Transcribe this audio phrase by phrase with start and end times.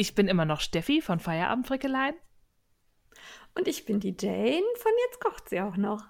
[0.00, 2.14] Ich bin immer noch Steffi von Feierabendfrickeleien.
[3.54, 6.02] Und ich bin die Jane von Jetzt kocht sie auch noch.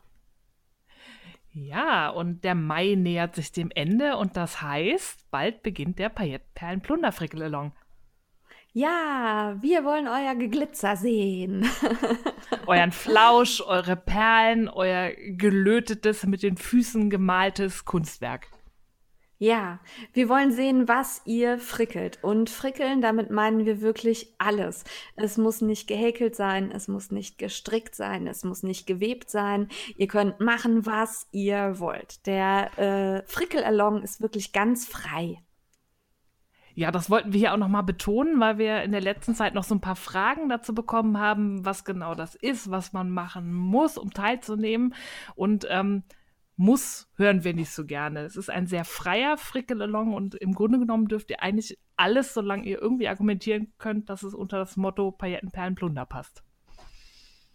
[1.51, 7.73] Ja, und der Mai nähert sich dem Ende und das heißt, bald beginnt der Paillettenperlen-Plunder-Frickelalong.
[8.73, 11.69] Ja, wir wollen euer Geglitzer sehen.
[12.67, 18.47] Euren Flausch, eure Perlen, euer gelötetes, mit den Füßen gemaltes Kunstwerk.
[19.43, 19.81] Ja,
[20.13, 22.19] wir wollen sehen, was ihr frickelt.
[22.23, 24.85] Und frickeln, damit meinen wir wirklich alles.
[25.17, 29.69] Es muss nicht gehäkelt sein, es muss nicht gestrickt sein, es muss nicht gewebt sein.
[29.97, 32.27] Ihr könnt machen, was ihr wollt.
[32.27, 35.39] Der äh, Frickelalong ist wirklich ganz frei.
[36.75, 39.65] Ja, das wollten wir hier auch nochmal betonen, weil wir in der letzten Zeit noch
[39.65, 43.97] so ein paar Fragen dazu bekommen haben, was genau das ist, was man machen muss,
[43.97, 44.95] um teilzunehmen.
[45.35, 46.03] Und ähm,
[46.61, 48.21] muss hören wir nicht so gerne.
[48.21, 52.65] Es ist ein sehr freier Frickelalong und im Grunde genommen dürft ihr eigentlich alles, solange
[52.65, 56.45] ihr irgendwie argumentieren könnt, dass es unter das Motto Pailletten, Perlen, Plunder passt.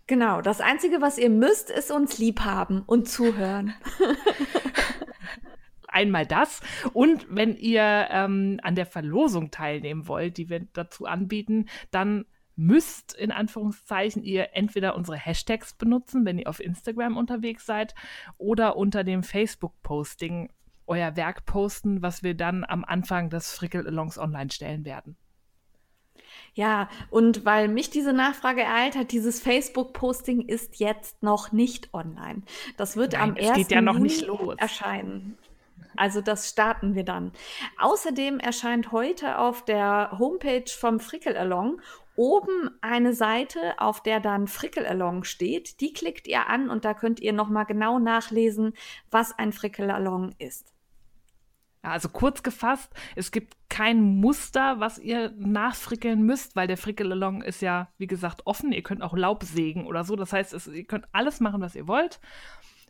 [0.08, 3.76] Genau, das Einzige, was ihr müsst, ist uns lieb haben und zuhören.
[5.88, 6.62] Einmal das.
[6.92, 13.14] Und wenn ihr ähm, an der Verlosung teilnehmen wollt, die wir dazu anbieten, dann müsst
[13.14, 17.96] in Anführungszeichen ihr entweder unsere Hashtags benutzen, wenn ihr auf Instagram unterwegs seid,
[18.38, 20.50] oder unter dem Facebook-Posting
[20.88, 25.18] euer Werk posten, was wir dann am Anfang des Frickel-Alongs online stellen werden.
[26.54, 32.44] Ja, und weil mich diese Nachfrage ereilt hat, dieses Facebook-Posting ist jetzt noch nicht online.
[32.78, 33.70] Das wird Nein, am 1.
[33.70, 35.38] Ja Juni erscheinen.
[35.98, 37.32] Also das starten wir dann.
[37.78, 41.82] Außerdem erscheint heute auf der Homepage vom Frickel Along
[42.16, 45.82] oben eine Seite, auf der dann Frickel Along steht.
[45.82, 48.74] Die klickt ihr an und da könnt ihr nochmal genau nachlesen,
[49.12, 50.76] was ein Frickel Along ist.
[51.86, 57.62] Also kurz gefasst, es gibt kein Muster, was ihr nachfrickeln müsst, weil der Frickelalong ist
[57.62, 58.72] ja, wie gesagt, offen.
[58.72, 60.16] Ihr könnt auch Laub sägen oder so.
[60.16, 62.20] Das heißt, es, ihr könnt alles machen, was ihr wollt.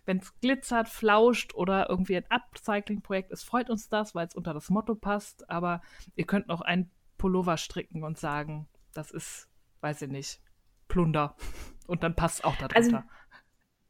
[0.05, 4.53] Wenn es glitzert, flauscht oder irgendwie ein Upcycling-Projekt ist, freut uns das, weil es unter
[4.53, 5.49] das Motto passt.
[5.49, 5.81] Aber
[6.15, 9.47] ihr könnt auch ein Pullover stricken und sagen, das ist,
[9.81, 10.39] weiß ich nicht,
[10.87, 11.35] Plunder.
[11.87, 12.75] Und dann passt auch darunter.
[12.75, 12.99] Also,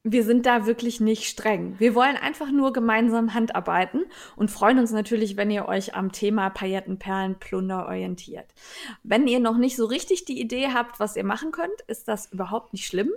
[0.04, 1.80] wir sind da wirklich nicht streng.
[1.80, 4.06] Wir wollen einfach nur gemeinsam Handarbeiten
[4.36, 8.54] und freuen uns natürlich, wenn ihr euch am Thema Pailletten, Perlen, Plunder orientiert.
[9.02, 12.32] Wenn ihr noch nicht so richtig die Idee habt, was ihr machen könnt, ist das
[12.32, 13.10] überhaupt nicht schlimm,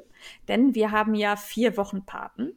[0.49, 2.57] denn wir haben ja vier Wochen Paten.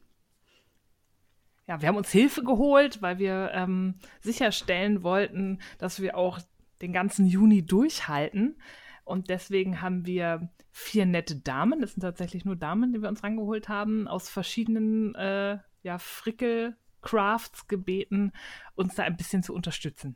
[1.68, 6.40] Ja, wir haben uns Hilfe geholt, weil wir ähm, sicherstellen wollten, dass wir auch
[6.82, 8.56] den ganzen Juni durchhalten.
[9.04, 13.24] Und deswegen haben wir vier nette Damen, das sind tatsächlich nur Damen, die wir uns
[13.24, 18.32] rangeholt haben, aus verschiedenen äh, ja, Frickel-Crafts gebeten,
[18.76, 20.16] uns da ein bisschen zu unterstützen.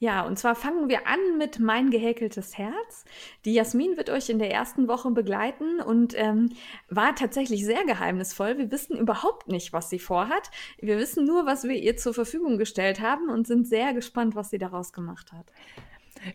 [0.00, 3.04] Ja, und zwar fangen wir an mit Mein gehäkeltes Herz.
[3.44, 6.50] Die Jasmin wird euch in der ersten Woche begleiten und ähm,
[6.88, 8.58] war tatsächlich sehr geheimnisvoll.
[8.58, 10.52] Wir wissen überhaupt nicht, was sie vorhat.
[10.78, 14.50] Wir wissen nur, was wir ihr zur Verfügung gestellt haben und sind sehr gespannt, was
[14.50, 15.46] sie daraus gemacht hat.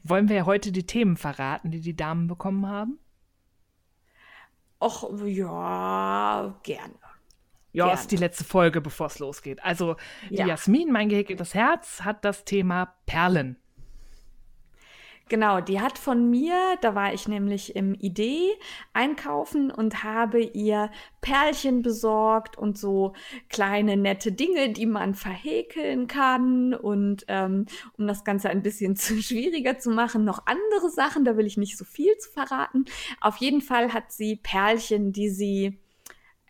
[0.03, 2.99] Wollen wir heute die Themen verraten, die die Damen bekommen haben?
[4.81, 6.93] Och, ja, gerne.
[7.71, 7.99] Ja, gerne.
[7.99, 9.63] ist die letzte Folge, bevor es losgeht.
[9.63, 9.95] Also,
[10.29, 10.47] die ja.
[10.47, 13.57] Jasmin, mein gehäkeltes Herz, hat das Thema Perlen.
[15.29, 18.51] Genau, die hat von mir, da war ich nämlich im Idee
[18.91, 20.91] einkaufen und habe ihr
[21.21, 23.13] Perlchen besorgt und so
[23.49, 26.73] kleine nette Dinge, die man verhäkeln kann.
[26.73, 27.67] Und ähm,
[27.97, 31.57] um das Ganze ein bisschen zu schwieriger zu machen, noch andere Sachen, da will ich
[31.57, 32.85] nicht so viel zu verraten.
[33.21, 35.79] Auf jeden Fall hat sie Perlchen, die sie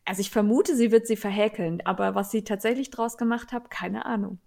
[0.06, 4.06] also ich vermute, sie wird sie verhäkeln, aber was sie tatsächlich draus gemacht hat, keine
[4.06, 4.40] Ahnung.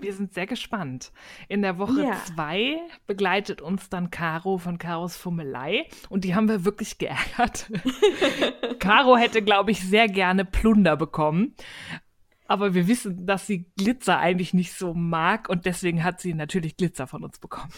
[0.00, 1.12] Wir sind sehr gespannt.
[1.48, 2.78] In der Woche 2 ja.
[3.06, 7.70] begleitet uns dann Caro von Caros Fummelei und die haben wir wirklich geärgert.
[8.78, 11.54] Caro hätte, glaube ich, sehr gerne Plunder bekommen.
[12.46, 16.76] Aber wir wissen, dass sie Glitzer eigentlich nicht so mag und deswegen hat sie natürlich
[16.76, 17.72] Glitzer von uns bekommen.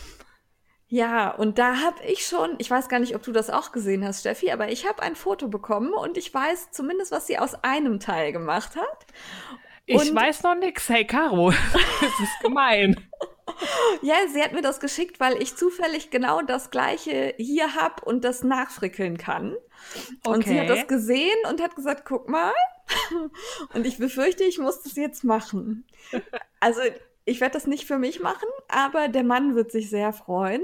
[0.92, 4.04] Ja, und da habe ich schon, ich weiß gar nicht, ob du das auch gesehen
[4.04, 7.54] hast, Steffi, aber ich habe ein Foto bekommen und ich weiß zumindest, was sie aus
[7.62, 9.06] einem Teil gemacht hat.
[9.90, 10.88] Ich weiß noch nix.
[10.88, 11.50] Hey, Caro,
[12.00, 12.96] das ist gemein.
[14.02, 18.24] ja, sie hat mir das geschickt, weil ich zufällig genau das gleiche hier habe und
[18.24, 19.56] das nachfrickeln kann.
[20.24, 20.34] Okay.
[20.34, 22.52] Und sie hat das gesehen und hat gesagt, guck mal.
[23.72, 25.86] Und ich befürchte, ich muss das jetzt machen.
[26.58, 26.80] Also
[27.24, 30.62] ich werde das nicht für mich machen, aber der Mann wird sich sehr freuen.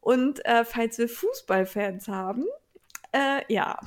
[0.00, 2.44] Und äh, falls wir Fußballfans haben,
[3.12, 3.78] äh, ja.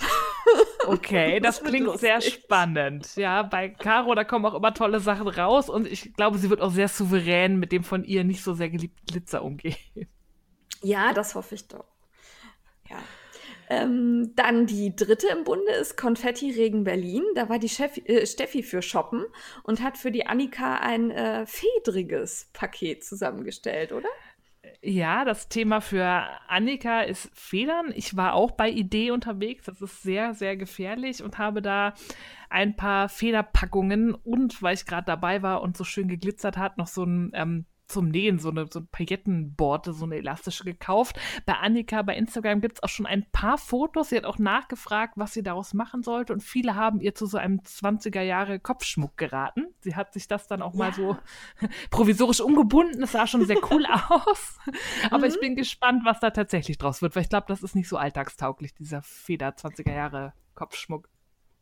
[0.85, 3.15] Okay, das, das klingt sehr spannend.
[3.15, 6.61] Ja, bei Caro, da kommen auch immer tolle Sachen raus und ich glaube, sie wird
[6.61, 9.75] auch sehr souverän mit dem von ihr nicht so sehr geliebten Glitzer umgehen.
[10.81, 11.85] Ja, das hoffe ich doch.
[12.89, 12.97] Ja.
[13.69, 17.23] Ähm, dann die dritte im Bunde ist Konfetti Regen Berlin.
[17.35, 19.25] Da war die Chef, äh, Steffi für shoppen
[19.63, 24.09] und hat für die Annika ein äh, fedriges Paket zusammengestellt, oder?
[24.81, 27.91] Ja, das Thema für Annika ist Federn.
[27.95, 29.65] Ich war auch bei Idee unterwegs.
[29.65, 31.93] Das ist sehr, sehr gefährlich und habe da
[32.49, 36.87] ein paar Federpackungen und, weil ich gerade dabei war und so schön geglitzert hat, noch
[36.87, 41.19] so ein ähm, zum Nähen, so eine, so eine Paillettenborte, so eine elastische gekauft.
[41.45, 44.09] Bei Annika bei Instagram gibt es auch schon ein paar Fotos.
[44.09, 46.33] Sie hat auch nachgefragt, was sie daraus machen sollte.
[46.33, 49.67] Und viele haben ihr zu so einem 20er Jahre Kopfschmuck geraten.
[49.81, 50.79] Sie hat sich das dann auch ja.
[50.79, 51.17] mal so
[51.91, 53.03] provisorisch umgebunden.
[53.03, 54.57] Es sah schon sehr cool aus.
[55.09, 55.33] Aber mhm.
[55.33, 57.97] ich bin gespannt, was da tatsächlich draus wird, weil ich glaube, das ist nicht so
[57.97, 61.09] alltagstauglich, dieser Feder 20er Jahre Kopfschmuck.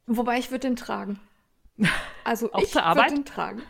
[0.07, 1.19] Wobei ich würde den tragen.
[2.23, 3.61] Also auch ich würde den tragen.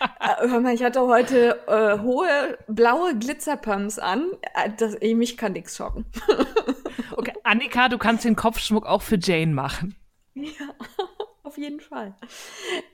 [0.00, 4.30] Äh, hör mal, ich hatte heute äh, hohe blaue Glitzerpumps an.
[4.54, 6.06] Äh, das, mich kann nichts schocken.
[7.16, 9.96] okay, Annika, du kannst den Kopfschmuck auch für Jane machen.
[10.34, 10.74] Ja,
[11.42, 12.14] auf jeden Fall.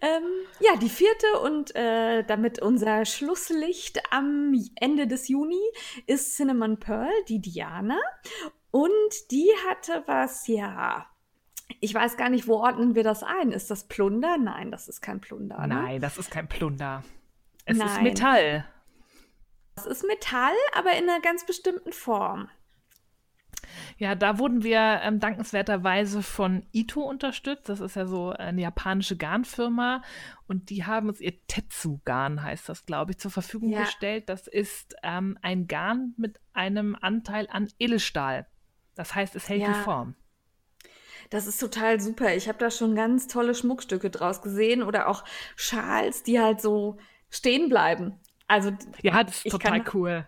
[0.00, 0.24] Ähm,
[0.60, 5.60] ja, die vierte und äh, damit unser Schlusslicht am Ende des Juni
[6.06, 7.98] ist Cinnamon Pearl, die Diana.
[8.70, 11.06] Und die hatte was, ja,
[11.80, 13.52] ich weiß gar nicht, wo ordnen wir das ein?
[13.52, 14.36] Ist das Plunder?
[14.38, 15.58] Nein, das ist kein Plunder.
[15.66, 15.74] Ne?
[15.74, 17.04] Nein, das ist kein Plunder.
[17.64, 17.88] Es Nein.
[17.88, 18.64] ist Metall.
[19.76, 22.48] Es ist Metall, aber in einer ganz bestimmten Form.
[23.98, 27.68] Ja, da wurden wir ähm, dankenswerterweise von Ito unterstützt.
[27.68, 30.02] Das ist ja so eine japanische Garnfirma.
[30.46, 33.82] Und die haben uns ihr Tetsu-Garn, heißt das, glaube ich, zur Verfügung ja.
[33.82, 34.28] gestellt.
[34.28, 38.46] Das ist ähm, ein Garn mit einem Anteil an Edelstahl.
[38.94, 39.68] Das heißt, es hält ja.
[39.68, 40.14] die Form.
[41.30, 42.34] Das ist total super.
[42.34, 45.24] Ich habe da schon ganz tolle Schmuckstücke draus gesehen oder auch
[45.54, 46.98] Schals, die halt so
[47.30, 48.20] stehen bleiben.
[48.48, 50.26] Also ja, das ist total kann, cool.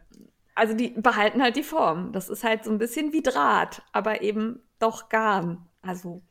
[0.55, 2.13] Also die behalten halt die Form.
[2.13, 5.69] Das ist halt so ein bisschen wie Draht, aber eben doch Garn.
[5.83, 6.23] Also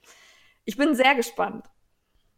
[0.63, 1.65] ich bin sehr gespannt.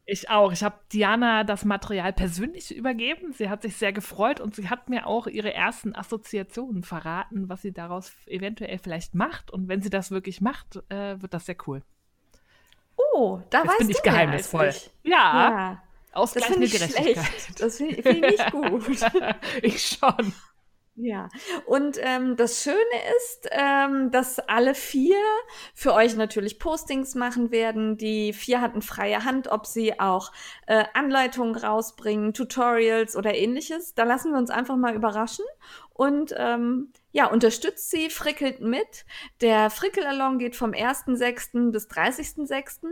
[0.05, 0.51] Ich auch.
[0.51, 3.31] Ich habe Diana das Material persönlich übergeben.
[3.31, 7.61] Sie hat sich sehr gefreut und sie hat mir auch ihre ersten Assoziationen verraten, was
[7.61, 9.51] sie daraus eventuell vielleicht macht.
[9.51, 11.83] Und wenn sie das wirklich macht, äh, wird das sehr cool.
[13.13, 14.69] Oh, da Jetzt weißt bin ich geheimnisvoll.
[14.69, 14.91] Ich.
[15.03, 15.17] Ja.
[15.17, 15.83] ja.
[16.13, 17.25] Ausgleichende Gerechtigkeit.
[17.25, 17.61] Schlecht.
[17.61, 18.83] Das finde find ich nicht gut.
[19.61, 20.33] ich schon.
[20.95, 21.29] Ja,
[21.65, 22.77] und ähm, das Schöne
[23.17, 25.17] ist, ähm, dass alle vier
[25.73, 27.97] für euch natürlich Postings machen werden.
[27.97, 30.31] Die vier hatten freie Hand, ob sie auch
[30.67, 33.95] äh, Anleitungen rausbringen, Tutorials oder ähnliches.
[33.95, 35.45] Da lassen wir uns einfach mal überraschen
[35.93, 39.05] und ähm, ja, unterstützt sie, frickelt mit.
[39.39, 41.71] Der Frickelalong geht vom 1.6.
[41.71, 42.87] bis 30.6.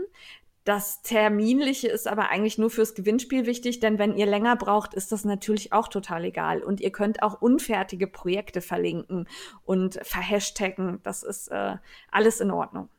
[0.64, 5.12] Das Terminliche ist aber eigentlich nur fürs Gewinnspiel wichtig, denn wenn ihr länger braucht, ist
[5.12, 6.62] das natürlich auch total egal.
[6.62, 9.28] Und ihr könnt auch unfertige Projekte verlinken
[9.66, 11.00] und verhashtaggen.
[11.02, 11.78] Das ist äh,
[12.12, 12.90] alles in Ordnung.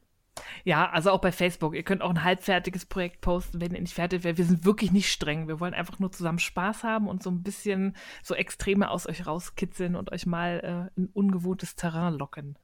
[0.64, 1.74] Ja, also auch bei Facebook.
[1.74, 4.38] Ihr könnt auch ein halbfertiges Projekt posten, wenn ihr nicht fertig wäre.
[4.38, 5.48] Wir sind wirklich nicht streng.
[5.48, 9.26] Wir wollen einfach nur zusammen Spaß haben und so ein bisschen so Extreme aus euch
[9.26, 12.56] rauskitzeln und euch mal äh, in ungewohntes Terrain locken.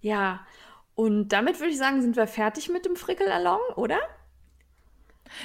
[0.00, 0.46] Ja,
[0.94, 3.98] und damit würde ich sagen, sind wir fertig mit dem Frickelalong, oder?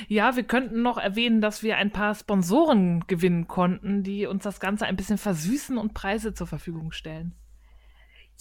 [0.08, 4.60] Ja, wir könnten noch erwähnen, dass wir ein paar Sponsoren gewinnen konnten, die uns das
[4.60, 7.34] Ganze ein bisschen versüßen und Preise zur Verfügung stellen.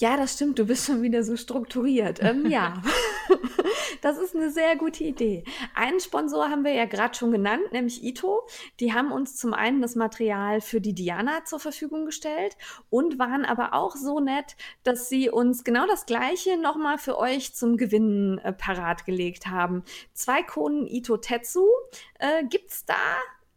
[0.01, 2.23] Ja, das stimmt, du bist schon wieder so strukturiert.
[2.23, 2.81] Ähm, ja,
[4.01, 5.43] das ist eine sehr gute Idee.
[5.75, 8.47] Einen Sponsor haben wir ja gerade schon genannt, nämlich Ito.
[8.79, 12.57] Die haben uns zum einen das Material für die Diana zur Verfügung gestellt
[12.91, 17.57] und waren aber auch so nett, dass sie uns genau das Gleiche nochmal für euch
[17.57, 19.83] zum Gewinnen äh, parat gelegt haben.
[20.13, 21.67] Zwei Konen Ito Tetsu
[22.21, 22.95] äh, gibt's da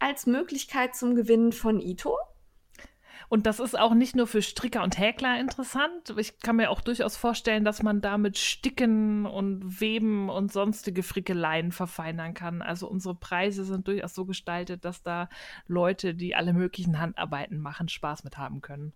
[0.00, 2.16] als Möglichkeit zum Gewinnen von Ito.
[3.32, 6.14] Und das ist auch nicht nur für Stricker und Häkler interessant.
[6.18, 11.72] Ich kann mir auch durchaus vorstellen, dass man damit Sticken und Weben und sonstige Frickeleien
[11.72, 12.60] verfeinern kann.
[12.60, 15.30] Also unsere Preise sind durchaus so gestaltet, dass da
[15.66, 18.92] Leute, die alle möglichen Handarbeiten machen, Spaß mit haben können.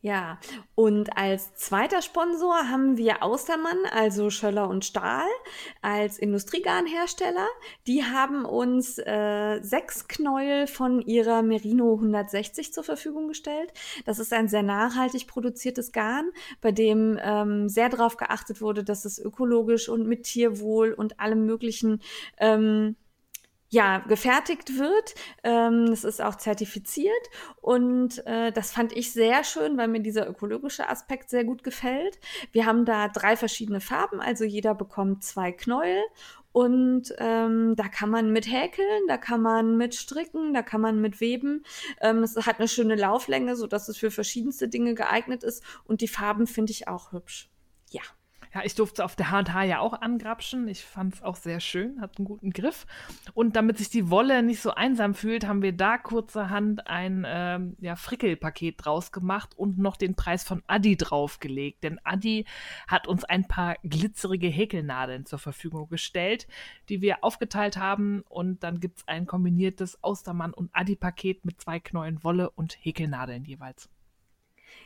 [0.00, 0.38] Ja,
[0.76, 5.26] und als zweiter Sponsor haben wir Austermann, also Schöller und Stahl,
[5.82, 7.48] als Industriegarnhersteller.
[7.88, 13.72] Die haben uns äh, sechs Knäuel von ihrer Merino 160 zur Verfügung gestellt.
[14.04, 19.04] Das ist ein sehr nachhaltig produziertes Garn, bei dem ähm, sehr darauf geachtet wurde, dass
[19.04, 22.02] es ökologisch und mit Tierwohl und allem möglichen
[22.38, 22.94] ähm,
[23.70, 25.14] ja, gefertigt wird.
[25.44, 27.12] Ähm, das ist auch zertifiziert
[27.60, 32.18] und äh, das fand ich sehr schön, weil mir dieser ökologische Aspekt sehr gut gefällt.
[32.52, 36.02] Wir haben da drei verschiedene Farben, also jeder bekommt zwei Knäuel
[36.52, 41.00] und ähm, da kann man mit häkeln, da kann man mit stricken, da kann man
[41.00, 41.64] mit weben.
[42.00, 46.00] Ähm, es hat eine schöne Lauflänge, so dass es für verschiedenste Dinge geeignet ist und
[46.00, 47.50] die Farben finde ich auch hübsch.
[47.90, 48.02] Ja.
[48.54, 50.68] Ja, ich durfte auf der H&H ja auch angrapschen.
[50.68, 52.86] Ich fand es auch sehr schön, hat einen guten Griff.
[53.34, 57.76] Und damit sich die Wolle nicht so einsam fühlt, haben wir da kurzerhand ein ähm,
[57.80, 61.84] ja, Frickelpaket draus gemacht und noch den Preis von Adi draufgelegt.
[61.84, 62.46] Denn Adi
[62.86, 66.46] hat uns ein paar glitzerige Häkelnadeln zur Verfügung gestellt,
[66.88, 68.22] die wir aufgeteilt haben.
[68.28, 73.44] Und dann gibt es ein kombiniertes Austermann- und Adi-Paket mit zwei Knäulen Wolle und Häkelnadeln
[73.44, 73.90] jeweils.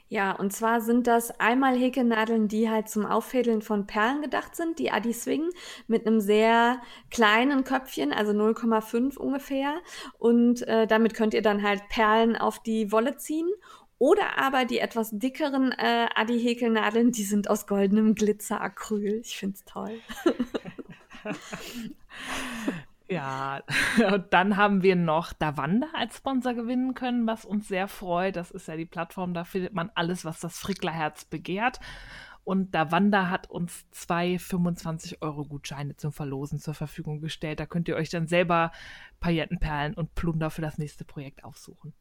[0.08, 4.78] Ja, und zwar sind das einmal Häkelnadeln, die halt zum Auffädeln von Perlen gedacht sind,
[4.78, 5.48] die Adi Swing
[5.86, 9.74] mit einem sehr kleinen Köpfchen, also 0,5 ungefähr.
[10.18, 13.48] Und äh, damit könnt ihr dann halt Perlen auf die Wolle ziehen.
[13.98, 19.20] Oder aber die etwas dickeren äh, Adi-Häkelnadeln, die sind aus goldenem Glitzeracryl.
[19.24, 19.98] Ich find's toll.
[23.12, 23.62] Ja,
[24.12, 28.37] und dann haben wir noch Davanda als Sponsor gewinnen können, was uns sehr freut.
[28.37, 31.78] Das ist ja die Plattform, da findet man alles, was das Fricklerherz begehrt.
[32.45, 37.61] Und Davanda hat uns zwei 25-Euro-Gutscheine zum Verlosen zur Verfügung gestellt.
[37.61, 38.73] Da könnt ihr euch dann selber
[39.21, 41.95] Paillettenperlen und Plunder für das nächste Projekt aussuchen.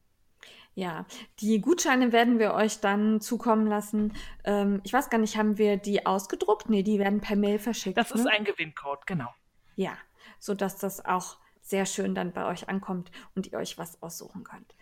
[0.73, 1.05] Ja,
[1.41, 4.13] die Gutscheine werden wir euch dann zukommen lassen.
[4.43, 6.69] Ähm, ich weiß gar nicht, haben wir die ausgedruckt?
[6.69, 7.97] Nee, die werden per Mail verschickt.
[7.97, 8.31] Das ist ne?
[8.31, 9.29] ein Gewinncode, genau.
[9.75, 9.97] Ja,
[10.41, 14.75] sodass das auch sehr schön dann bei euch ankommt und ihr euch was aussuchen könnt.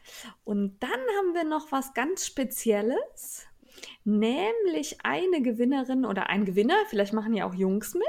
[0.45, 3.45] Und dann haben wir noch was ganz Spezielles
[4.03, 8.05] nämlich eine Gewinnerin oder ein Gewinner, vielleicht machen ja auch Jungs mit,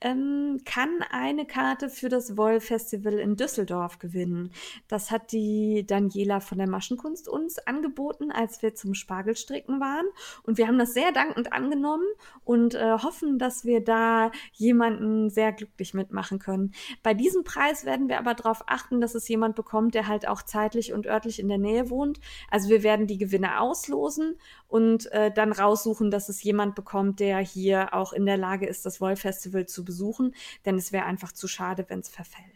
[0.00, 4.52] ähm, kann eine Karte für das Woll Festival in Düsseldorf gewinnen.
[4.88, 10.06] Das hat die Daniela von der Maschenkunst uns angeboten, als wir zum Spargelstricken waren.
[10.42, 12.06] Und wir haben das sehr dankend angenommen
[12.44, 16.72] und äh, hoffen, dass wir da jemanden sehr glücklich mitmachen können.
[17.02, 20.42] Bei diesem Preis werden wir aber darauf achten, dass es jemand bekommt, der halt auch
[20.42, 22.20] zeitlich und örtlich in der Nähe wohnt.
[22.50, 24.36] Also wir werden die Gewinner auslosen
[24.68, 28.86] und äh, dann raussuchen, dass es jemand bekommt, der hier auch in der Lage ist,
[28.86, 30.34] das Wollfestival zu besuchen.
[30.64, 32.46] Denn es wäre einfach zu schade, wenn es verfällt.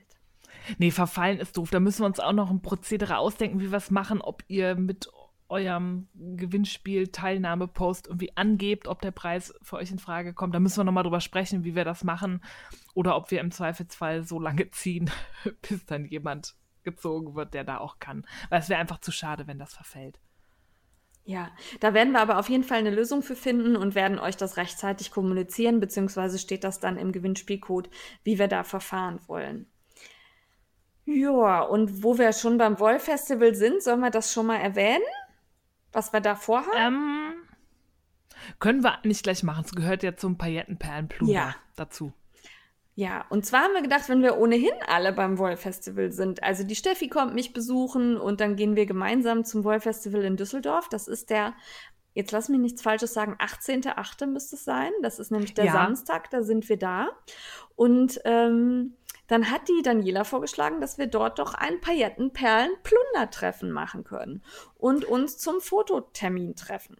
[0.78, 1.70] Nee, verfallen ist doof.
[1.70, 4.74] Da müssen wir uns auch noch ein Prozedere ausdenken, wie wir es machen, ob ihr
[4.74, 5.08] mit
[5.48, 10.54] eurem Gewinnspiel Teilnahmepost irgendwie angebt, ob der Preis für euch in Frage kommt.
[10.54, 12.42] Da müssen wir nochmal drüber sprechen, wie wir das machen.
[12.94, 15.10] Oder ob wir im Zweifelsfall so lange ziehen,
[15.68, 18.26] bis dann jemand gezogen wird, der da auch kann.
[18.48, 20.18] Weil es wäre einfach zu schade, wenn das verfällt.
[21.26, 21.50] Ja,
[21.80, 24.58] da werden wir aber auf jeden Fall eine Lösung für finden und werden euch das
[24.58, 27.88] rechtzeitig kommunizieren, beziehungsweise steht das dann im Gewinnspielcode,
[28.24, 29.66] wie wir da verfahren wollen.
[31.06, 35.04] Ja, und wo wir schon beim Wollfestival sind, sollen wir das schon mal erwähnen?
[35.92, 36.76] Was wir da vorhaben?
[36.76, 37.34] Ähm,
[38.58, 39.64] können wir nicht gleich machen.
[39.64, 41.54] Es gehört ja zum Paillettenperlenpluder ja.
[41.76, 42.12] dazu.
[42.96, 46.76] Ja, und zwar haben wir gedacht, wenn wir ohnehin alle beim Wollfestival sind, also die
[46.76, 50.88] Steffi kommt mich besuchen und dann gehen wir gemeinsam zum Wollfestival in Düsseldorf.
[50.88, 51.54] Das ist der,
[52.12, 54.26] jetzt lass mich nichts Falsches sagen, 18.8.
[54.26, 54.92] müsste es sein.
[55.02, 55.72] Das ist nämlich der ja.
[55.72, 57.08] Samstag, da sind wir da.
[57.74, 58.94] Und ähm,
[59.26, 64.44] dann hat die Daniela vorgeschlagen, dass wir dort doch ein Paillettenperlen-Plundertreffen machen können
[64.76, 66.98] und uns zum Fototermin treffen.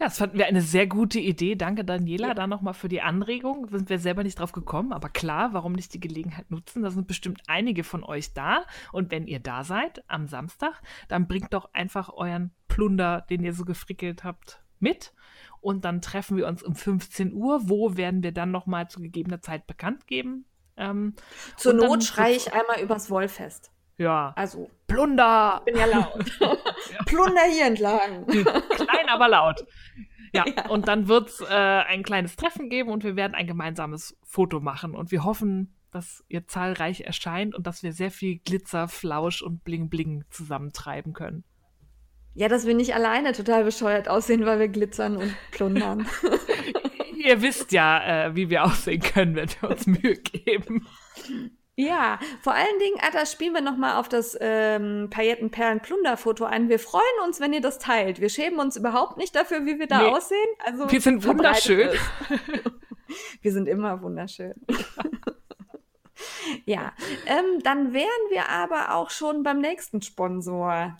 [0.00, 1.54] Ja, das fanden wir eine sehr gute Idee.
[1.54, 2.34] Danke, Daniela, ja.
[2.34, 3.68] da nochmal für die Anregung.
[3.68, 6.82] Sind wir selber nicht drauf gekommen, aber klar, warum nicht die Gelegenheit nutzen?
[6.82, 8.64] Da sind bestimmt einige von euch da.
[8.90, 13.54] Und wenn ihr da seid am Samstag, dann bringt doch einfach euren Plunder, den ihr
[13.54, 15.12] so gefrickelt habt, mit.
[15.60, 17.68] Und dann treffen wir uns um 15 Uhr.
[17.68, 20.44] Wo werden wir dann nochmal zu gegebener Zeit bekannt geben?
[20.76, 21.14] Ähm,
[21.56, 23.70] Zur Not schreie ich einmal übers Wollfest.
[23.96, 24.32] Ja.
[24.36, 24.70] Also.
[24.86, 25.62] Plunder!
[25.64, 26.24] Ich bin ja laut.
[27.06, 28.26] Plunder hier entlang.
[28.26, 28.46] Klein,
[29.14, 29.64] aber laut.
[30.32, 30.68] Ja, ja.
[30.68, 34.60] und dann wird es äh, ein kleines Treffen geben und wir werden ein gemeinsames Foto
[34.60, 34.94] machen.
[34.94, 39.64] Und wir hoffen, dass ihr zahlreich erscheint und dass wir sehr viel Glitzer, Flausch und
[39.64, 41.44] Bling Bling zusammentreiben können.
[42.34, 46.06] Ja, dass wir nicht alleine total bescheuert aussehen, weil wir glitzern und plundern.
[47.16, 50.86] ihr wisst ja, äh, wie wir aussehen können, wenn wir uns Mühe geben.
[51.76, 56.68] Ja, vor allen Dingen, da spielen wir nochmal auf das ähm, Paillettenperlen-Plunder-Foto ein.
[56.68, 58.20] Wir freuen uns, wenn ihr das teilt.
[58.20, 60.08] Wir schämen uns überhaupt nicht dafür, wie wir da nee.
[60.08, 60.48] aussehen.
[60.64, 61.90] Also, wir sind wunderschön.
[63.42, 64.54] wir sind immer wunderschön.
[66.64, 66.92] ja,
[67.26, 70.96] ähm, dann wären wir aber auch schon beim nächsten Sponsor.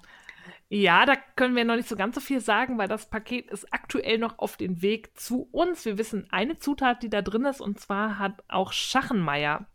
[0.71, 3.73] Ja, da können wir noch nicht so ganz so viel sagen, weil das Paket ist
[3.73, 5.85] aktuell noch auf dem Weg zu uns.
[5.85, 9.66] Wir wissen eine Zutat, die da drin ist, und zwar hat auch Schachenmeier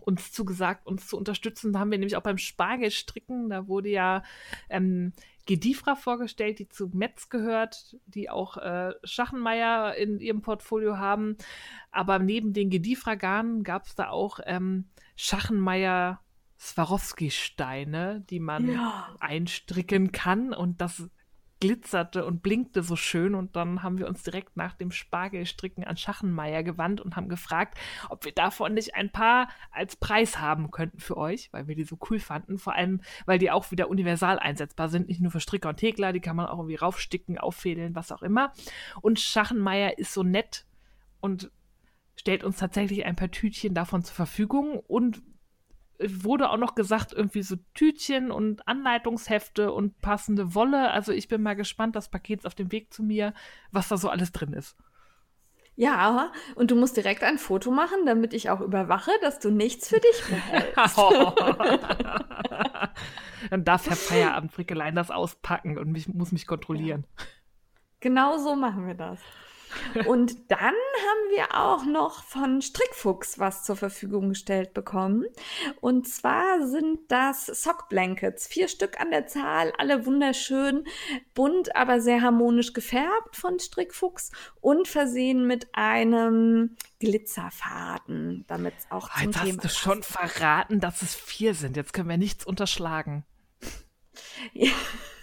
[0.00, 1.72] uns zugesagt, uns zu unterstützen.
[1.72, 4.22] Da haben wir nämlich auch beim Spargelstricken, da wurde ja
[4.68, 5.12] ähm,
[5.46, 11.36] Gedifra vorgestellt, die zu Metz gehört, die auch äh, Schachenmeier in ihrem Portfolio haben.
[11.90, 16.20] Aber neben den Gedifra-Garnen gab es da auch ähm, Schachenmeier
[16.60, 19.16] Swarovski-Steine, die man ja.
[19.18, 20.52] einstricken kann.
[20.52, 21.08] Und das
[21.60, 25.96] glitzerte und blinkte so schön und dann haben wir uns direkt nach dem Spargelstricken an
[25.96, 31.00] Schachenmeier gewandt und haben gefragt, ob wir davon nicht ein paar als Preis haben könnten
[31.00, 34.38] für euch, weil wir die so cool fanden, vor allem, weil die auch wieder universal
[34.38, 37.94] einsetzbar sind, nicht nur für Stricker und Tegler, die kann man auch irgendwie raufsticken, auffädeln,
[37.94, 38.52] was auch immer.
[39.02, 40.64] Und Schachenmeier ist so nett
[41.20, 41.50] und
[42.16, 45.22] stellt uns tatsächlich ein paar Tütchen davon zur Verfügung und
[46.06, 50.90] wurde auch noch gesagt, irgendwie so Tütchen und Anleitungshefte und passende Wolle.
[50.90, 53.34] Also ich bin mal gespannt, das Paket ist auf dem Weg zu mir,
[53.70, 54.76] was da so alles drin ist.
[55.76, 59.88] Ja, und du musst direkt ein Foto machen, damit ich auch überwache, dass du nichts
[59.88, 60.98] für dich behältst.
[63.50, 67.06] Dann darf Herr Feierabend Frickelein das auspacken und mich, muss mich kontrollieren.
[68.00, 69.20] Genau so machen wir das.
[70.06, 75.24] Und dann haben wir auch noch von Strickfuchs was zur Verfügung gestellt bekommen.
[75.80, 78.46] Und zwar sind das Sock Blankets.
[78.46, 80.84] Vier Stück an der Zahl, alle wunderschön,
[81.34, 89.10] bunt, aber sehr harmonisch gefärbt von Strickfuchs und versehen mit einem Glitzerfaden, damit es auch
[89.12, 91.76] zum Jetzt Thema hast du schon verraten, dass es vier sind.
[91.76, 93.24] Jetzt können wir nichts unterschlagen.
[94.52, 94.70] Ja.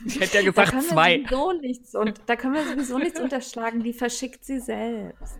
[0.06, 1.24] Ich hätte ja gesagt da zwei.
[1.62, 3.84] Nichts und, da können wir sowieso nichts unterschlagen.
[3.84, 5.40] Die verschickt sie selbst.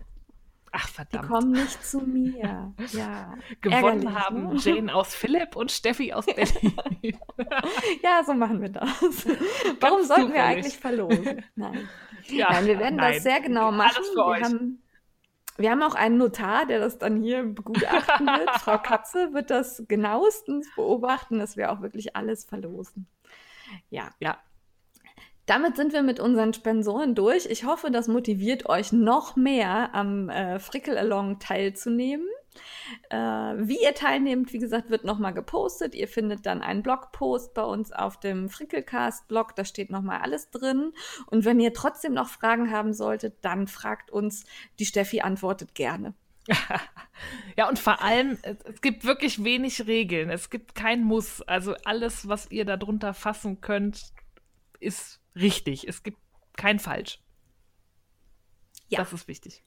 [0.72, 1.24] Ach, verdammt.
[1.24, 2.74] Die kommen nicht zu mir.
[2.92, 3.34] Ja.
[3.60, 4.56] Gewonnen Ärgerlich, haben ne?
[4.56, 6.74] Jane aus Philipp und Steffi aus Berlin.
[8.02, 8.88] ja, so machen wir das.
[9.80, 10.34] Warum sollten zufällig.
[10.34, 11.44] wir eigentlich verlosen?
[11.54, 11.88] Nein.
[12.26, 13.14] Ja, nein, wir werden nein.
[13.14, 14.04] das sehr genau machen.
[14.14, 14.82] Wir haben,
[15.56, 18.50] wir haben auch einen Notar, der das dann hier begutachten wird.
[18.60, 23.06] Frau Katze wird das genauestens beobachten, dass wir auch wirklich alles verlosen.
[23.90, 24.10] Ja.
[24.20, 24.38] Ja.
[25.46, 27.46] Damit sind wir mit unseren Sponsoren durch.
[27.46, 32.26] Ich hoffe, das motiviert euch noch mehr am äh, Frickel-Along teilzunehmen.
[33.08, 35.94] Äh, wie ihr teilnehmt, wie gesagt, wird nochmal gepostet.
[35.94, 39.56] Ihr findet dann einen Blogpost bei uns auf dem Frickelcast-Blog.
[39.56, 40.92] Da steht nochmal alles drin.
[41.26, 44.44] Und wenn ihr trotzdem noch Fragen haben solltet, dann fragt uns.
[44.78, 46.12] Die Steffi antwortet gerne.
[47.56, 50.30] Ja, und vor allem, es gibt wirklich wenig Regeln.
[50.30, 51.42] Es gibt kein Muss.
[51.42, 54.12] Also alles, was ihr darunter fassen könnt,
[54.80, 55.86] ist richtig.
[55.86, 56.18] Es gibt
[56.56, 57.20] kein Falsch.
[58.88, 58.98] Ja.
[58.98, 59.62] Das ist wichtig.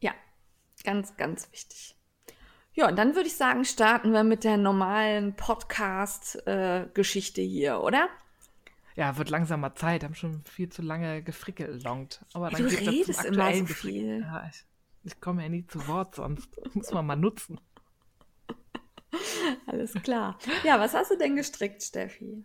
[0.00, 0.12] Ja,
[0.84, 1.94] ganz, ganz wichtig.
[2.72, 8.08] Ja, und dann würde ich sagen, starten wir mit der normalen Podcast-Geschichte äh, hier, oder?
[8.94, 10.04] Ja, wird langsam mal Zeit.
[10.04, 12.24] Haben schon viel zu lange gefrickelongt.
[12.32, 14.20] Aber dann du redest immer so viel.
[14.20, 14.64] Ja, ich,
[15.08, 16.48] ich komme ja nie zu Wort sonst.
[16.74, 17.60] Muss man mal nutzen.
[19.66, 20.38] Alles klar.
[20.64, 22.44] Ja, was hast du denn gestrickt, Steffi?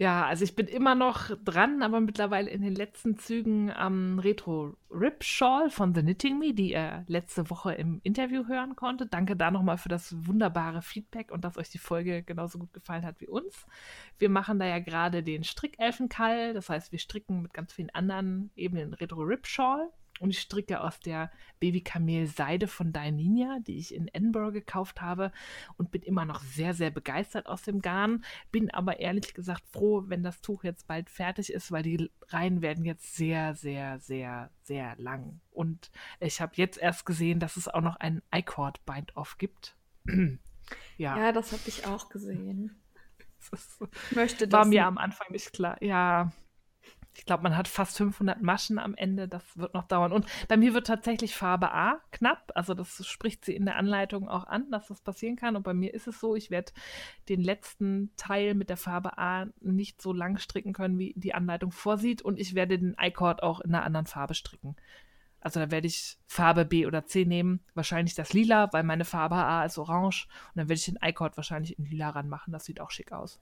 [0.00, 4.76] Ja, also ich bin immer noch dran, aber mittlerweile in den letzten Zügen am Retro
[4.92, 9.06] Rip Shawl von The Knitting Me, die ihr letzte Woche im Interview hören konnte.
[9.06, 13.04] Danke da nochmal für das wunderbare Feedback und dass euch die Folge genauso gut gefallen
[13.04, 13.66] hat wie uns.
[14.20, 18.52] Wir machen da ja gerade den Strickelfenkall, das heißt, wir stricken mit ganz vielen anderen
[18.54, 19.90] eben den Retro Rip Shawl.
[20.20, 25.32] Und ich stricke aus der Babykamel-Seide von Dyninia, die ich in Edinburgh gekauft habe
[25.76, 28.24] und bin immer noch sehr, sehr begeistert aus dem Garn.
[28.50, 32.62] Bin aber ehrlich gesagt froh, wenn das Tuch jetzt bald fertig ist, weil die Reihen
[32.62, 35.40] werden jetzt sehr, sehr, sehr, sehr lang.
[35.50, 39.76] Und ich habe jetzt erst gesehen, dass es auch noch einen I-Cord Bind-Off gibt.
[40.96, 41.18] ja.
[41.18, 42.80] ja, das habe ich auch gesehen.
[43.52, 43.78] Das
[44.10, 45.80] möchte das war mir am Anfang nicht klar.
[45.80, 46.32] Ja,
[47.18, 49.26] ich glaube, man hat fast 500 Maschen am Ende.
[49.26, 50.12] Das wird noch dauern.
[50.12, 52.52] Und bei mir wird tatsächlich Farbe A knapp.
[52.54, 55.56] Also das spricht sie in der Anleitung auch an, dass das passieren kann.
[55.56, 56.72] Und bei mir ist es so, ich werde
[57.28, 61.72] den letzten Teil mit der Farbe A nicht so lang stricken können, wie die Anleitung
[61.72, 62.22] vorsieht.
[62.22, 64.76] Und ich werde den I-Cord auch in einer anderen Farbe stricken.
[65.40, 69.36] Also da werde ich Farbe B oder C nehmen, wahrscheinlich das Lila, weil meine Farbe
[69.36, 70.28] A ist orange.
[70.50, 72.52] Und dann werde ich den I-Cord wahrscheinlich in Lila ranmachen.
[72.52, 73.40] Das sieht auch schick aus.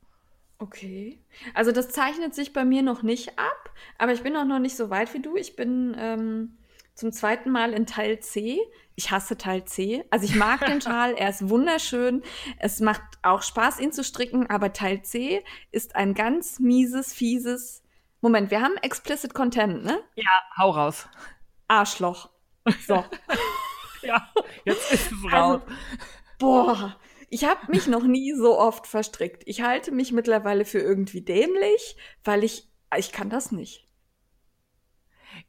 [0.59, 1.19] Okay.
[1.55, 4.77] Also das zeichnet sich bei mir noch nicht ab, aber ich bin auch noch nicht
[4.77, 5.37] so weit wie du.
[5.37, 6.57] Ich bin ähm,
[6.95, 8.59] zum zweiten Mal in Teil C.
[8.95, 10.05] Ich hasse Teil C.
[10.11, 12.23] Also ich mag den Schal, er ist wunderschön.
[12.59, 17.83] Es macht auch Spaß, ihn zu stricken, aber Teil C ist ein ganz mieses, fieses.
[18.23, 20.01] Moment, wir haben explicit Content, ne?
[20.14, 21.07] Ja, hau raus.
[21.69, 22.31] Arschloch.
[22.87, 23.05] So.
[24.03, 24.33] ja,
[24.64, 25.61] jetzt ist es raus.
[25.61, 25.77] Also,
[26.38, 26.97] boah,
[27.29, 29.43] ich habe mich noch nie so oft verstrickt.
[29.47, 33.89] Ich halte mich mittlerweile für irgendwie dämlich, weil ich, ich kann das nicht.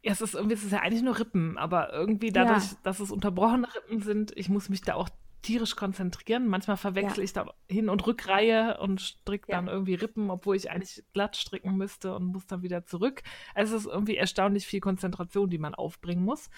[0.01, 2.77] Ja, es ist irgendwie, es ist ja eigentlich nur Rippen, aber irgendwie dadurch, ja.
[2.83, 5.09] dass es unterbrochene Rippen sind, ich muss mich da auch
[5.41, 6.47] tierisch konzentrieren.
[6.47, 7.23] Manchmal verwechsel ja.
[7.23, 9.57] ich da Hin- und Rückreihe und stricke ja.
[9.57, 13.23] dann irgendwie Rippen, obwohl ich eigentlich glatt stricken müsste und muss dann wieder zurück.
[13.53, 16.49] Also es ist irgendwie erstaunlich viel Konzentration, die man aufbringen muss.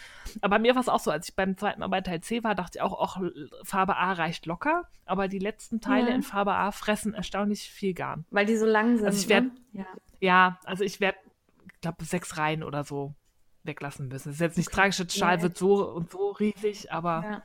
[0.41, 2.55] Aber mir war es auch so, als ich beim zweiten Mal bei Teil C war,
[2.55, 3.21] dachte ich auch, auch
[3.63, 6.15] Farbe A reicht locker, aber die letzten Teile ja.
[6.15, 8.25] in Farbe A fressen erstaunlich viel Garn.
[8.31, 9.05] Weil die so lang sind.
[9.05, 9.85] Also ich werde, ne?
[10.19, 10.59] ja.
[10.63, 11.17] also ich werde,
[11.73, 13.13] ich glaube, sechs Reihen oder so
[13.63, 14.29] weglassen müssen.
[14.29, 14.75] Das ist jetzt nicht okay.
[14.75, 17.43] tragisch, der Schal wird so und so riesig, aber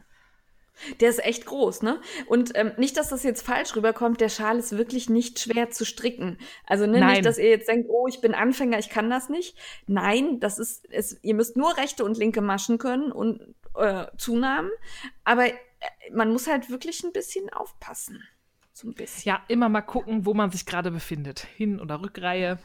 [1.00, 2.00] der ist echt groß, ne?
[2.26, 5.84] Und ähm, nicht, dass das jetzt falsch rüberkommt, der Schal ist wirklich nicht schwer zu
[5.84, 6.38] stricken.
[6.66, 9.56] Also ne, nicht, dass ihr jetzt denkt, oh, ich bin Anfänger, ich kann das nicht.
[9.86, 14.70] Nein, das ist, es, ihr müsst nur rechte und linke Maschen können und äh, Zunahmen.
[15.24, 15.54] Aber äh,
[16.12, 18.22] man muss halt wirklich ein bisschen aufpassen.
[18.72, 19.28] So ein bisschen.
[19.28, 21.46] Ja, immer mal gucken, wo man sich gerade befindet.
[21.56, 22.58] Hin- oder Rückreihe.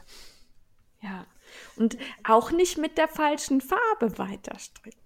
[1.00, 1.26] Ja.
[1.76, 4.98] Und auch nicht mit der falschen Farbe weiter stricken.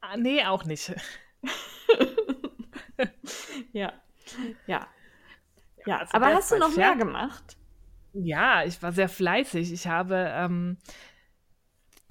[0.00, 0.92] Ah, nee, auch nicht.
[3.72, 3.92] ja.
[4.66, 4.86] Ja.
[5.86, 7.56] Ja, also aber hast du noch mehr gemacht?
[8.12, 9.72] Ja, ich war sehr fleißig.
[9.72, 10.76] Ich habe ähm,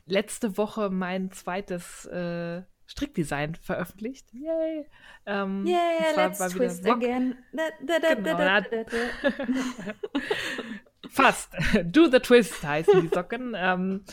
[0.05, 4.27] letzte Woche mein zweites äh, Strickdesign veröffentlicht.
[4.33, 4.87] Yay!
[5.25, 7.37] Ähm, yeah, let's war twist again.
[7.53, 8.61] genau,
[11.09, 11.53] Fast.
[11.83, 13.53] Do the twist heißen die Socken.
[13.55, 14.03] ähm,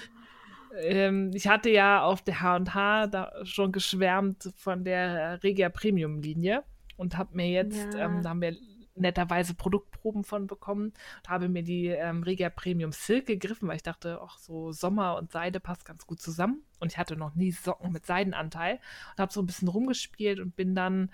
[0.81, 6.65] ähm, ich hatte ja auf der H&H da schon geschwärmt von der Regia Premium Linie
[6.97, 8.07] und habe mir jetzt, ja.
[8.07, 8.57] ähm, da haben wir
[9.01, 13.83] netterweise Produktproben von bekommen und habe mir die ähm, Regia Premium Silk gegriffen, weil ich
[13.83, 16.63] dachte, ach, so Sommer und Seide passt ganz gut zusammen.
[16.81, 18.81] Und ich hatte noch nie Socken mit Seidenanteil
[19.13, 21.11] und habe so ein bisschen rumgespielt und bin dann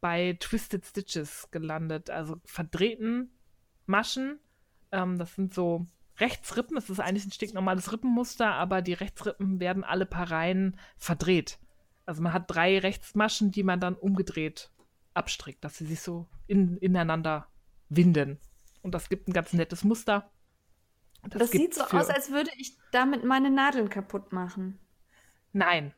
[0.00, 3.30] bei Twisted Stitches gelandet, also verdrehten
[3.86, 4.38] Maschen.
[4.92, 5.86] Ähm, das sind so
[6.20, 6.76] Rechtsrippen.
[6.76, 11.58] Es ist eigentlich ein stinknormales Rippenmuster, aber die Rechtsrippen werden alle paar Reihen verdreht.
[12.06, 14.70] Also man hat drei Rechtsmaschen, die man dann umgedreht
[15.14, 17.48] abstrickt, dass sie sich so in, ineinander
[17.88, 18.38] winden.
[18.82, 20.30] Und das gibt ein ganz nettes Muster.
[21.22, 24.78] Das, das sieht so aus, als würde ich damit meine Nadeln kaputt machen.
[25.52, 25.92] Nein,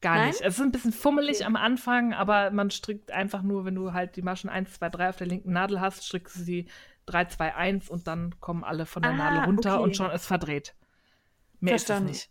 [0.00, 0.28] gar Nein?
[0.28, 0.40] nicht.
[0.42, 1.46] Es ist ein bisschen fummelig okay.
[1.46, 5.08] am Anfang, aber man strickt einfach nur, wenn du halt die Maschen 1, 2, 3
[5.08, 6.68] auf der linken Nadel hast, strickst du sie
[7.06, 9.82] 3, 2, 1 und dann kommen alle von der ah, Nadel runter okay.
[9.82, 10.74] und schon ist verdreht.
[11.60, 12.10] Mehr Verstanden.
[12.10, 12.30] ist es nicht.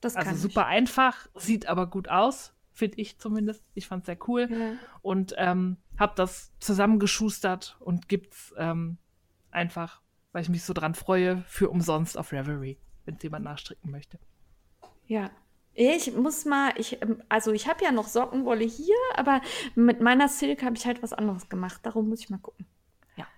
[0.00, 0.66] Das also super ich.
[0.66, 3.62] einfach, sieht aber gut aus, finde ich zumindest.
[3.74, 4.72] Ich fand es sehr cool ja.
[5.00, 8.98] und ähm, habe das zusammengeschustert und gibt's ähm,
[9.50, 10.00] einfach,
[10.32, 14.18] weil ich mich so dran freue, für umsonst auf Reverie, wenn es jemand nachstricken möchte.
[15.06, 15.30] Ja,
[15.74, 19.40] ich muss mal, ich, ähm, also ich habe ja noch Sockenwolle hier, aber
[19.74, 21.80] mit meiner Silk habe ich halt was anderes gemacht.
[21.84, 22.66] Darum muss ich mal gucken.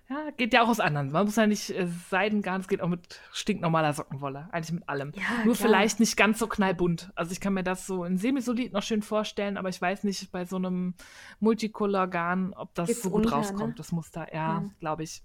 [0.07, 0.29] Ja.
[0.37, 1.11] geht ja auch aus anderen.
[1.11, 4.47] Man muss ja nicht äh, Seidengarn, es geht auch mit stinknormaler Sockenwolle.
[4.51, 5.11] Eigentlich mit allem.
[5.15, 5.67] Ja, Nur klar.
[5.67, 7.11] vielleicht nicht ganz so knallbunt.
[7.15, 10.31] Also ich kann mir das so in Semisolid noch schön vorstellen, aber ich weiß nicht
[10.31, 10.93] bei so einem
[11.39, 13.75] Multicolor-Garn, ob das Geht's so gut unter, rauskommt, ne?
[13.77, 14.27] das Muster.
[14.33, 14.69] Ja, ja.
[14.79, 15.23] glaube ich.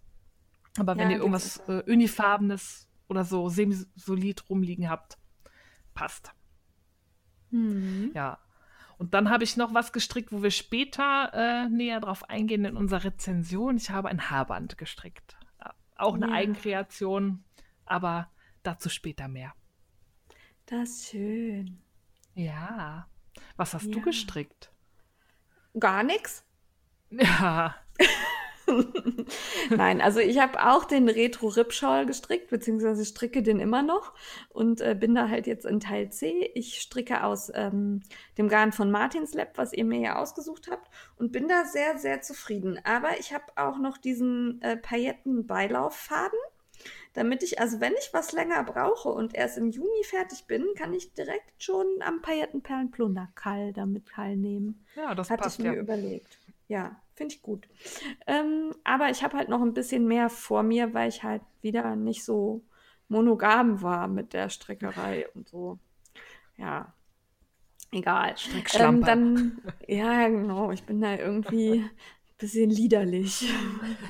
[0.79, 5.19] Aber wenn ja, ihr irgendwas äh, Unifarbenes oder so Semisolid rumliegen habt,
[5.95, 6.33] passt.
[7.51, 8.13] Mhm.
[8.15, 8.39] Ja.
[9.01, 12.77] Und dann habe ich noch was gestrickt, wo wir später äh, näher drauf eingehen in
[12.77, 13.79] unserer Rezension.
[13.79, 15.39] Ich habe ein Haarband gestrickt.
[15.97, 16.35] Auch eine ja.
[16.35, 17.43] Eigenkreation,
[17.87, 18.31] aber
[18.63, 19.55] dazu später mehr.
[20.67, 21.81] Das ist schön.
[22.35, 23.09] Ja.
[23.57, 23.93] Was hast ja.
[23.93, 24.71] du gestrickt?
[25.79, 26.45] Gar nichts.
[27.11, 27.75] Ja.
[29.71, 31.73] Nein, also ich habe auch den retro rip
[32.07, 34.15] gestrickt, beziehungsweise stricke den immer noch
[34.51, 36.51] und äh, bin da halt jetzt in Teil C.
[36.55, 38.03] Ich stricke aus ähm,
[38.39, 41.99] dem Garn von Martins Lab, was ihr mir ja ausgesucht habt und bin da sehr,
[41.99, 42.79] sehr zufrieden.
[42.85, 46.39] Aber ich habe auch noch diesen äh, Pailletten-Beilauffaden
[47.13, 50.95] damit ich, also wenn ich was länger brauche und erst im Juni fertig bin, kann
[50.95, 54.85] ich direkt schon am Paillettenperlenplunderkall damit teilnehmen.
[54.95, 55.81] Ja, das Hatte passt ich mir ja.
[55.81, 56.39] überlegt.
[56.69, 57.69] Ja, finde ich gut.
[58.27, 61.97] Ähm, aber ich habe halt noch ein bisschen mehr vor mir, weil ich halt wieder
[61.97, 62.65] nicht so
[63.09, 65.79] monogam war mit der Streckerei und so.
[66.57, 66.95] Ja,
[67.93, 68.37] egal.
[68.75, 70.71] Ähm, dann, ja, genau.
[70.71, 71.85] Ich bin da irgendwie
[72.41, 73.53] bisschen liederlich.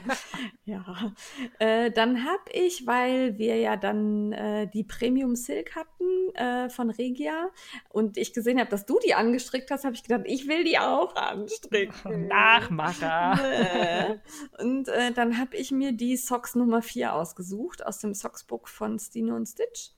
[0.65, 1.13] ja.
[1.59, 6.91] Äh, dann habe ich, weil wir ja dann äh, die Premium Silk hatten äh, von
[6.91, 7.51] Regia
[7.91, 10.79] und ich gesehen habe, dass du die angestrickt hast, habe ich gedacht, ich will die
[10.79, 12.27] auch anstricken.
[12.29, 14.21] Nachmacher.
[14.59, 18.99] und äh, dann habe ich mir die Socks Nummer 4 ausgesucht aus dem Socksbook von
[18.99, 19.91] Stino und Stitch.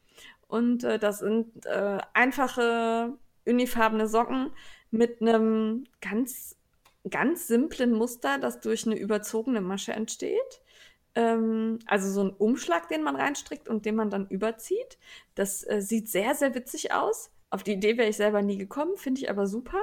[0.49, 3.17] Und äh, das sind äh, einfache
[3.47, 4.51] unifarbene Socken
[4.91, 6.57] mit einem ganz
[7.11, 10.61] ganz simplen Muster, das durch eine überzogene Masche entsteht.
[11.15, 14.99] Ähm, also so ein Umschlag, den man reinstrickt und den man dann überzieht.
[15.35, 17.31] Das äh, sieht sehr, sehr witzig aus.
[17.51, 19.81] Auf die Idee wäre ich selber nie gekommen, finde ich aber super.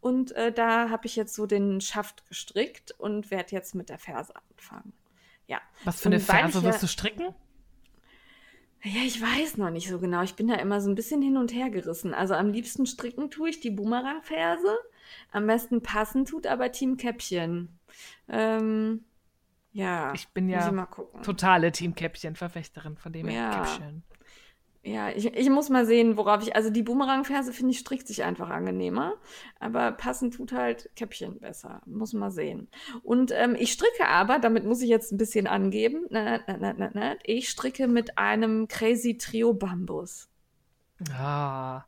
[0.00, 3.98] Und äh, da habe ich jetzt so den Schaft gestrickt und werde jetzt mit der
[3.98, 4.92] Ferse anfangen.
[5.48, 5.60] Ja.
[5.84, 7.34] Was für eine Ferse wirst du stricken?
[8.84, 10.22] Ja, ich weiß noch nicht so genau.
[10.22, 12.14] Ich bin da immer so ein bisschen hin und her gerissen.
[12.14, 14.78] Also am liebsten stricken tue ich die Boomerang-Ferse.
[15.32, 17.78] Am besten passen tut aber Team Käppchen.
[18.28, 19.04] Ähm,
[19.72, 20.12] ja.
[20.14, 20.88] Ich bin ja
[21.22, 23.50] totale Team Käppchen-Verfechterin von dem ja.
[23.50, 24.02] Käppchen.
[24.82, 26.56] Ja, ich, ich muss mal sehen, worauf ich.
[26.56, 29.14] Also die Boomerang-Ferse finde ich strickt sich einfach angenehmer.
[29.60, 31.82] Aber passend tut halt Käppchen besser.
[31.84, 32.68] Muss mal sehen.
[33.02, 36.06] Und ähm, ich stricke aber, damit muss ich jetzt ein bisschen angeben.
[36.10, 40.28] Na, na, na, ich stricke mit einem Crazy Trio Bambus.
[41.12, 41.84] Ah.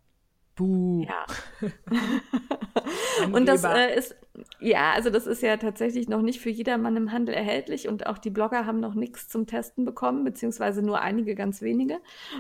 [0.61, 1.07] Buh.
[1.09, 1.25] Ja.
[3.33, 4.15] und das äh, ist,
[4.59, 8.19] ja, also das ist ja tatsächlich noch nicht für jedermann im Handel erhältlich und auch
[8.19, 11.99] die Blogger haben noch nichts zum Testen bekommen, beziehungsweise nur einige ganz wenige.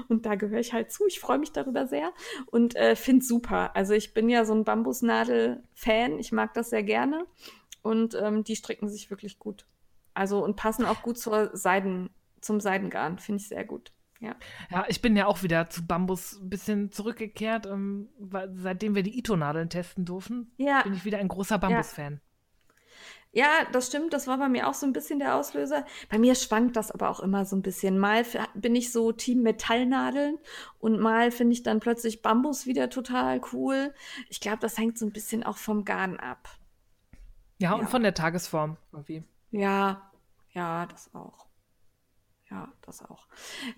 [0.08, 1.06] Und da gehöre ich halt zu.
[1.06, 2.12] Ich freue mich darüber sehr
[2.50, 3.74] und äh, finde super.
[3.74, 6.18] Also ich bin ja so ein Bambusnadel-Fan.
[6.18, 7.24] Ich mag das sehr gerne
[7.80, 9.64] und ähm, die stricken sich wirklich gut.
[10.12, 12.10] Also und passen auch gut zur Seiden,
[12.42, 13.18] zum Seidengarn.
[13.18, 13.92] Finde ich sehr gut.
[14.20, 14.36] Ja.
[14.70, 19.02] ja, ich bin ja auch wieder zu Bambus ein bisschen zurückgekehrt, ähm, weil, seitdem wir
[19.02, 20.82] die Ito-Nadeln testen durften, ja.
[20.82, 22.20] bin ich wieder ein großer Bambus-Fan.
[23.32, 23.44] Ja.
[23.44, 23.66] ja.
[23.72, 24.12] das stimmt.
[24.12, 25.86] Das war bei mir auch so ein bisschen der Auslöser.
[26.10, 27.98] Bei mir schwankt das aber auch immer so ein bisschen.
[27.98, 30.36] Mal bin ich so Team Metallnadeln
[30.80, 33.94] und mal finde ich dann plötzlich Bambus wieder total cool.
[34.28, 36.50] Ich glaube, das hängt so ein bisschen auch vom Garn ab.
[37.56, 39.24] Ja, und von der Tagesform irgendwie.
[39.50, 40.10] Ja,
[40.52, 41.49] ja, das auch.
[42.50, 43.28] Ja, das auch.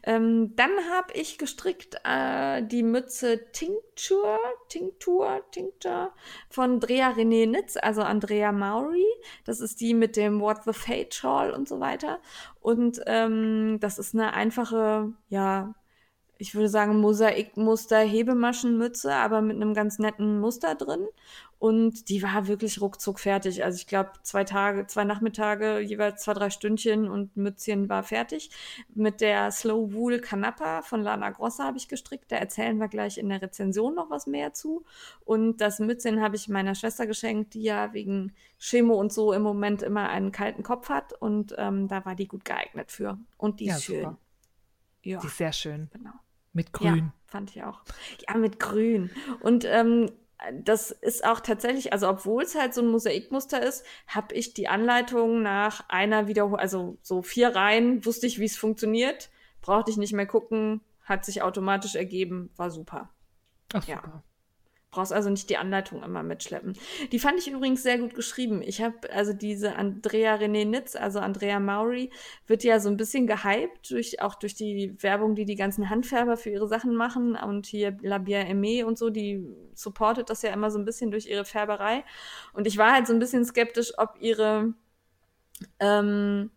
[0.03, 6.13] Ähm, dann habe ich gestrickt äh, die Mütze Tincture, Tincture, Tincture
[6.49, 9.05] von Drea René Nitz, also Andrea Maury.
[9.45, 12.21] Das ist die mit dem What the Fate Shawl und so weiter.
[12.61, 15.75] Und ähm, das ist eine einfache, ja,
[16.43, 21.07] ich würde sagen, Mosaikmuster Hebemaschenmütze, aber mit einem ganz netten Muster drin.
[21.61, 23.63] Und die war wirklich ruckzuck fertig.
[23.63, 28.51] Also ich glaube, zwei Tage, zwei Nachmittage, jeweils zwei, drei Stündchen und Mützchen war fertig.
[28.93, 32.33] Mit der Slow Wool Canapa von Lana Grossa habe ich gestrickt.
[32.33, 34.85] Da erzählen wir gleich in der Rezension noch was mehr zu.
[35.25, 39.43] Und das Mützchen habe ich meiner Schwester geschenkt, die ja wegen Chemo und so im
[39.43, 41.13] Moment immer einen kalten Kopf hat.
[41.13, 43.17] Und ähm, da war die gut geeignet für.
[43.37, 44.17] Und die ja, ist schön.
[45.05, 45.21] Ja.
[45.21, 45.89] Die ist sehr schön.
[45.93, 46.11] Genau.
[46.53, 46.97] Mit Grün.
[46.97, 47.83] Ja, fand ich auch.
[48.29, 49.11] Ja, mit Grün.
[49.41, 50.11] Und ähm,
[50.53, 54.69] das ist auch tatsächlich, also obwohl es halt so ein Mosaikmuster ist, habe ich die
[54.69, 59.97] Anleitung nach einer Wiederholung, also so vier Reihen, wusste ich, wie es funktioniert, brauchte ich
[59.97, 63.09] nicht mehr gucken, hat sich automatisch ergeben, war super.
[63.73, 63.97] Ach, ja.
[63.97, 64.23] super.
[64.93, 66.75] Brauchst also nicht die Anleitung immer mitschleppen.
[67.13, 68.61] Die fand ich übrigens sehr gut geschrieben.
[68.61, 72.11] Ich habe also diese Andrea René Nitz, also Andrea Maury,
[72.47, 76.37] wird ja so ein bisschen gehypt, durch, auch durch die Werbung, die die ganzen Handfärber
[76.37, 77.37] für ihre Sachen machen.
[77.37, 79.43] Und hier La Aimée und so, die
[79.75, 82.05] supportet das ja immer so ein bisschen durch ihre Färberei.
[82.53, 84.75] Und ich war halt so ein bisschen skeptisch, ob ihre
[85.81, 86.51] ähm,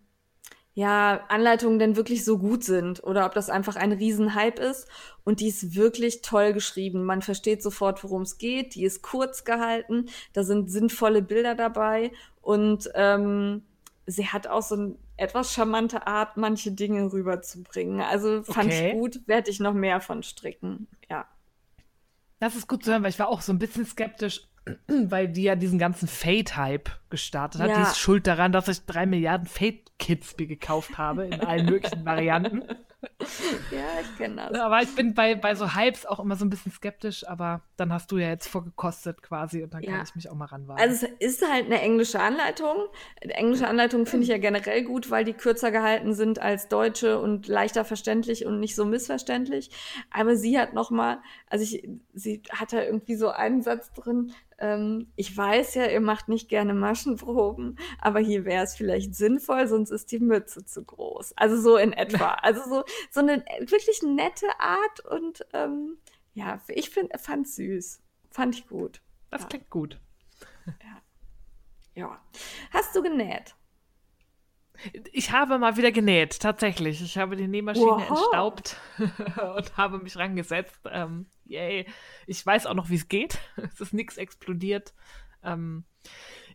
[0.75, 4.89] ja, Anleitungen denn wirklich so gut sind oder ob das einfach ein Riesenhype ist.
[5.23, 7.05] Und die ist wirklich toll geschrieben.
[7.05, 8.75] Man versteht sofort, worum es geht.
[8.75, 10.09] Die ist kurz gehalten.
[10.33, 12.11] Da sind sinnvolle Bilder dabei.
[12.41, 13.63] Und ähm,
[14.05, 18.01] sie hat auch so eine etwas charmante Art, manche Dinge rüberzubringen.
[18.01, 18.89] Also fand okay.
[18.89, 20.87] ich gut, werde ich noch mehr von stricken.
[21.09, 21.25] Ja.
[22.39, 24.45] Das ist gut zu hören, weil ich war auch so ein bisschen skeptisch,
[24.87, 27.69] weil die ja diesen ganzen Fate-Hype gestartet hat.
[27.69, 27.77] Ja.
[27.77, 32.05] Die ist schuld daran, dass ich drei Milliarden Fate-Kits mir gekauft habe in allen möglichen
[32.05, 32.63] Varianten.
[33.71, 34.59] Ja, ich kenne das.
[34.59, 37.91] Aber ich bin bei, bei so Hypes auch immer so ein bisschen skeptisch, aber dann
[37.91, 39.91] hast du ja jetzt vorgekostet quasi und dann ja.
[39.91, 40.79] kann ich mich auch mal ranwagen.
[40.79, 42.75] Also es ist halt eine englische Anleitung.
[43.21, 47.47] Englische Anleitungen finde ich ja generell gut, weil die kürzer gehalten sind als deutsche und
[47.47, 49.71] leichter verständlich und nicht so missverständlich.
[50.11, 54.31] Aber sie hat noch mal, also ich, sie hat da irgendwie so einen Satz drin,
[54.57, 59.67] ähm, ich weiß ja, ihr macht nicht gerne Maschenproben, aber hier wäre es vielleicht sinnvoll,
[59.67, 61.33] sonst ist die Mütze zu groß.
[61.35, 62.35] Also so in etwa.
[62.45, 65.97] Also so, so eine wirklich nette Art und ähm,
[66.33, 68.01] ja, ich fand süß.
[68.29, 69.01] Fand ich gut.
[69.31, 69.47] Das ja.
[69.47, 69.99] klingt gut.
[70.65, 71.01] Ja.
[71.95, 72.21] Ja.
[72.71, 73.55] Hast du genäht?
[75.13, 77.01] Ich habe mal wieder genäht, tatsächlich.
[77.01, 78.09] Ich habe die Nähmaschine wow.
[78.09, 78.77] entstaubt
[79.55, 80.79] und habe mich rangesetzt.
[80.91, 81.87] Ähm, yay.
[82.27, 83.39] Ich weiß auch noch, wie es geht.
[83.55, 84.93] es ist nichts explodiert.
[85.43, 85.85] Ähm,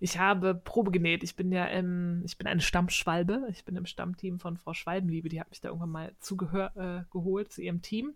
[0.00, 1.22] ich habe Probe genäht.
[1.22, 3.46] Ich bin ja im, ich bin eine Stammschwalbe.
[3.50, 5.28] Ich bin im Stammteam von Frau Schwalbenliebe.
[5.28, 8.14] Die hat mich da irgendwann mal zugehört, äh, geholt zu ihrem Team.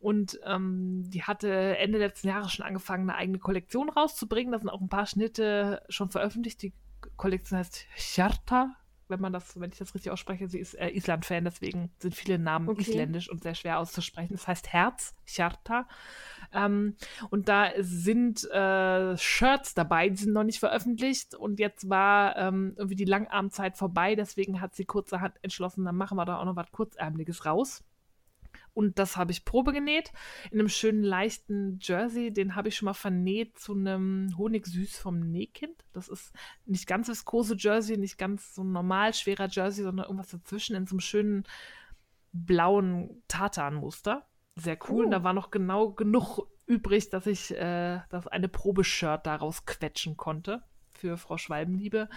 [0.00, 4.52] Und ähm, die hatte Ende letzten Jahres schon angefangen, eine eigene Kollektion rauszubringen.
[4.52, 6.62] Da sind auch ein paar Schnitte schon veröffentlicht.
[6.62, 6.72] Die
[7.16, 8.74] Kollektion heißt Charta,
[9.08, 10.48] wenn man das, wenn ich das richtig ausspreche.
[10.48, 12.82] Sie ist äh, Island-Fan, deswegen sind viele Namen okay.
[12.82, 14.32] isländisch und sehr schwer auszusprechen.
[14.32, 15.86] Das heißt Herz, Charta.
[16.52, 16.96] Ähm,
[17.30, 21.34] und da sind äh, Shirts dabei, die sind noch nicht veröffentlicht.
[21.34, 26.16] Und jetzt war ähm, irgendwie die Langarmzeit vorbei, deswegen hat sie kurzerhand entschlossen, dann machen
[26.16, 27.82] wir da auch noch was Kurzärmeliges raus.
[28.74, 30.12] Und das habe ich Probe genäht
[30.50, 32.32] in einem schönen leichten Jersey.
[32.32, 35.84] Den habe ich schon mal vernäht zu einem Honigsüß vom Nähkind.
[35.92, 36.32] Das ist
[36.64, 40.86] nicht ganz viskose Jersey, nicht ganz so ein normal schwerer Jersey, sondern irgendwas dazwischen in
[40.86, 41.44] so einem schönen
[42.32, 44.26] blauen Tartanmuster.
[44.56, 45.02] Sehr cool.
[45.02, 45.04] Oh.
[45.04, 50.16] Und da war noch genau genug übrig, dass ich äh, das eine Probeshirt daraus quetschen
[50.16, 52.08] konnte für Frau Schwalbenliebe.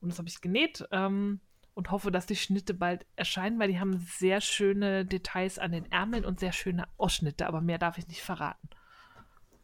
[0.00, 0.86] Und das habe ich genäht.
[0.90, 1.40] Ähm,
[1.74, 5.90] und hoffe, dass die Schnitte bald erscheinen, weil die haben sehr schöne Details an den
[5.90, 8.68] Ärmeln und sehr schöne Ausschnitte, aber mehr darf ich nicht verraten.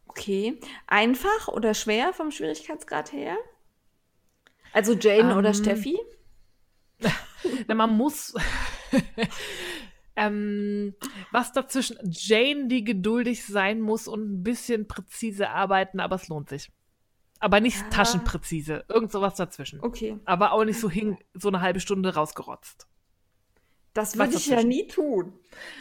[0.06, 0.60] Okay.
[0.88, 3.36] Einfach oder schwer vom Schwierigkeitsgrad her?
[4.72, 5.98] Also Jane ähm, oder Steffi?
[7.68, 8.34] Na, man muss.
[10.16, 10.94] ähm,
[11.30, 11.96] was dazwischen.
[12.02, 16.70] Jane, die geduldig sein muss und ein bisschen präzise arbeiten, aber es lohnt sich.
[17.40, 17.88] Aber nicht ja.
[17.88, 18.84] taschenpräzise.
[18.88, 19.80] Irgend sowas dazwischen.
[19.80, 20.18] Okay.
[20.26, 22.86] Aber auch nicht so hing, so eine halbe Stunde rausgerotzt.
[23.94, 25.32] Das würde ich ja nie tun.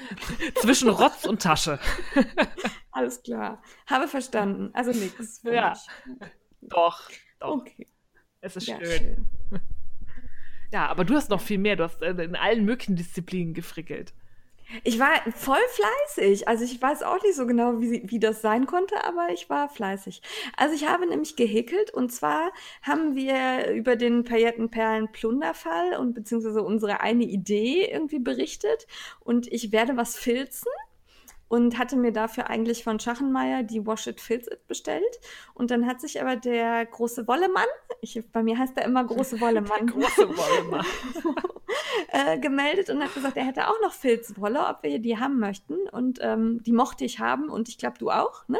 [0.55, 1.79] Zwischen Rotz und Tasche.
[2.91, 3.61] Alles klar.
[3.85, 4.71] Habe verstanden.
[4.73, 5.41] Also nichts.
[5.43, 5.77] Ja.
[6.61, 7.09] Doch.
[7.39, 7.59] Doch.
[7.61, 7.87] Okay.
[8.41, 8.97] Es ist ja, schön.
[8.97, 9.27] schön.
[10.71, 11.75] Ja, aber du hast noch viel mehr.
[11.75, 14.13] Du hast äh, in allen möglichen Disziplinen gefrickelt.
[14.83, 16.47] Ich war voll fleißig.
[16.47, 19.69] Also ich weiß auch nicht so genau, wie, wie das sein konnte, aber ich war
[19.69, 20.21] fleißig.
[20.57, 22.51] Also ich habe nämlich gehäkelt und zwar
[22.83, 28.85] haben wir über den Paillettenperlen-Plunderfall und beziehungsweise unsere eine Idee irgendwie berichtet
[29.19, 30.71] und ich werde was filzen
[31.49, 35.19] und hatte mir dafür eigentlich von Schachenmeier die Wash It Fills It bestellt.
[35.55, 37.67] Und dann hat sich aber der große Wollemann,
[38.01, 40.85] ich, bei mir heißt er immer große Wollemann, große Wollemann.
[42.11, 45.75] äh, gemeldet und hat gesagt, er hätte auch noch Filzwolle, ob wir die haben möchten.
[45.91, 48.59] Und ähm, die mochte ich haben und ich glaube, du auch, ne?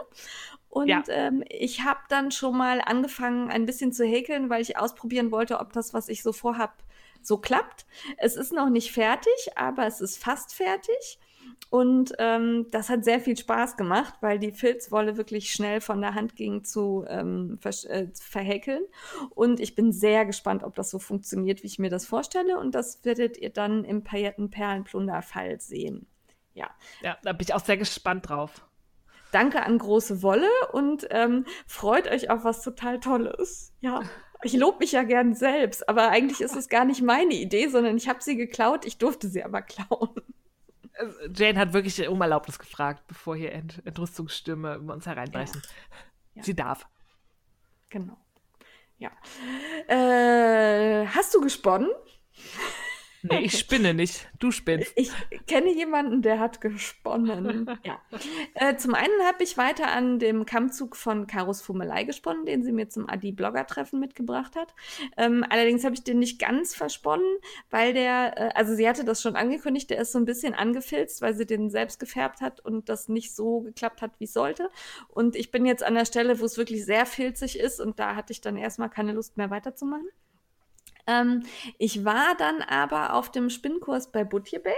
[0.69, 1.03] Und ja.
[1.07, 5.59] ähm, ich habe dann schon mal angefangen, ein bisschen zu häkeln, weil ich ausprobieren wollte,
[5.59, 6.83] ob das, was ich so vorhab,
[7.21, 7.85] so klappt.
[8.17, 11.19] Es ist noch nicht fertig, aber es ist fast fertig.
[11.69, 16.15] Und ähm, das hat sehr viel Spaß gemacht, weil die Filzwolle wirklich schnell von der
[16.15, 18.83] Hand ging zu ähm, ver äh, verhäkeln.
[19.35, 22.57] Und ich bin sehr gespannt, ob das so funktioniert, wie ich mir das vorstelle.
[22.57, 26.07] Und das werdet ihr dann im Paillettenperlenplunderfall sehen.
[26.55, 26.71] Ja.
[27.01, 28.65] Ja, da bin ich auch sehr gespannt drauf.
[29.31, 33.73] Danke an große Wolle und ähm, freut euch auf was total Tolles.
[33.79, 34.01] Ja.
[34.41, 37.97] Ich lobe mich ja gern selbst, aber eigentlich ist es gar nicht meine Idee, sondern
[37.97, 40.15] ich habe sie geklaut, ich durfte sie aber klauen.
[41.33, 45.61] Jane hat wirklich um Erlaubnis gefragt, bevor hier Ent Entrüstungsstürme über uns hereinbrechen.
[46.35, 46.43] Ja.
[46.43, 46.87] Sie darf.
[47.89, 48.17] Genau.
[48.97, 49.11] Ja.
[49.87, 51.89] Äh, hast du gesponnen?
[53.21, 54.27] Nee, ich spinne nicht.
[54.39, 54.93] Du spinnst.
[54.99, 55.11] Ich
[55.45, 57.69] kenne jemanden, der hat gesponnen.
[57.83, 57.99] ja.
[58.53, 62.71] Äh, zum einen habe ich weiter an dem Kammzug von Karos Fummelei gesponnen, den sie
[62.71, 64.73] mir zum Adi-Blogger-Treffen mitgebracht hat.
[65.17, 67.27] Ähm, allerdings habe ich den nicht ganz versponnen,
[67.69, 71.21] weil der, äh, also sie hatte das schon angekündigt, der ist so ein bisschen angefilzt,
[71.21, 74.69] weil sie den selbst gefärbt hat und das nicht so geklappt hat, wie es sollte.
[75.07, 78.15] Und ich bin jetzt an der Stelle, wo es wirklich sehr filzig ist und da
[78.15, 80.09] hatte ich dann erstmal keine Lust mehr weiterzumachen.
[81.09, 81.43] Ähm,
[81.77, 84.75] ich war dann aber auf dem Spinnkurs bei Butje Bay.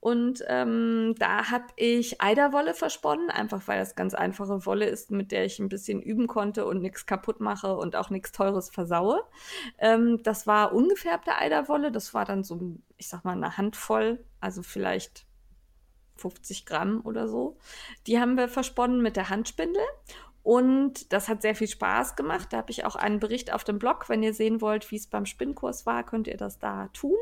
[0.00, 5.30] Und ähm, da habe ich Eiderwolle versponnen, einfach weil das ganz einfache Wolle ist, mit
[5.30, 9.22] der ich ein bisschen üben konnte und nichts kaputt mache und auch nichts Teures versaue.
[9.78, 14.64] Ähm, das war ungefärbte Eiderwolle, das war dann so, ich sag mal, eine Handvoll, also
[14.64, 15.24] vielleicht
[16.16, 17.56] 50 Gramm oder so.
[18.08, 19.82] Die haben wir versponnen mit der Handspindel.
[20.42, 22.48] Und das hat sehr viel Spaß gemacht.
[22.50, 24.08] Da habe ich auch einen Bericht auf dem Blog.
[24.08, 27.16] Wenn ihr sehen wollt, wie es beim Spinnkurs war, könnt ihr das da tun.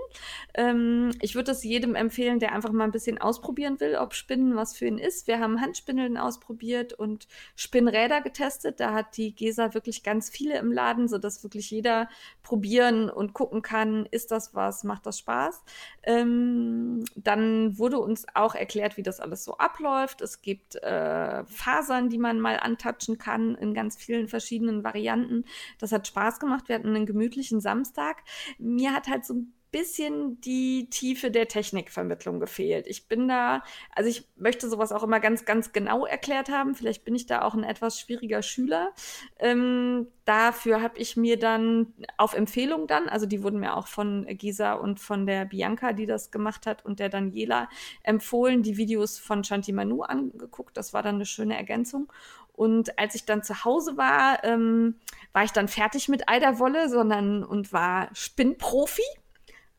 [0.54, 4.56] Ähm, ich würde es jedem empfehlen, der einfach mal ein bisschen ausprobieren will, ob Spinnen
[4.56, 5.26] was für ihn ist.
[5.26, 8.80] Wir haben Handspindeln ausprobiert und Spinnräder getestet.
[8.80, 12.08] Da hat die Gesa wirklich ganz viele im Laden, sodass wirklich jeder
[12.42, 15.62] probieren und gucken kann, ist das was, macht das Spaß.
[16.04, 20.22] Ähm, dann wurde uns auch erklärt, wie das alles so abläuft.
[20.22, 25.44] Es gibt äh, Fasern, die man mal antatschen mischen kann in ganz vielen verschiedenen Varianten.
[25.78, 26.68] Das hat Spaß gemacht.
[26.68, 28.22] Wir hatten einen gemütlichen Samstag.
[28.58, 32.86] Mir hat halt so ein bisschen die Tiefe der Technikvermittlung gefehlt.
[32.88, 33.62] Ich bin da,
[33.94, 36.74] also ich möchte sowas auch immer ganz, ganz genau erklärt haben.
[36.74, 38.92] Vielleicht bin ich da auch ein etwas schwieriger Schüler.
[39.38, 44.26] Ähm, dafür habe ich mir dann auf Empfehlung dann, also die wurden mir auch von
[44.26, 47.68] Gisa und von der Bianca, die das gemacht hat, und der Daniela
[48.02, 50.76] empfohlen, die Videos von Shanti Manu angeguckt.
[50.76, 52.12] Das war dann eine schöne Ergänzung.
[52.60, 54.96] Und als ich dann zu Hause war, ähm,
[55.32, 59.00] war ich dann fertig mit Eiderwolle, sondern und war Spinnprofi.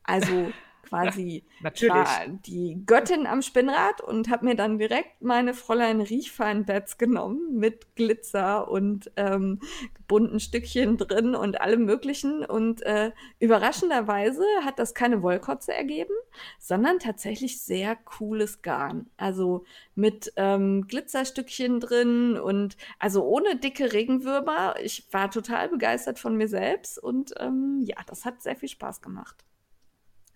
[0.02, 0.50] Also
[0.92, 1.94] quasi Natürlich.
[1.94, 7.94] war die Göttin am Spinnrad und habe mir dann direkt meine Fräulein Riechfein-Beds genommen mit
[7.96, 9.60] Glitzer und ähm,
[10.06, 12.44] bunten Stückchen drin und allem Möglichen.
[12.44, 16.14] Und äh, überraschenderweise hat das keine Wollkotze ergeben,
[16.58, 19.06] sondern tatsächlich sehr cooles Garn.
[19.16, 19.64] Also
[19.94, 24.74] mit ähm, Glitzerstückchen drin und also ohne dicke Regenwürmer.
[24.82, 29.00] Ich war total begeistert von mir selbst und ähm, ja, das hat sehr viel Spaß
[29.00, 29.44] gemacht.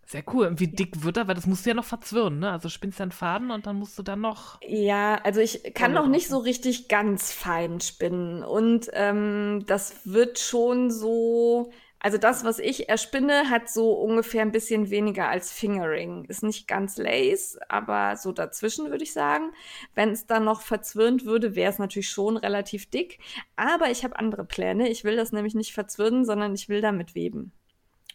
[0.08, 0.46] Sehr cool.
[0.46, 1.26] Und wie dick wird er?
[1.26, 2.52] Weil das musst du ja noch verzwirnen, ne?
[2.52, 4.60] Also spinnst du einen Faden und dann musst du dann noch.
[4.62, 8.44] Ja, also ich kann noch nicht so richtig ganz fein spinnen.
[8.44, 11.72] Und ähm, das wird schon so.
[11.98, 16.26] Also das, was ich erspinne, hat so ungefähr ein bisschen weniger als Fingering.
[16.26, 19.50] Ist nicht ganz Lace, aber so dazwischen würde ich sagen.
[19.96, 23.18] Wenn es dann noch verzwirnt würde, wäre es natürlich schon relativ dick.
[23.56, 24.88] Aber ich habe andere Pläne.
[24.88, 27.50] Ich will das nämlich nicht verzwirnen, sondern ich will damit weben.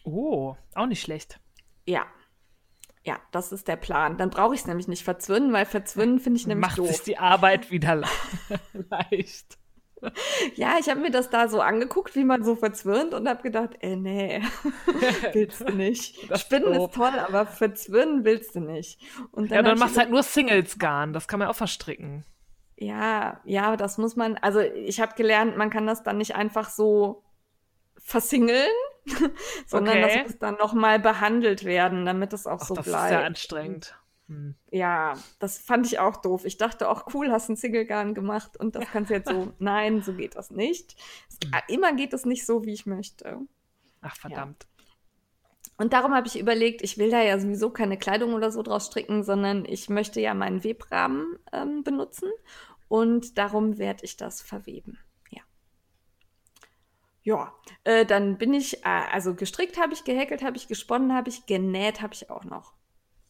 [0.04, 1.38] Oh, auch nicht schlecht.
[1.86, 2.06] Ja.
[3.04, 4.16] Ja, das ist der Plan.
[4.16, 6.88] Dann brauche ich es nämlich nicht verzwinnen, weil verzwinnen finde ich nämlich Macht doof.
[6.88, 8.06] sich die Arbeit wieder le
[8.90, 9.58] leicht.
[10.56, 13.70] Ja, ich habe mir das da so angeguckt, wie man so verzwirnt und habe gedacht,
[13.80, 14.42] äh, nee,
[15.32, 16.16] willst du nicht.
[16.28, 16.90] Das ist Spinnen doof.
[16.90, 19.00] ist toll, aber verzwirnen willst du nicht.
[19.30, 21.12] Und Ja, dann machst du halt nur Singles-Garn.
[21.12, 22.24] Das kann man auch verstricken.
[22.76, 26.68] Ja, ja, das muss man, also ich habe gelernt, man kann das dann nicht einfach
[26.68, 27.22] so
[27.98, 28.66] versingeln,
[29.66, 30.14] sondern Okay.
[30.18, 33.04] das muss dann nochmal behandelt werden, damit es auch Ach, so das bleibt.
[33.04, 33.96] ist sehr anstrengend.
[34.28, 34.54] Hm.
[34.70, 36.44] Ja, das fand ich auch doof.
[36.44, 39.52] Ich dachte auch, cool, hast ein Single-Garn gemacht und das kannst du jetzt so.
[39.58, 40.96] Nein, so geht das nicht.
[41.28, 41.38] Es,
[41.68, 43.38] immer geht es nicht so, wie ich möchte.
[44.00, 44.66] Ach, verdammt.
[45.78, 48.86] Und darum habe ich überlegt, ich will da ja sowieso keine Kleidung oder so draus
[48.86, 52.28] stricken, sondern ich möchte ja meinen Webrahmen ähm, benutzen
[52.88, 54.98] und darum werde ich das verweben.
[57.22, 57.54] Ja.
[57.84, 61.46] Äh, dann bin ich, äh, also gestrickt habe ich, gehäkelt habe ich, gesponnen habe ich,
[61.46, 62.74] genäht habe ich auch noch.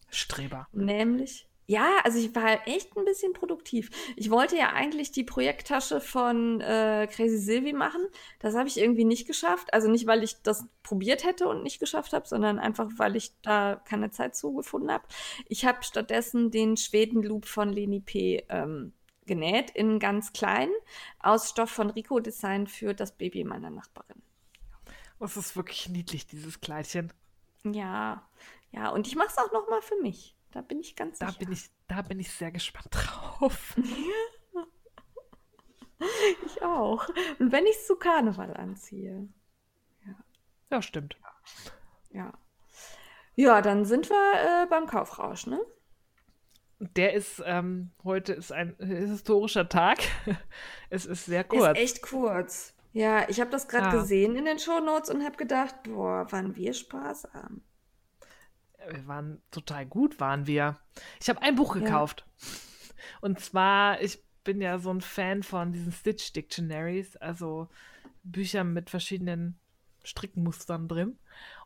[0.09, 0.66] Streber.
[0.72, 3.90] Nämlich, ja, also ich war echt ein bisschen produktiv.
[4.16, 8.03] Ich wollte ja eigentlich die Projekttasche von äh, Crazy Sylvie machen.
[8.40, 9.72] Das habe ich irgendwie nicht geschafft.
[9.72, 13.32] Also nicht, weil ich das probiert hätte und nicht geschafft habe, sondern einfach, weil ich
[13.43, 15.05] da keine Zeit zu gefunden habe.
[15.49, 18.45] Ich habe stattdessen den Schweden-Loop von Leni P.
[18.49, 18.93] Ähm,
[19.26, 20.70] genäht, in ganz klein,
[21.20, 24.22] aus Stoff von Rico Design für das Baby meiner Nachbarin.
[25.18, 27.12] Das ist wirklich niedlich, dieses Kleidchen.
[27.64, 28.28] Ja,
[28.72, 30.36] ja, und ich mache es auch noch mal für mich.
[30.50, 31.38] Da bin ich ganz Da sicher.
[31.38, 33.76] bin ich, da bin ich sehr gespannt drauf.
[36.44, 37.08] Ich auch.
[37.38, 39.28] Und wenn ich es zu Karneval anziehe.
[40.70, 41.16] Ja, stimmt.
[42.10, 42.32] Ja.
[43.36, 45.60] Ja, dann sind wir äh, beim Kaufrausch, ne?
[46.96, 49.98] Der ist, ähm, heute ist ein historischer Tag.
[50.90, 51.78] es ist sehr kurz.
[51.78, 52.74] ist echt kurz.
[52.92, 54.00] Ja, ich habe das gerade Ja.
[54.02, 57.62] gesehen in den Shownotes und habe gedacht, boah, wann wir Spaß haben.
[58.90, 60.76] Wir waren total gut, waren wir.
[61.20, 61.82] Ich habe ein Buch Ja.
[61.82, 62.26] gekauft.
[63.20, 67.68] Und zwar, ich bin ja so ein Fan von diesen Stitch Dictionaries, also
[68.24, 69.56] Bücher mit verschiedenen
[70.02, 71.16] Strickmustern drin.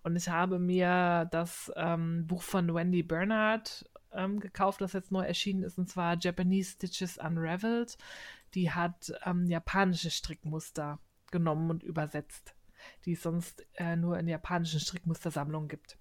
[0.03, 5.25] Und ich habe mir das ähm, Buch von Wendy Bernhardt ähm, gekauft, das jetzt neu
[5.25, 7.97] erschienen ist, und zwar Japanese Stitches Unraveled.
[8.55, 10.99] Die hat ähm, japanische Strickmuster
[11.31, 12.55] genommen und übersetzt,
[13.05, 15.99] die es sonst äh, nur in japanischen Strickmustersammlungen gibt.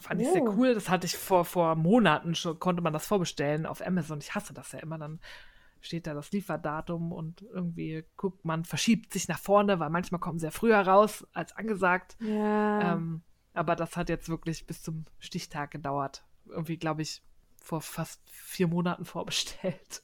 [0.00, 0.54] Fand ich sehr Oh.
[0.56, 0.74] cool.
[0.74, 4.18] Das hatte ich vor, vor Monaten schon, konnte man das vorbestellen auf Amazon.
[4.18, 4.98] Ich hasse das ja immer.
[4.98, 5.20] Dann
[5.80, 10.38] steht da das Lieferdatum und irgendwie guckt man, verschiebt sich nach vorne, weil manchmal kommen
[10.38, 12.16] sie ja früher raus als angesagt.
[12.20, 12.94] Ja.
[12.94, 13.22] Ähm,
[13.52, 16.24] aber das hat jetzt wirklich bis zum Stichtag gedauert.
[16.46, 17.22] Irgendwie, glaube ich,
[17.62, 20.02] vor fast vier Monaten vorbestellt.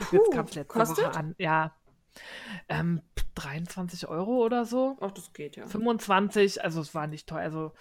[0.00, 1.04] jetzt Puh, kam es letzte kostet?
[1.06, 1.34] Woche an.
[1.38, 1.74] Ja.
[2.68, 3.02] Ähm,
[3.36, 4.96] 23 Euro oder so.
[5.00, 5.66] Ach, das geht ja.
[5.66, 7.72] 25, also es war nicht teuer, also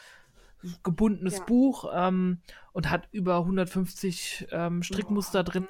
[0.83, 1.43] gebundenes Ja.
[1.45, 2.41] Buch ähm,
[2.73, 5.67] und hat über 150 ähm, Strickmuster drin.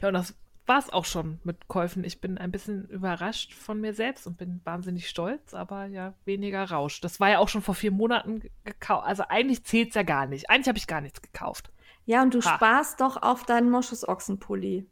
[0.00, 0.34] Ja, und das
[0.66, 2.04] war es auch schon mit Käufen.
[2.04, 6.64] Ich bin ein bisschen überrascht von mir selbst und bin wahnsinnig stolz, aber ja, weniger
[6.70, 7.00] Rausch.
[7.00, 9.06] Das war ja auch schon vor vier Monaten gekauft.
[9.06, 10.50] Also eigentlich zählt es ja gar nicht.
[10.50, 11.72] Eigentlich habe ich gar nichts gekauft.
[12.04, 12.54] Ja, und du Ha.
[12.56, 14.86] sparst doch auf deinen Moschusochsenpulli.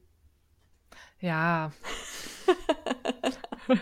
[1.20, 1.72] Ja.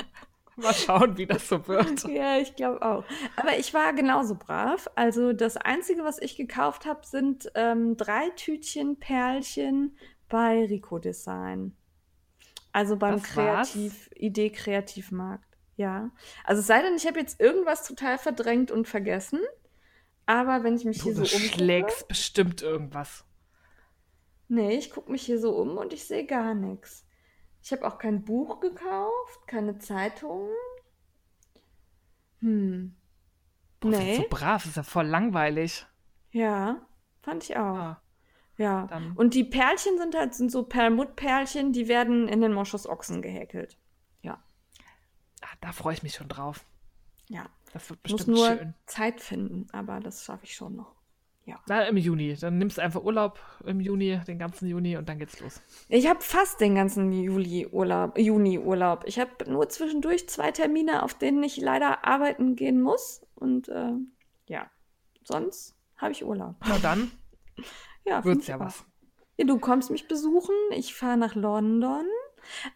[0.56, 2.02] Mal schauen, wie das so wird.
[2.08, 3.04] Ja, ich glaube auch.
[3.36, 4.90] Aber ich war genauso brav.
[4.96, 9.96] Also das Einzige, was ich gekauft habe, sind ähm, drei Tütchen Perlchen
[10.28, 11.76] bei Rico Design.
[12.72, 15.44] Also beim Kreativ, Idee Kreativmarkt.
[15.76, 16.10] Ja.
[16.44, 19.40] Also es sei denn, ich habe jetzt irgendwas total verdrängt und vergessen.
[20.26, 21.54] Aber wenn ich mich du hier so umgucke.
[21.54, 23.24] schlägst bestimmt irgendwas.
[24.48, 27.06] Nee, ich gucke mich hier so um und ich sehe gar nichts.
[27.62, 30.48] Ich habe auch kein Buch gekauft, keine Zeitung.
[32.40, 32.94] Hm.
[33.80, 34.16] Boah, nee.
[34.16, 35.86] so brav, ist ja voll langweilig.
[36.30, 36.86] Ja,
[37.22, 37.76] fand ich auch.
[37.76, 38.02] Ah,
[38.58, 38.86] ja.
[38.88, 39.12] Dann.
[39.12, 43.78] Und die Perlchen sind halt sind so Perlmuttperlchen, die werden in den Moschusochsen gehäkelt.
[44.22, 44.42] Ja.
[45.40, 46.66] Ah, da freue ich mich schon drauf.
[47.28, 47.46] Ja.
[47.72, 48.74] Das wird bestimmt Muss nur schön.
[48.86, 50.94] Zeit finden, aber das schaffe ich schon noch.
[51.44, 51.58] Ja.
[51.66, 52.34] Na, im Juni.
[52.34, 55.62] Dann nimmst du einfach Urlaub im Juni, den ganzen Juni und dann geht's los.
[55.88, 59.04] Ich habe fast den ganzen Juli Urlaub, Juni Urlaub.
[59.06, 63.22] Ich habe nur zwischendurch zwei Termine, auf denen ich leider arbeiten gehen muss.
[63.34, 63.92] Und äh,
[64.46, 64.70] ja,
[65.24, 66.56] sonst habe ich Urlaub.
[66.66, 67.10] Na dann.
[68.08, 68.84] ja, wird's ja was.
[69.36, 70.54] Ja, du kommst mich besuchen.
[70.72, 72.06] Ich fahre nach London.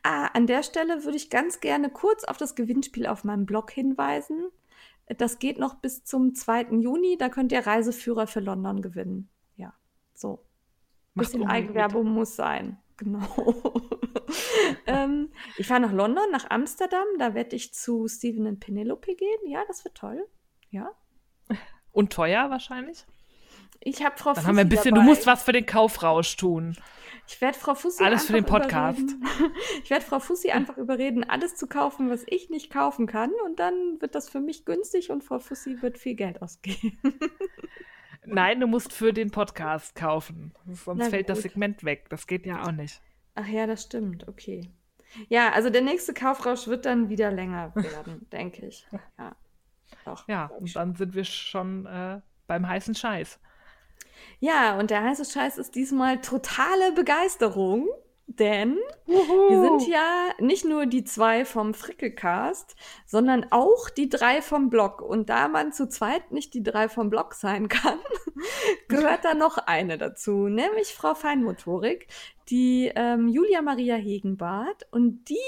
[0.02, 3.70] Ah, an der Stelle würde ich ganz gerne kurz auf das Gewinnspiel auf meinem Blog
[3.70, 4.48] hinweisen.
[5.18, 6.78] Das geht noch bis zum 2.
[6.80, 7.16] Juni.
[7.18, 9.28] Da könnt ihr Reiseführer für London gewinnen.
[9.56, 9.74] Ja,
[10.14, 10.44] so.
[11.14, 12.14] Ein bisschen Eigenwerbung mit.
[12.14, 12.78] muss sein.
[12.96, 13.26] Genau.
[14.86, 17.06] ähm, ich fahre nach London, nach Amsterdam.
[17.18, 19.40] Da werde ich zu Stephen und Penelope gehen.
[19.46, 20.26] Ja, das wird toll.
[20.70, 20.92] Ja.
[21.90, 23.04] Und teuer wahrscheinlich?
[23.84, 25.04] Ich habe Frau Dann Fussi haben wir ein bisschen, dabei.
[25.04, 26.76] du musst was für den Kaufrausch tun.
[27.26, 28.98] Ich werde Frau Fussi alles für den Podcast.
[28.98, 29.24] Überreden.
[29.84, 33.58] Ich werde Frau Fussi einfach überreden, alles zu kaufen, was ich nicht kaufen kann, und
[33.58, 36.98] dann wird das für mich günstig und Frau Fussi wird viel Geld ausgeben.
[38.24, 41.36] Nein, du musst für den Podcast kaufen, sonst Na, fällt gut.
[41.36, 42.08] das Segment weg.
[42.08, 43.00] Das geht ja auch nicht.
[43.34, 44.28] Ach ja, das stimmt.
[44.28, 44.70] Okay.
[45.28, 48.86] Ja, also der nächste Kaufrausch wird dann wieder länger werden, denke ich.
[49.18, 49.34] Ja.
[50.04, 53.40] Doch, ja, und dann sind wir schon äh, beim heißen Scheiß.
[54.42, 57.86] Ja, und der heiße Scheiß ist diesmal totale Begeisterung,
[58.26, 58.76] denn
[59.06, 59.50] Uhu.
[59.50, 62.74] wir sind ja nicht nur die zwei vom Frickelcast,
[63.06, 65.00] sondern auch die drei vom Blog.
[65.00, 68.00] Und da man zu zweit nicht die drei vom Blog sein kann,
[68.88, 72.08] gehört da noch eine dazu, nämlich Frau Feinmotorik,
[72.48, 74.88] die ähm, Julia Maria Hegenbart.
[74.90, 75.38] Und die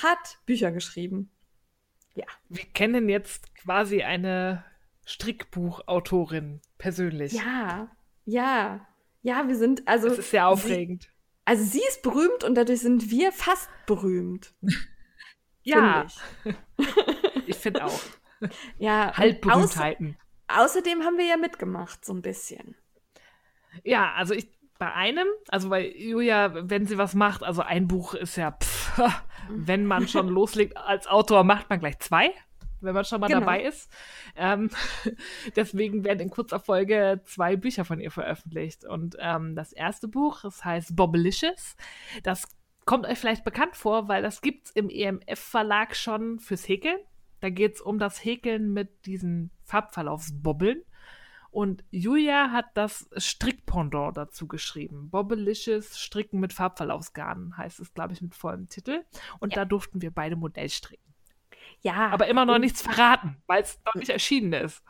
[0.00, 1.28] hat Bücher geschrieben.
[2.14, 2.26] Ja.
[2.48, 4.64] Wir kennen jetzt quasi eine
[5.04, 7.32] Strickbuchautorin persönlich.
[7.32, 7.88] Ja,
[8.24, 8.86] ja,
[9.22, 10.08] ja, wir sind also.
[10.08, 11.04] Das ist sehr aufregend.
[11.04, 11.08] Sie,
[11.44, 14.54] also sie ist berühmt und dadurch sind wir fast berühmt.
[15.62, 16.06] ja.
[16.42, 18.00] Find ich, ich finde auch.
[18.78, 19.16] Ja.
[19.16, 20.16] Halbberühmtheiten.
[20.48, 22.76] Außer, außerdem haben wir ja mitgemacht, so ein bisschen.
[23.82, 28.14] Ja, also ich bei einem, also bei Julia, wenn sie was macht, also ein Buch
[28.14, 29.00] ist ja, pff,
[29.48, 32.32] wenn man schon loslegt als Autor, macht man gleich zwei
[32.84, 33.40] wenn man schon mal genau.
[33.40, 33.90] dabei ist.
[34.36, 34.70] Ähm,
[35.56, 38.84] deswegen werden in kurzer Folge zwei Bücher von ihr veröffentlicht.
[38.84, 41.76] Und ähm, das erste Buch, das heißt Bobblicious.
[42.22, 42.48] Das
[42.84, 46.98] kommt euch vielleicht bekannt vor, weil das gibt es im EMF-Verlag schon fürs Häkeln.
[47.40, 50.82] Da geht es um das Häkeln mit diesen Farbverlaufsbobbeln.
[51.54, 55.08] Und Julia hat das Strickpendant dazu geschrieben.
[55.10, 59.04] Bobbelicious Stricken mit Farbverlaufsgarnen heißt es, glaube ich, mit vollem Titel.
[59.38, 59.60] Und ja.
[59.60, 61.13] da durften wir beide Modell stricken.
[61.84, 62.08] Ja.
[62.10, 64.82] Aber immer noch nichts verraten, weil es noch nicht erschienen ist.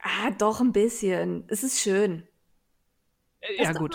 [0.00, 1.44] Ah, doch ein bisschen.
[1.48, 2.26] Es ist schön.
[3.40, 3.94] Äh, ja, gut.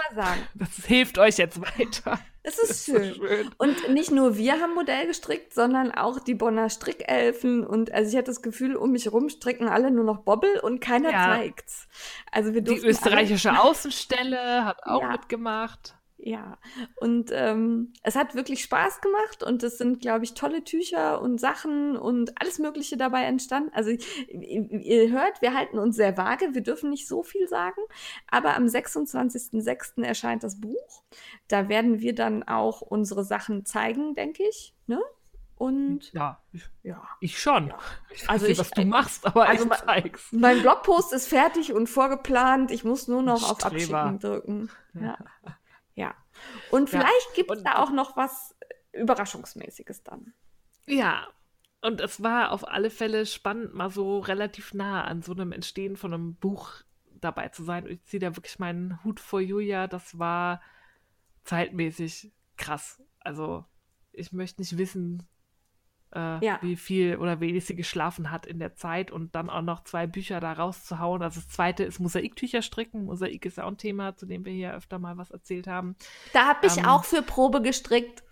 [0.54, 2.20] Das hilft euch jetzt weiter.
[2.46, 3.14] Es ist schön.
[3.14, 3.52] So schön.
[3.58, 7.66] Und nicht nur wir haben Modell gestrickt, sondern auch die Bonner Strickelfen.
[7.66, 10.82] Und also ich hatte das Gefühl, um mich herum stricken alle nur noch Bobbel und
[10.82, 11.38] keiner ja.
[11.38, 11.88] zeigt's.
[12.34, 15.12] Also wir die österreichische Außenstelle hat auch ja.
[15.14, 15.96] mitgemacht.
[16.26, 16.58] Ja,
[17.02, 21.38] und ähm, es hat wirklich Spaß gemacht und es sind, glaube ich, tolle Tücher und
[21.38, 23.72] Sachen und alles Mögliche dabei entstanden.
[23.74, 23.92] Also
[24.30, 27.82] ihr hört, wir halten uns sehr vage, wir dürfen nicht so viel sagen,
[28.32, 30.02] aber am 26.06.
[30.02, 31.04] erscheint das Buch.
[31.50, 34.74] Da werden wir dann auch unsere Sachen zeigen, denke ich.
[34.88, 35.02] Ne?
[35.56, 37.04] Und ja, ich, ja.
[37.20, 37.68] ich schon.
[37.68, 37.78] Ja.
[38.14, 40.28] Ich also nicht, was du machst, aber also ich zeig's.
[40.32, 42.72] Mein Blogpost ist fertig und vorgeplant.
[42.72, 44.70] Ich muss nur noch auf Abschicken drücken.
[44.94, 45.18] Ja.
[46.72, 47.36] Und vielleicht ja.
[47.36, 48.56] gibt es da auch noch was
[48.94, 50.34] Überraschungsmäßiges dann.
[50.86, 51.28] Ja.
[51.82, 55.98] Und es war auf alle Fälle spannend, mal so relativ nah an so einem Entstehen
[55.98, 56.72] von einem Buch
[57.06, 57.88] dabei zu sein.
[57.88, 59.88] Ich ziehe da wirklich meinen Hut vor Julia.
[59.88, 60.62] Das war
[61.44, 63.02] zeitmäßig krass.
[63.20, 63.66] Also,
[64.14, 65.28] ich möchte nicht wissen,
[66.16, 66.60] äh, ja.
[66.62, 70.08] wie viel oder wenig sie geschlafen hat in der Zeit und dann auch noch zwei
[70.08, 71.22] Bücher da rauszuhauen.
[71.22, 73.06] Also das zweite ist Mosaiktücher stricken.
[73.06, 75.96] Mosaik ist ja auch ein Thema, zu dem wir hier öfter mal was erzählt haben.
[76.34, 78.24] Da habe ich ähm, auch für Probe gestrickt.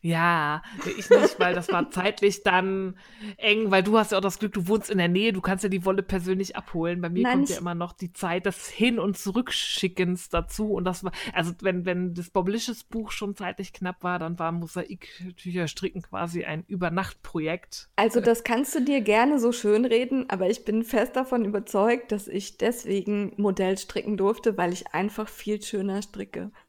[0.00, 2.96] Ja, ich nicht, weil das war zeitlich dann
[3.36, 5.64] eng, weil du hast ja auch das Glück, du wohnst in der Nähe, du kannst
[5.64, 7.00] ja die Wolle persönlich abholen.
[7.00, 10.72] Bei mir Nein, kommt ja immer noch die Zeit des Hin- und Zurückschickens dazu.
[10.72, 14.52] Und das war, also wenn, wenn das Boblisches Buch schon zeitlich knapp war, dann war
[14.52, 17.88] Mosaiktücher stricken quasi ein Übernachtprojekt.
[17.96, 22.12] Also das kannst du dir gerne so schön reden, aber ich bin fest davon überzeugt,
[22.12, 26.50] dass ich deswegen Modell stricken durfte, weil ich einfach viel schöner stricke.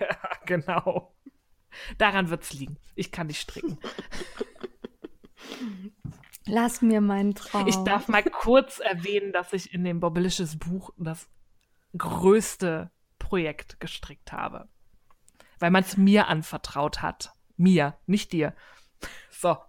[0.00, 1.12] Ja, genau.
[1.98, 2.76] Daran wird's liegen.
[2.94, 3.78] Ich kann nicht stricken.
[6.46, 7.66] Lass mir meinen Traum.
[7.68, 11.28] Ich darf mal kurz erwähnen, dass ich in dem Bobbelisches Buch das
[11.96, 14.68] größte Projekt gestrickt habe.
[15.58, 17.32] Weil man es mir anvertraut hat.
[17.56, 18.54] Mir, nicht dir.
[19.30, 19.56] So.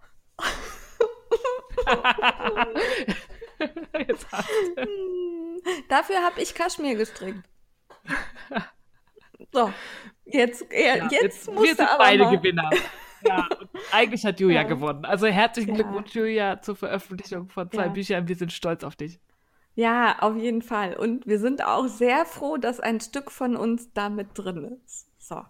[4.77, 7.43] Hm, Dafür habe ich Kaschmir gestrickt.
[9.51, 9.71] So,
[10.25, 12.37] jetzt, ja, Ja, jetzt, wir musst sind du aber beide mal.
[12.37, 12.69] Gewinner.
[13.25, 13.47] Ja,
[13.91, 14.67] eigentlich hat Julia Ja.
[14.67, 15.05] gewonnen.
[15.05, 15.75] Also herzlichen Ja.
[15.75, 17.89] Glückwunsch, Julia, zur Veröffentlichung von zwei.
[17.89, 18.27] Büchern.
[18.27, 19.19] Wir sind stolz auf dich.
[19.75, 20.95] Ja, auf jeden Fall.
[20.95, 25.07] Und wir sind auch sehr froh, dass ein Stück von uns da mit drin ist.
[25.17, 25.41] So.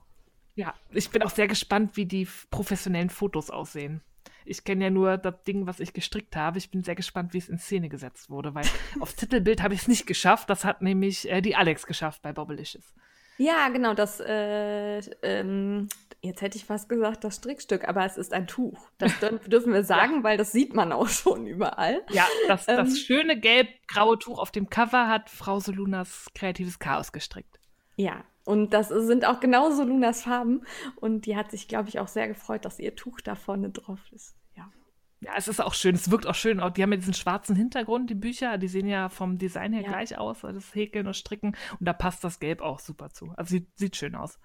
[0.55, 4.01] Ja, ich bin auch sehr gespannt, wie die professionellen Fotos aussehen.
[4.45, 6.57] Ich kenne ja nur das Ding, was ich gestrickt habe.
[6.57, 8.65] Ich bin sehr gespannt, wie es in Szene gesetzt wurde, weil
[8.99, 10.49] aufs Titelbild habe ich es nicht geschafft.
[10.49, 12.93] Das hat nämlich äh, die Alex geschafft bei Bobblicious.
[13.39, 15.87] Ja, genau, das, äh, ähm,
[16.21, 18.77] jetzt hätte ich fast gesagt, das Strickstück, aber es ist ein Tuch.
[18.97, 22.03] Das dür- dürfen wir sagen, weil das sieht man auch schon überall.
[22.11, 22.77] Ja, das, Ähm.
[22.77, 27.59] das schöne gelb-graue Tuch auf dem Cover hat Frau Solunas kreatives Chaos gestrickt.
[27.95, 30.65] Ja, und das sind auch genauso Lunas Farben.
[30.97, 33.99] Und die hat sich, glaube ich, auch sehr gefreut, dass ihr Tuch da vorne drauf
[34.11, 34.35] ist.
[35.21, 35.33] Ja.
[35.35, 35.95] Es ist auch schön.
[35.95, 36.57] Es wirkt auch schön.
[36.75, 38.57] Die haben ja diesen schwarzen Hintergrund, die Bücher.
[38.57, 39.89] Die sehen ja vom Design her Ja.
[39.89, 41.55] gleich aus, das Häkeln und Stricken.
[41.79, 43.33] Und da passt das Gelb auch super zu.
[43.35, 44.39] Also sieht, sieht schön aus.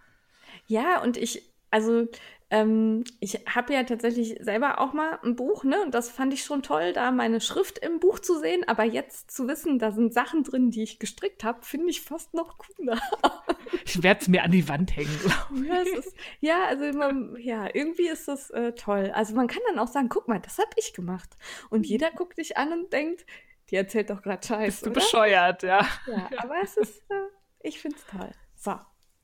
[0.67, 1.43] Ja, und ich,
[1.75, 2.07] also,
[2.51, 5.83] ähm, ich habe ja tatsächlich selber auch mal ein Buch, ne?
[5.83, 8.63] Und das fand ich schon toll, da meine Schrift im Buch zu sehen.
[8.69, 12.33] Aber jetzt zu wissen, da sind Sachen drin, die ich gestrickt habe, finde ich fast
[12.33, 13.01] noch cooler.
[13.87, 17.69] Ich werde es mir an die Wand hängen, glaube Ja, ist, ja, also man, ja,
[17.75, 19.11] irgendwie ist das äh, toll.
[19.13, 21.37] Also man kann dann auch sagen, guck mal, das habe ich gemacht.
[21.71, 23.27] Und jeder guckt dich an und denkt,
[23.71, 25.01] die erzählt doch gerade Scheiß, Bist du oder?
[25.01, 25.87] bescheuert, ja.
[26.07, 27.15] Ja, aber es ist, äh,
[27.61, 28.31] ich finde es toll.
[28.55, 28.79] So,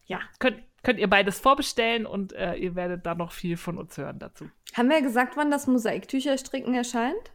[0.06, 0.20] ja.
[0.40, 4.18] Könnt, könnt ihr beides vorbestellen und äh, ihr werdet da noch viel von uns hören
[4.18, 4.48] dazu.
[4.74, 7.32] Haben wir gesagt, wann das Mosaiktücherstricken erscheint?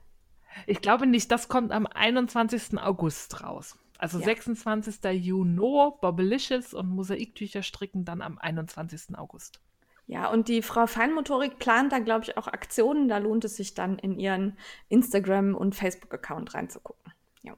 [0.68, 2.78] Ich glaube nicht, das kommt am 21.
[2.80, 3.78] August raus.
[3.98, 4.26] Also Ja.
[4.26, 5.04] 26.
[5.12, 9.18] Juni, Bobelicious und Mosaiktücher stricken dann am 21.
[9.18, 9.62] August.
[10.08, 13.08] Ja, und die Frau Feinmotorik plant da, glaube ich, auch Aktionen.
[13.08, 17.12] Da lohnt es sich dann, in ihren Instagram- und Facebook-Account reinzugucken.
[17.42, 17.56] Ja.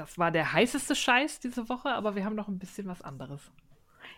[0.00, 3.42] Das war der heißeste Scheiß diese Woche, aber wir haben noch ein bisschen was anderes.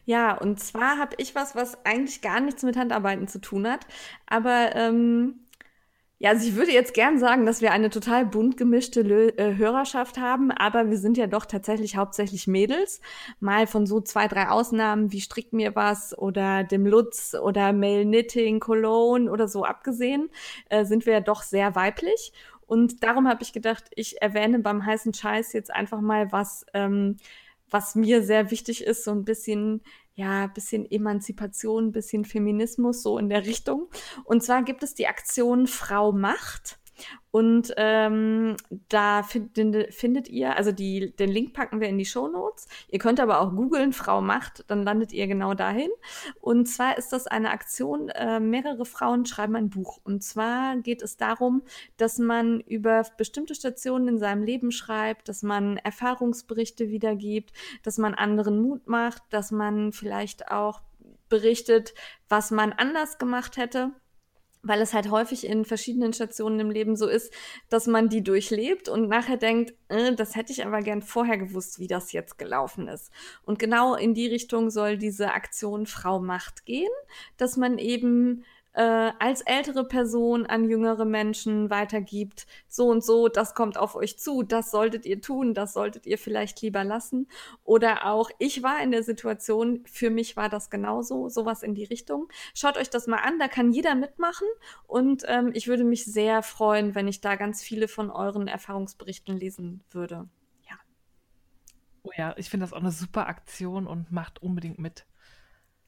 [0.04, 3.84] Ja, und zwar habe ich was, was eigentlich gar nichts mit Handarbeiten zu tun hat.
[4.26, 5.40] Aber ähm,
[6.20, 9.56] ja, also ich würde jetzt gern sagen, dass wir eine total bunt gemischte Lö äh,
[9.56, 13.00] Hörerschaft haben, aber wir sind ja doch tatsächlich hauptsächlich Mädels.
[13.40, 18.04] Mal von so zwei, drei Ausnahmen wie Strick mir was oder dem Lutz oder Mail
[18.04, 20.30] Knitting, Cologne oder so abgesehen,
[20.68, 22.32] äh, sind wir ja doch sehr weiblich.
[22.66, 27.16] Und darum habe ich gedacht, ich erwähne beim heißen Scheiß jetzt einfach mal was, ähm,
[27.70, 29.82] was mir sehr wichtig ist, so ein bisschen,
[30.14, 33.88] ja, bisschen Emanzipation, bisschen Feminismus, so in der Richtung.
[34.24, 36.78] Und zwar gibt es die Aktion Frau Macht.
[37.30, 38.56] Und ähm,
[38.88, 42.68] da findet, findet ihr, also die, den Link packen wir in die Show Notes.
[42.88, 45.88] Ihr könnt aber auch googeln, Frau Macht, dann landet ihr genau dahin.
[46.40, 49.98] Und zwar ist das eine Aktion, äh, mehrere Frauen schreiben ein Buch.
[50.04, 51.62] Und zwar geht es darum,
[51.96, 58.14] dass man über bestimmte Stationen in seinem Leben schreibt, dass man Erfahrungsberichte wiedergibt, dass man
[58.14, 60.82] anderen Mut macht, dass man vielleicht auch
[61.30, 61.94] berichtet,
[62.28, 63.92] was man anders gemacht hätte
[64.62, 67.32] weil es halt häufig in verschiedenen Stationen im Leben so ist,
[67.68, 71.78] dass man die durchlebt und nachher denkt, äh, das hätte ich aber gern vorher gewusst,
[71.78, 73.10] wie das jetzt gelaufen ist.
[73.44, 76.92] Und genau in die Richtung soll diese Aktion Frau Macht gehen,
[77.36, 78.44] dass man eben
[78.74, 84.18] äh, als ältere Person an jüngere Menschen weitergibt, so und so, das kommt auf euch
[84.18, 87.28] zu, das solltet ihr tun, das solltet ihr vielleicht lieber lassen.
[87.64, 91.84] Oder auch, ich war in der Situation, für mich war das genauso, sowas in die
[91.84, 92.28] Richtung.
[92.54, 94.46] Schaut euch das mal an, da kann jeder mitmachen
[94.86, 99.36] und ähm, ich würde mich sehr freuen, wenn ich da ganz viele von euren Erfahrungsberichten
[99.36, 100.28] lesen würde.
[100.68, 100.76] Ja.
[102.02, 105.06] Oh ja, ich finde das auch eine super Aktion und macht unbedingt mit.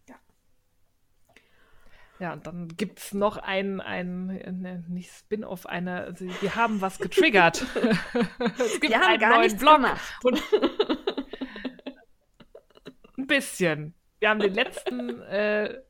[0.08, 0.16] Ja.
[2.24, 6.80] Ja, und dann gibt es noch ein, ein, ne, nicht Spin-off, eine, also wir haben
[6.80, 7.66] was getriggert.
[8.58, 9.80] es gibt Wir haben einen gar neuen Blog
[13.18, 13.92] ein bisschen.
[14.20, 15.82] wir haben den letzten äh,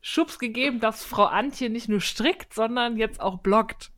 [0.00, 3.92] Schubs gegeben, dass Frau Antje nicht nur strickt, sondern jetzt auch bloggt.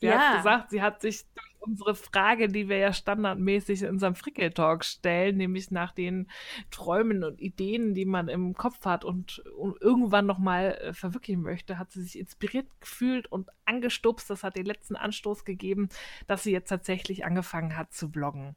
[0.00, 0.18] Sie ja.
[0.18, 1.26] hat gesagt, sie hat sich
[1.60, 6.28] unsere Frage, die wir ja standardmäßig in unserem Frickel-Talk stellen, nämlich nach den
[6.70, 11.78] Träumen und Ideen, die man im Kopf hat und, und irgendwann nochmal äh, verwirklichen möchte,
[11.78, 14.28] hat sie sich inspiriert gefühlt und angestupst.
[14.30, 15.88] Das hat den letzten Anstoß gegeben,
[16.26, 18.56] dass sie jetzt tatsächlich angefangen hat zu bloggen.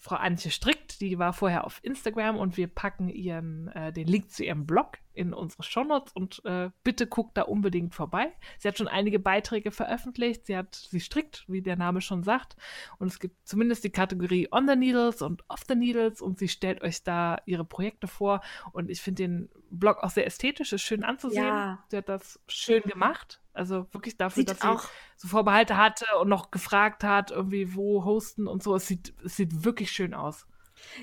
[0.00, 4.30] Frau Antje Strickt, die war vorher auf Instagram und wir packen ihren, äh, den Link
[4.30, 8.32] zu ihrem Blog in unsere Shownotes und äh, bitte guckt da unbedingt vorbei.
[8.58, 10.46] Sie hat schon einige Beiträge veröffentlicht.
[10.46, 12.56] Sie hat, sie strickt, wie der Name schon sagt.
[12.98, 16.48] Und es gibt zumindest die Kategorie On the Needles und Off the Needles und sie
[16.48, 18.40] stellt euch da ihre Projekte vor.
[18.72, 21.44] Und ich finde den Blog auch sehr ästhetisch, ist schön anzusehen.
[21.44, 21.84] Ja.
[21.88, 23.40] Sie hat das schön gemacht.
[23.52, 28.04] Also wirklich dafür, sieht dass sie so Vorbehalte hatte und noch gefragt hat, irgendwie wo
[28.04, 28.76] hosten und so.
[28.76, 30.46] Es sieht, es sieht wirklich schön aus.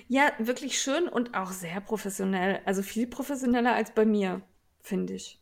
[0.08, 2.62] Ja, wirklich schön und auch sehr professionell.
[2.66, 4.42] Also viel professioneller als bei mir,
[4.82, 5.40] finde ich.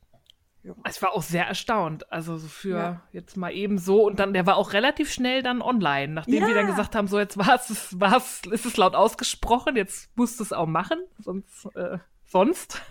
[0.64, 0.74] Ja.
[0.90, 2.10] Ich war auch sehr erstaunt.
[2.12, 3.02] Also so für ja.
[3.12, 4.06] jetzt mal eben so.
[4.06, 6.48] Und dann, der war auch relativ schnell dann online, nachdem ja.
[6.48, 10.40] wir dann gesagt haben, so jetzt war es, war's, ist es laut ausgesprochen, jetzt musst
[10.40, 12.82] du es auch machen, sonst, äh, sonst.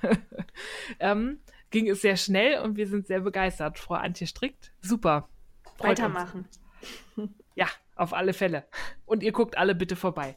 [1.01, 1.41] ähm,
[1.71, 3.79] ging es sehr schnell und wir sind sehr begeistert.
[3.79, 4.73] Frau Antje strickt.
[4.83, 5.29] Super.
[5.79, 6.47] Freut Weitermachen.
[7.17, 7.31] Uns.
[7.55, 7.67] Ja,
[7.97, 8.65] auf alle Fälle.
[9.07, 10.37] Und ihr guckt alle bitte vorbei.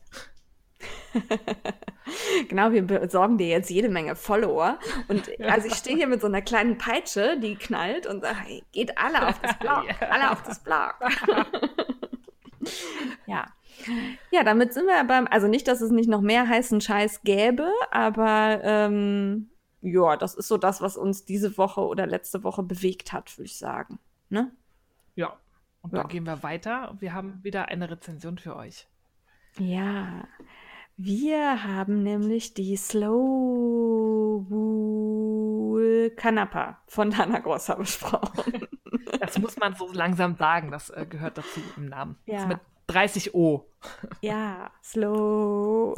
[2.50, 4.80] genau, wir besorgen dir jetzt jede Menge Follower.
[5.08, 8.64] Und also ich stehe hier mit so einer kleinen Peitsche, die knallt und sage, hey,
[8.72, 10.96] geht alle auf das Blog, alle auf das Blog.
[13.26, 13.46] ja.
[14.32, 17.70] Ja, damit sind wir beim, also nicht, dass es nicht noch mehr heißen Scheiß gäbe,
[17.92, 19.50] aber ähm,
[19.82, 23.46] ja, das ist so das, was uns diese Woche oder letzte Woche bewegt hat, würde
[23.46, 24.00] ich sagen.
[24.30, 24.52] Ne?
[25.16, 25.38] Ja.
[25.82, 26.00] Und ja.
[26.00, 26.96] dann gehen wir weiter.
[27.00, 28.88] Wir haben wieder eine Rezension für euch.
[29.60, 30.28] Ja.
[30.98, 38.68] Wir haben nämlich die Slow Wool Kanapa von Dana Grosser besprochen.
[39.20, 42.18] Das muss man so langsam sagen, das äh, gehört dazu im Namen.
[42.26, 42.46] Ja.
[42.46, 43.66] mit 30 O.
[44.22, 45.96] Ja, Slow.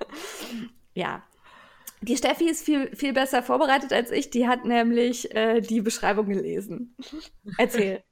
[0.94, 1.22] ja,
[2.02, 4.30] die Steffi ist viel, viel besser vorbereitet als ich.
[4.30, 6.96] Die hat nämlich äh, die Beschreibung gelesen.
[7.58, 8.02] Erzähl.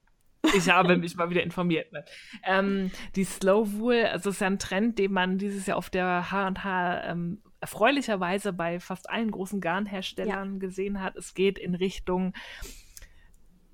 [0.55, 1.91] Ich habe mich mal wieder informiert.
[1.91, 2.05] Ne?
[2.43, 6.31] Ähm, die Slow Wool, also ist ja ein Trend, den man dieses Jahr auf der
[6.31, 10.59] H&H ähm, erfreulicherweise bei fast allen großen Garnherstellern ja.
[10.59, 11.15] gesehen hat.
[11.15, 12.33] Es geht in Richtung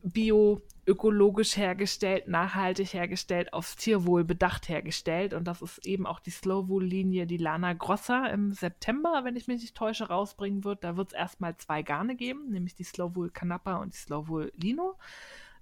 [0.01, 5.33] Bio, ökologisch hergestellt, nachhaltig hergestellt, aufs Tierwohl bedacht hergestellt.
[5.33, 9.61] Und das ist eben auch die Slowwool-Linie, die Lana Grossa im September, wenn ich mich
[9.61, 10.83] nicht täusche, rausbringen wird.
[10.83, 14.95] Da wird es erstmal zwei Garne geben, nämlich die Slowwool Kanappa und die Slowwool Lino.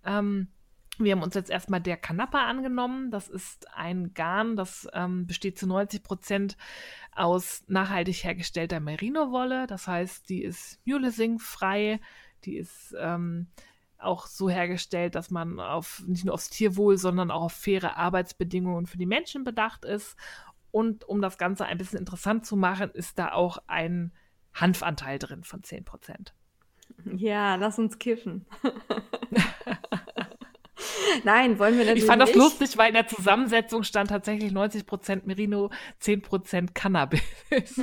[0.05, 0.49] Ähm,
[0.99, 3.09] wir haben uns jetzt erstmal der Kanappa angenommen.
[3.09, 6.57] Das ist ein Garn, das ähm, besteht zu 90 Prozent
[7.15, 9.67] aus nachhaltig hergestellter Merino-Wolle.
[9.67, 11.99] Das heißt, die ist mulesing-frei,
[12.45, 13.47] die ist ähm,
[13.97, 18.85] auch so hergestellt, dass man auf nicht nur aufs Tierwohl, sondern auch auf faire Arbeitsbedingungen
[18.85, 20.15] für die Menschen bedacht ist.
[20.71, 24.11] Und um das Ganze ein bisschen interessant zu machen, ist da auch ein
[24.53, 26.33] Hanfanteil drin von 10 Prozent.
[27.05, 28.45] Ja, lass uns kiffen.
[31.23, 32.37] Nein, wollen wir natürlich Ich fand das nicht.
[32.37, 35.69] lustig, weil in der Zusammensetzung stand tatsächlich 90% Merino,
[36.01, 37.21] 10% Cannabis.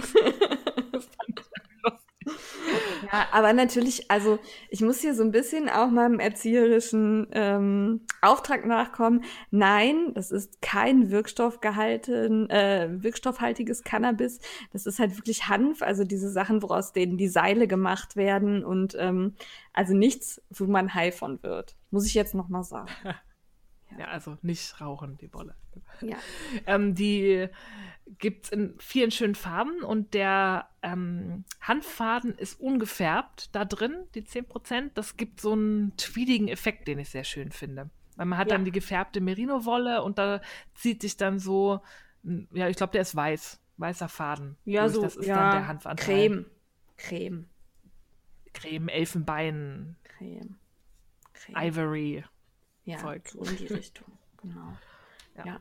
[3.12, 4.38] Ja, aber natürlich, also
[4.68, 9.24] ich muss hier so ein bisschen auch meinem erzieherischen ähm, Auftrag nachkommen.
[9.50, 14.40] Nein, das ist kein Wirkstoffgehalten, äh, wirkstoffhaltiges Cannabis.
[14.72, 18.96] Das ist halt wirklich Hanf, also diese Sachen, woraus denen die Seile gemacht werden und
[18.98, 19.34] ähm,
[19.72, 21.76] also nichts, wo man high von wird.
[21.90, 22.90] Muss ich jetzt noch mal sagen.
[24.00, 25.54] Ja, also nicht rauchen, die Bolle.
[26.00, 26.16] Ja.
[26.66, 27.48] ähm, die
[28.18, 34.22] gibt es in vielen schönen Farben und der ähm, Hanffaden ist ungefärbt da drin, die
[34.22, 34.92] 10%.
[34.94, 37.90] Das gibt so einen tweedigen Effekt, den ich sehr schön finde.
[38.16, 38.56] Weil man hat ja.
[38.56, 40.40] dann die gefärbte Merino-Wolle und da
[40.74, 41.82] zieht sich dann so,
[42.52, 44.56] ja, ich glaube, der ist weiß, weißer Faden.
[44.64, 44.94] Ja, durch.
[44.94, 46.06] so, das ist ja, dann der Hanfanteil.
[46.06, 46.46] Creme.
[46.96, 47.50] Creme.
[48.54, 49.96] Creme, Elfenbein.
[50.04, 50.58] Creme.
[51.34, 51.68] Creme.
[51.68, 52.24] Ivory.
[52.84, 53.28] Ja, Zeug.
[53.28, 54.06] so in die Richtung.
[54.42, 54.72] Genau.
[55.36, 55.44] ja.
[55.44, 55.60] ja.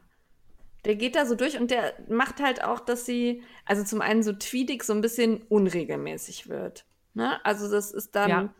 [0.85, 4.23] Der geht da so durch und der macht halt auch, dass sie, also zum einen
[4.23, 6.85] so tweedig so ein bisschen unregelmäßig wird.
[7.13, 7.43] Ne?
[7.45, 8.53] Also das ist dann, ja.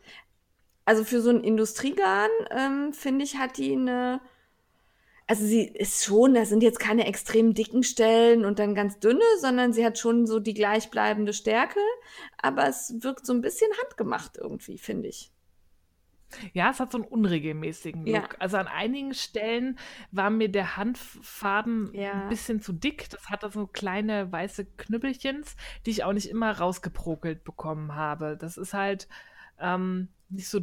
[0.83, 4.19] also für so ein Industriegarn, ähm, finde ich, hat die eine,
[5.27, 9.23] also sie ist schon, da sind jetzt keine extrem dicken Stellen und dann ganz dünne,
[9.39, 11.79] sondern sie hat schon so die gleichbleibende Stärke,
[12.37, 15.31] aber es wirkt so ein bisschen handgemacht irgendwie, finde ich.
[16.53, 18.13] Ja, es hat so einen unregelmäßigen Look.
[18.33, 18.39] Ja.
[18.39, 19.77] Also an einigen Stellen
[20.11, 22.11] war mir der Handfaden Ja.
[22.23, 23.09] ein bisschen zu dick.
[23.09, 25.55] Das hatte so kleine weiße Knüppelchens,
[25.85, 28.37] die ich auch nicht immer rausgeprokelt bekommen habe.
[28.39, 29.07] Das ist halt
[29.59, 30.61] ähm, nicht so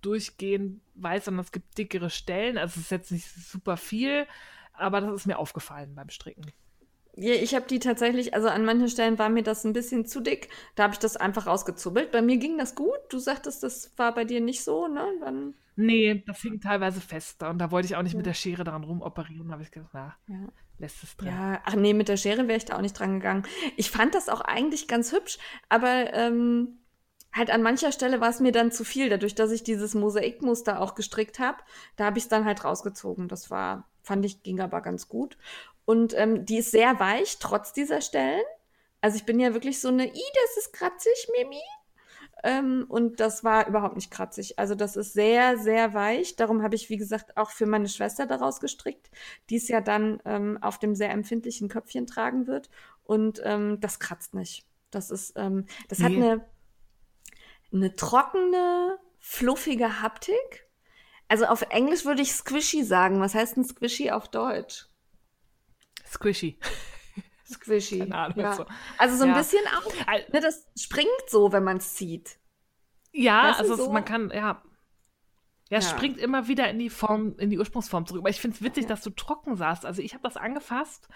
[0.00, 2.58] durchgehend weiß, sondern es gibt dickere Stellen.
[2.58, 4.26] Also es ist jetzt nicht super viel,
[4.72, 6.50] aber das ist mir aufgefallen beim Stricken.
[7.14, 10.20] Ja, ich habe die tatsächlich, also an manchen Stellen war mir das ein bisschen zu
[10.20, 10.48] dick.
[10.74, 12.10] Da habe ich das einfach rausgezubbelt.
[12.10, 12.98] Bei mir ging das gut.
[13.10, 15.06] Du sagtest, das war bei dir nicht so, ne?
[15.20, 18.64] Dann, Nee, das hing teilweise fester und da wollte ich auch nicht mit der Schere
[18.64, 19.48] dran rumoperieren.
[19.48, 20.48] Da habe ich gedacht, na, ja.
[20.78, 21.28] lässt es drin.
[21.28, 23.44] Ja, ach nee, mit der Schere wäre ich da auch nicht dran gegangen.
[23.76, 25.38] Ich fand das auch eigentlich ganz hübsch,
[25.70, 26.78] aber ähm,
[27.32, 30.80] halt an mancher Stelle war es mir dann zu viel, dadurch, dass ich dieses Mosaikmuster
[30.80, 31.58] auch gestrickt habe.
[31.96, 33.28] Da habe ich es dann halt rausgezogen.
[33.28, 35.38] Das war, fand ich, ging aber ganz gut.
[35.84, 38.42] Und ähm, die ist sehr weich, trotz dieser Stellen.
[39.00, 41.60] Also ich bin ja wirklich so eine, i, das ist kratzig, Mimi.
[42.44, 44.58] Ähm, und das war überhaupt nicht kratzig.
[44.58, 46.36] Also das ist sehr, sehr weich.
[46.36, 49.10] Darum habe ich, wie gesagt, auch für meine Schwester daraus gestrickt,
[49.50, 52.68] die es ja dann ähm, auf dem sehr empfindlichen Köpfchen tragen wird.
[53.04, 54.66] Und ähm, das kratzt nicht.
[54.90, 56.16] Das ist, ähm, das hat Nee.
[56.16, 56.46] eine,
[57.72, 60.68] eine trockene, fluffige Haptik.
[61.28, 63.20] Also auf Englisch würde ich squishy sagen.
[63.20, 64.86] Was heißt denn squishy auf Deutsch?
[66.12, 66.58] Squishy.
[67.50, 67.98] Squishy.
[68.00, 68.52] Keine Ahnung, ja.
[68.54, 68.66] so.
[68.98, 69.38] Also so ein Ja.
[69.38, 69.94] bisschen auch.
[70.32, 72.38] Ne, das springt so, wenn man es zieht.
[73.12, 74.62] Ja, Weißt also so- man kann, ja.
[75.70, 78.20] Ja, es springt immer wieder in die Form, in die Ursprungsform zurück.
[78.20, 79.86] Aber ich finde es witzig, dass du trocken saßt.
[79.86, 81.08] Also ich habe das angefasst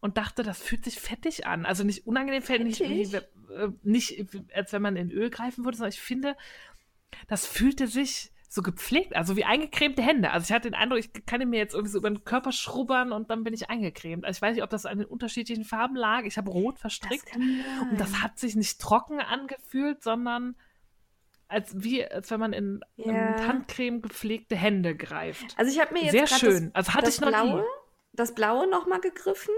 [0.00, 1.64] und dachte, das fühlt sich fettig an.
[1.64, 3.16] Also nicht unangenehm fettig, nicht, wie-
[3.54, 6.36] äh, nicht als wenn man in Öl greifen würde, sondern ich finde,
[7.28, 10.30] das fühlte sich so gepflegt, also wie eingecremte Hände.
[10.30, 13.10] Also ich hatte den Eindruck, ich kann mir jetzt irgendwie so über den Körper schrubbern
[13.10, 14.26] und dann bin ich eingecremt.
[14.26, 16.24] Also ich weiß nicht, ob das an den unterschiedlichen Farben lag.
[16.24, 17.24] Ich habe rot verstrickt.
[17.24, 20.54] kann Und das hat sich nicht trocken angefühlt, sondern
[21.48, 23.46] als wie als wenn man in, Ja.
[23.46, 25.54] Handcreme gepflegte Hände greift.
[25.56, 26.72] Also ich habe mir jetzt Sehr schön.
[26.74, 27.32] Das, Also hatte das ich noch nie.
[27.52, 27.64] blaue,
[28.12, 29.54] das blaue noch mal gegriffen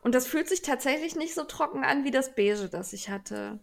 [0.00, 3.60] und das fühlt sich tatsächlich nicht so trocken an wie das beige, das ich hatte.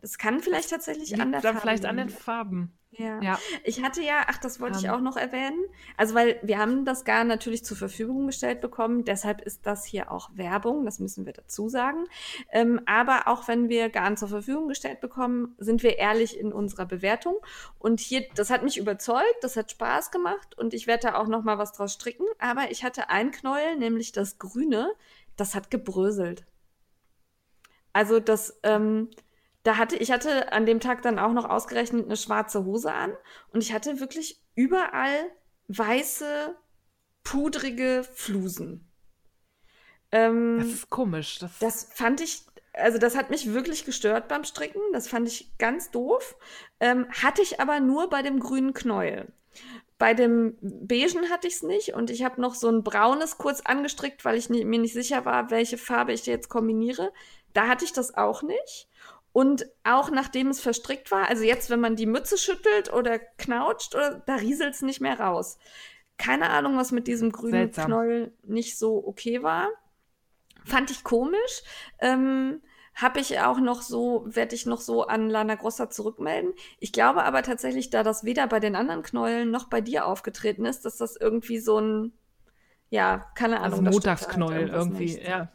[0.00, 2.08] Das kann vielleicht tatsächlich an der Liegt dann Farbe vielleicht an den.
[2.08, 2.72] Farben.
[2.92, 3.20] Ja.
[3.22, 3.38] Ja.
[3.62, 4.90] Ich hatte ja, ach, das wollte ich Ähm.
[4.90, 5.64] auch noch erwähnen.
[5.96, 9.04] Also, weil wir haben das Garn natürlich zur Verfügung gestellt bekommen.
[9.04, 10.84] Deshalb ist das hier auch Werbung.
[10.84, 12.06] Das müssen wir dazu sagen.
[12.50, 16.84] Ähm, aber auch wenn wir Garn zur Verfügung gestellt bekommen, sind wir ehrlich in unserer
[16.86, 17.36] Bewertung.
[17.78, 19.36] Und hier, das hat mich überzeugt.
[19.42, 20.58] Das hat Spaß gemacht.
[20.58, 22.26] Und ich werde da auch noch mal was draus stricken.
[22.38, 24.90] Aber ich hatte ein Knäuel, nämlich das Grüne.
[25.36, 26.44] Das hat gebröselt.
[27.92, 29.10] Also, das, ähm,
[29.62, 33.12] da hatte, ich hatte an dem Tag dann auch noch ausgerechnet eine schwarze Hose an
[33.52, 35.30] und ich hatte wirklich überall
[35.68, 36.56] weiße,
[37.22, 38.90] pudrige Flusen.
[40.12, 41.38] Ähm, Das ist komisch.
[41.38, 42.42] Das, das fand ich,
[42.72, 44.80] also das hat mich wirklich gestört beim Stricken.
[44.92, 46.36] Das fand ich ganz doof.
[46.80, 49.32] Ähm, hatte ich aber nur bei dem grünen Knäuel.
[49.98, 53.60] Bei dem beigen hatte ich es nicht und ich habe noch so ein braunes kurz
[53.60, 57.12] angestrickt, weil ich nie, mir nicht sicher war, welche Farbe ich jetzt kombiniere.
[57.52, 58.88] Da hatte ich das auch nicht.
[59.32, 63.94] Und auch nachdem es verstrickt war, also jetzt, wenn man die Mütze schüttelt oder knautscht,
[63.94, 65.58] oder, da rieselt es nicht mehr raus.
[66.18, 67.86] Keine Ahnung, was mit diesem grünen Seltsam.
[67.86, 69.68] Knäuel nicht so okay war.
[70.64, 71.62] Fand ich komisch.
[72.00, 72.60] Ähm,
[72.94, 76.52] habe ich auch noch so, werde ich noch so an Lana Grossa zurückmelden.
[76.78, 80.66] Ich glaube aber tatsächlich, da das weder bei den anderen Knäueln noch bei dir aufgetreten
[80.66, 82.12] ist, dass das irgendwie so ein,
[82.90, 83.64] ja, keine Ahnung.
[83.64, 85.22] also stimmt halt Montagsknäuel irgendwie.
[85.22, 85.48] Ja.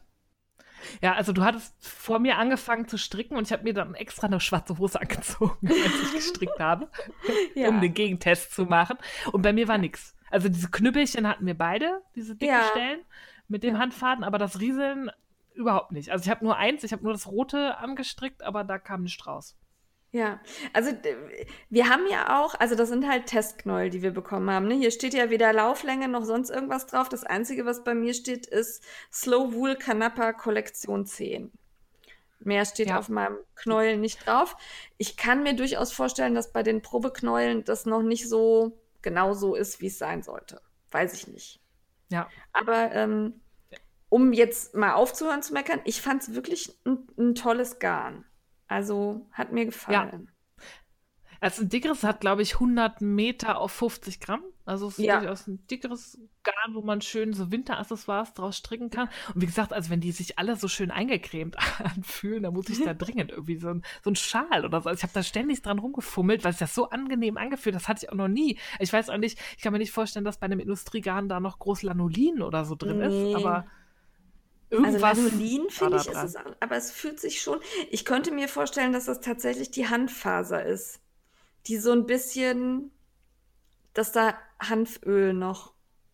[1.02, 4.28] Ja, also du hattest vor mir angefangen zu stricken und ich habe mir dann extra
[4.28, 6.90] eine schwarze Hose angezogen, als ich gestrickt habe,
[7.56, 7.70] Ja.
[7.70, 8.98] um den Gegentest zu machen.
[9.32, 10.16] Und bei mir war nix.
[10.32, 12.64] Also diese Knüppelchen hatten wir beide, diese dicken Ja.
[12.72, 13.00] Stellen
[13.48, 15.12] mit dem Handfaden, aber das Rieseln
[15.54, 16.10] überhaupt nicht.
[16.12, 19.26] Also ich habe nur eins, ich habe nur das rote angestrickt, aber da kam nichts
[19.26, 19.56] raus.
[20.16, 20.40] Ja,
[20.72, 20.92] also
[21.70, 24.66] wir haben ja auch, also das sind halt Testknäuel, die wir bekommen haben.
[24.70, 24.76] Ne?
[24.76, 27.10] Hier steht ja weder Lauflänge noch sonst irgendwas drauf.
[27.10, 31.52] Das Einzige, was bei mir steht, ist Slow Wool Kanapa Kollektion 10.
[32.40, 32.98] Mehr steht Ja.
[32.98, 34.56] auf meinem Knäuel nicht drauf.
[34.96, 39.54] Ich kann mir durchaus vorstellen, dass bei den Probeknäueln das noch nicht so genau so
[39.54, 40.62] ist, wie es sein sollte.
[40.92, 41.60] Weiß ich nicht.
[42.08, 42.30] Ja.
[42.54, 43.42] Aber ähm,
[44.08, 48.24] um jetzt mal aufzuhören zu meckern, ich fand es wirklich ein, ein tolles Garn.
[48.68, 50.32] Also hat mir gefallen.
[51.42, 54.42] Also ein dickeres hat, glaube ich, 100 Meter auf 50 Gramm.
[54.64, 55.20] Also es ist Ja.
[55.20, 59.10] durchaus ein dickeres Garn, wo man schön so Winteraccessoires draus stricken kann.
[59.34, 62.84] Und wie gesagt, also wenn die sich alle so schön eingecremt anfühlen, dann muss ich
[62.84, 64.90] da dringend irgendwie so ein, so ein Schal oder so.
[64.90, 68.06] Also ich habe da ständig dran rumgefummelt, weil es das so angenehm angefühlt Das hatte
[68.06, 68.58] ich auch noch nie.
[68.80, 71.60] Ich weiß auch nicht, ich kann mir nicht vorstellen, dass bei einem Industriegarn da noch
[71.60, 73.08] groß Lanolin oder so drin Nee.
[73.34, 73.68] ist, aber
[74.76, 75.18] irgendwas.
[75.18, 77.60] Lanolin war finde ich ist es, auch- aber es fühlt sich schon.
[77.90, 81.00] Ich könnte mir vorstellen, dass das tatsächlich die Handfaser ist,
[81.68, 82.92] die so ein bisschen
[83.94, 85.74] dass da Hanföl noch,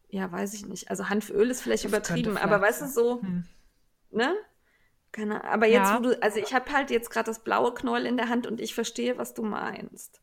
[0.09, 0.91] ja, weiß ich nicht.
[0.91, 3.43] Also Hanföl ist vielleicht Das übertrieben, könnte aber vielleicht weißt du so, Hm.
[4.11, 4.35] ne?
[5.11, 5.97] Keine, aber jetzt, Ja.
[5.97, 8.61] wo du, also ich habe halt jetzt gerade das blaue Knäuel in der Hand und
[8.61, 10.21] ich verstehe, was du meinst.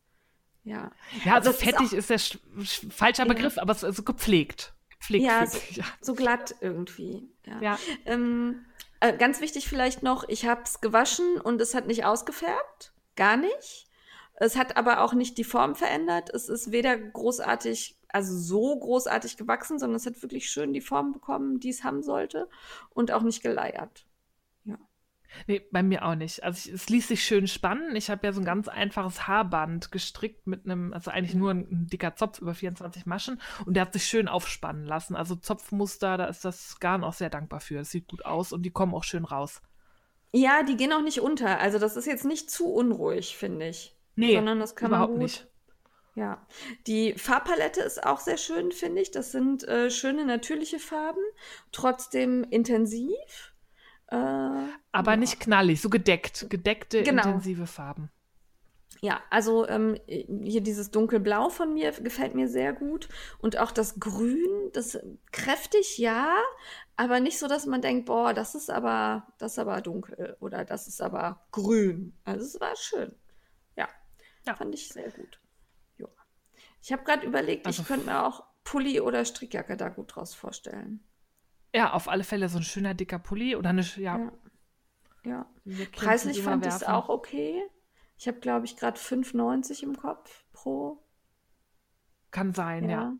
[0.63, 0.91] Ja.
[1.25, 3.33] Ja, also ist fettig ist, der sch sch falscher Ja.
[3.33, 4.73] Begriff, aber es ist so gepflegt.
[4.99, 5.25] Gepflegt.
[5.25, 5.83] Ja, fühlt sich- ja.
[6.01, 7.27] So glatt irgendwie.
[7.45, 7.61] Ja.
[7.61, 7.79] ja.
[8.05, 8.65] Ähm,
[8.99, 12.93] äh, ganz wichtig vielleicht noch, ich habe es gewaschen und es hat nicht ausgefärbt.
[13.15, 13.87] Gar nicht.
[14.35, 16.29] Es hat aber auch nicht die Form verändert.
[16.33, 21.11] Es ist weder großartig, also so großartig gewachsen, sondern es hat wirklich schön die Form
[21.11, 22.49] bekommen, die es haben sollte.
[22.91, 24.05] Und auch nicht geleiert.
[25.47, 26.43] Nee, bei mir auch nicht.
[26.43, 27.95] Also ich, es ließ sich schön spannen.
[27.95, 31.67] Ich habe ja so ein ganz einfaches Haarband gestrickt mit einem, also eigentlich nur ein,
[31.71, 35.15] ein dicker Zopf über 24 Maschen und der hat sich schön aufspannen lassen.
[35.15, 37.79] Also Zopfmuster, da ist das Garn auch sehr dankbar für.
[37.79, 39.61] Es sieht gut aus und die kommen auch schön raus.
[40.31, 41.59] Ja, die gehen auch nicht unter.
[41.59, 43.95] Also das ist jetzt nicht zu unruhig, finde ich.
[44.15, 45.23] Nee, sondern das kann man überhaupt gut.
[45.23, 45.47] nicht.
[46.15, 46.45] Ja,
[46.85, 49.11] die Farbpalette ist auch sehr schön, finde ich.
[49.11, 51.21] Das sind äh, schöne natürliche Farben,
[51.71, 53.53] trotzdem intensiv.
[54.11, 54.15] Äh,
[54.91, 55.17] Aber ja.
[55.17, 56.47] nicht knallig, so gedeckt.
[56.49, 57.23] Gedeckte, Genau.
[57.23, 58.09] intensive Farben.
[59.01, 63.07] Ja, also ähm, hier dieses dunkelblau von mir gefällt mir sehr gut.
[63.37, 64.99] Und auch das Grün, das
[65.31, 66.35] kräftig, ja,
[66.97, 70.65] aber nicht so, dass man denkt, boah, das ist aber, das ist aber dunkel oder
[70.65, 72.13] das ist aber grün.
[72.25, 73.15] Also es war schön.
[73.77, 73.87] Ja,
[74.45, 74.55] Ja.
[74.55, 75.39] fand ich sehr gut.
[75.97, 76.07] Ja.
[76.81, 80.33] Ich habe gerade überlegt, Also ich könnte mir auch Pulli oder Strickjacke da gut draus
[80.33, 80.99] vorstellen.
[81.73, 84.17] Ja, auf alle Fälle so ein schöner dicker Pulli oder eine, ja.
[84.17, 84.31] Ja.
[85.23, 85.45] Ja.
[85.91, 87.61] Preislich fand ich es auch okay.
[88.17, 91.03] Ich habe, glaube ich, gerade 5,90 im Kopf pro
[92.31, 92.89] Kann sein, ja.
[92.89, 93.13] Ja.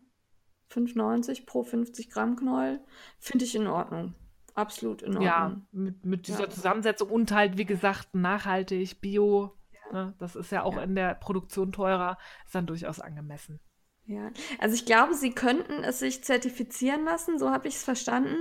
[0.72, 2.84] 5,90 pro 50 Gramm Knäuel.
[3.18, 4.14] Finde ich in Ordnung.
[4.54, 5.24] Absolut in Ordnung.
[5.24, 6.50] Ja, mit, mit dieser Ja.
[6.50, 9.56] Zusammensetzung und halt, wie gesagt, nachhaltig, bio.
[9.92, 13.58] Ne, das ist ja auch in der Produktion teurer, ist dann durchaus angemessen.
[14.06, 14.30] Ja.
[14.58, 18.36] Also ich glaube, sie könnten es sich zertifizieren lassen, so habe ich es verstanden.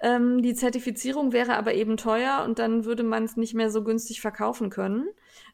[0.00, 3.84] Ähm, die Zertifizierung wäre aber eben teuer und dann würde man es nicht mehr so
[3.84, 5.08] günstig verkaufen können.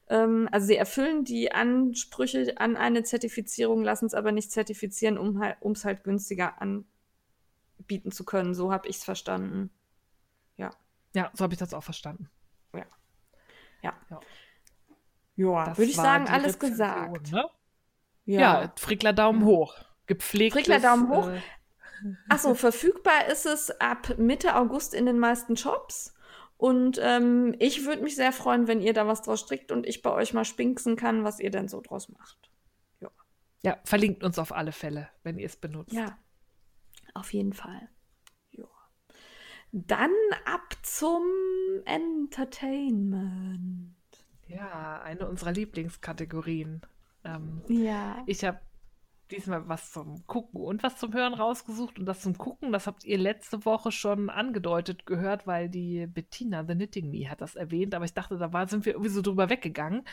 [0.08, 5.72] Ähm, also sie erfüllen die Ansprüche an eine Zertifizierung, lassen es aber nicht zertifizieren, um
[5.72, 8.54] es halt günstiger anbieten zu können.
[8.54, 9.70] So habe ich es verstanden.
[11.16, 12.28] Ja, so habe ich das auch verstanden.
[12.74, 12.84] Ja.
[13.82, 14.20] Ja.
[15.36, 16.70] Ja, Das würde ich sagen, alles Rezension,
[17.14, 17.32] gesagt.
[17.32, 17.48] Ne?
[18.26, 19.76] Ja, Frickler Daumen hoch.
[20.06, 20.52] Gepflegt.
[20.52, 21.28] Frickler Daumen hoch.
[21.28, 21.40] Äh,
[22.28, 26.14] Achso, verfügbar ist es ab Mitte August in den meisten Shops.
[26.58, 30.02] Und ähm, ich würde mich sehr freuen, wenn ihr da was draus strickt und ich
[30.02, 32.50] bei euch mal spinksen kann, was ihr denn so draus macht.
[33.62, 35.92] ja, verlinkt uns auf alle Fälle, wenn ihr es benutzt.
[35.92, 36.18] Ja,
[37.14, 37.88] auf jeden Fall.
[38.52, 38.66] Ja.
[39.72, 40.12] Dann
[40.44, 41.22] ab zum
[41.84, 43.94] Entertainment.
[44.48, 46.82] Ja, eine unserer Lieblingskategorien.
[47.26, 48.22] Ähm, Ja.
[48.26, 48.60] Ich habe
[49.30, 51.98] diesmal was zum Gucken und was zum Hören rausgesucht.
[51.98, 56.64] Und das zum Gucken, das habt ihr letzte Woche schon angedeutet gehört, weil die Bettina,
[56.66, 57.94] The Knitting Me, hat das erwähnt.
[57.94, 60.04] Aber ich dachte, da war, sind wir irgendwie so drüber weggegangen,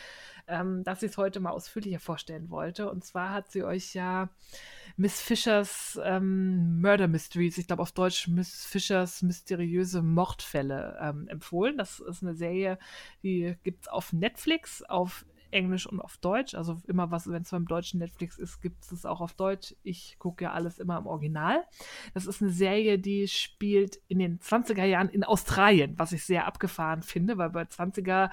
[0.48, 2.90] ähm, dass ich es heute mal ausführlicher vorstellen wollte.
[2.90, 4.30] Und zwar hat sie euch ja
[4.96, 11.78] Miss Fischers ähm, Murder Mysteries, ich glaube auf Deutsch Miss Fischers mysteriöse Mordfälle ähm, empfohlen.
[11.78, 12.78] Das ist eine Serie,
[13.22, 15.24] die gibt es auf Netflix, auf
[15.54, 16.54] Englisch und auf Deutsch.
[16.54, 19.74] Also immer was, wenn es beim deutschen Netflix ist, gibt es auch auf Deutsch.
[19.82, 21.64] Ich gucke ja alles immer im Original.
[22.12, 26.46] Das ist eine Serie, die spielt in den 20er Jahren in Australien, was ich sehr
[26.46, 28.30] abgefahren finde, weil bei 20er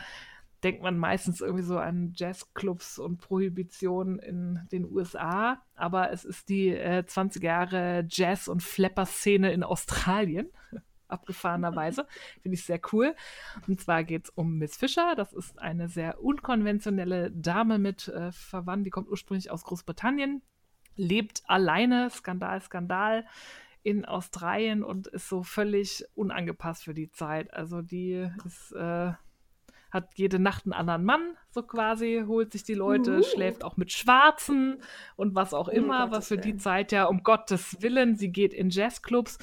[0.63, 6.49] denkt man meistens irgendwie so an Jazzclubs und Prohibition in den USA, aber es ist
[6.49, 10.49] die äh, 20 Jahre Jazz- und Flapper-Szene in Australien.
[11.11, 12.07] Abgefahrenerweise.
[12.41, 13.15] Finde ich sehr cool.
[13.67, 15.15] Und zwar geht es um Miss Fisher.
[15.15, 18.85] Das ist eine sehr unkonventionelle Dame mit äh, Verwandten.
[18.85, 20.41] Die kommt ursprünglich aus Großbritannien,
[20.95, 23.25] lebt alleine, Skandal, Skandal,
[23.83, 27.53] in Australien und ist so völlig unangepasst für die Zeit.
[27.53, 28.71] Also die ist.
[28.73, 29.13] Äh,
[29.91, 33.23] hat jede Nacht einen anderen Mann, so quasi, holt sich die Leute, Uh.
[33.23, 34.81] schläft auch mit Schwarzen
[35.17, 36.55] und was auch Um immer, Gottes was für die.
[36.55, 39.37] Zeit ja um Gottes Willen, sie geht in Jazzclubs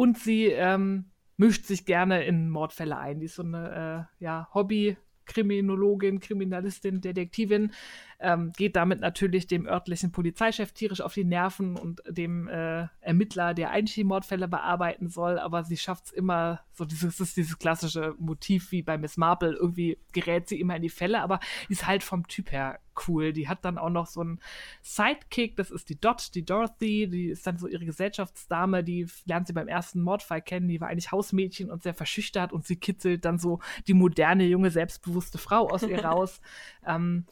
[0.00, 3.20] und sie ähm, mischt sich gerne in Mordfälle ein.
[3.20, 7.74] Die ist so eine äh, ja, Hobby-Kriminologin, Kriminalistin, Detektivin,
[8.18, 13.52] ähm, geht damit natürlich dem örtlichen Polizeichef tierisch auf die Nerven und dem äh, Ermittler,
[13.52, 17.58] der eigentlich die Mordfälle bearbeiten soll, aber sie schafft es immer, so dieses, ist dieses
[17.58, 21.86] klassische Motiv wie bei Miss Marple, irgendwie gerät sie immer in die Fälle, aber ist
[21.86, 23.32] halt vom Typ her cool.
[23.32, 24.40] Die hat dann auch noch so einen
[24.82, 29.46] Sidekick, das ist die Dot, die Dorothy, die ist dann so ihre Gesellschaftsdame, die lernt
[29.46, 33.24] sie beim ersten Mordfall kennen, die war eigentlich Hausmädchen und sehr verschüchtert und sie kitzelt
[33.24, 36.40] dann so die moderne, junge, selbstbewusste Frau aus ihr raus.
[36.86, 37.26] ähm,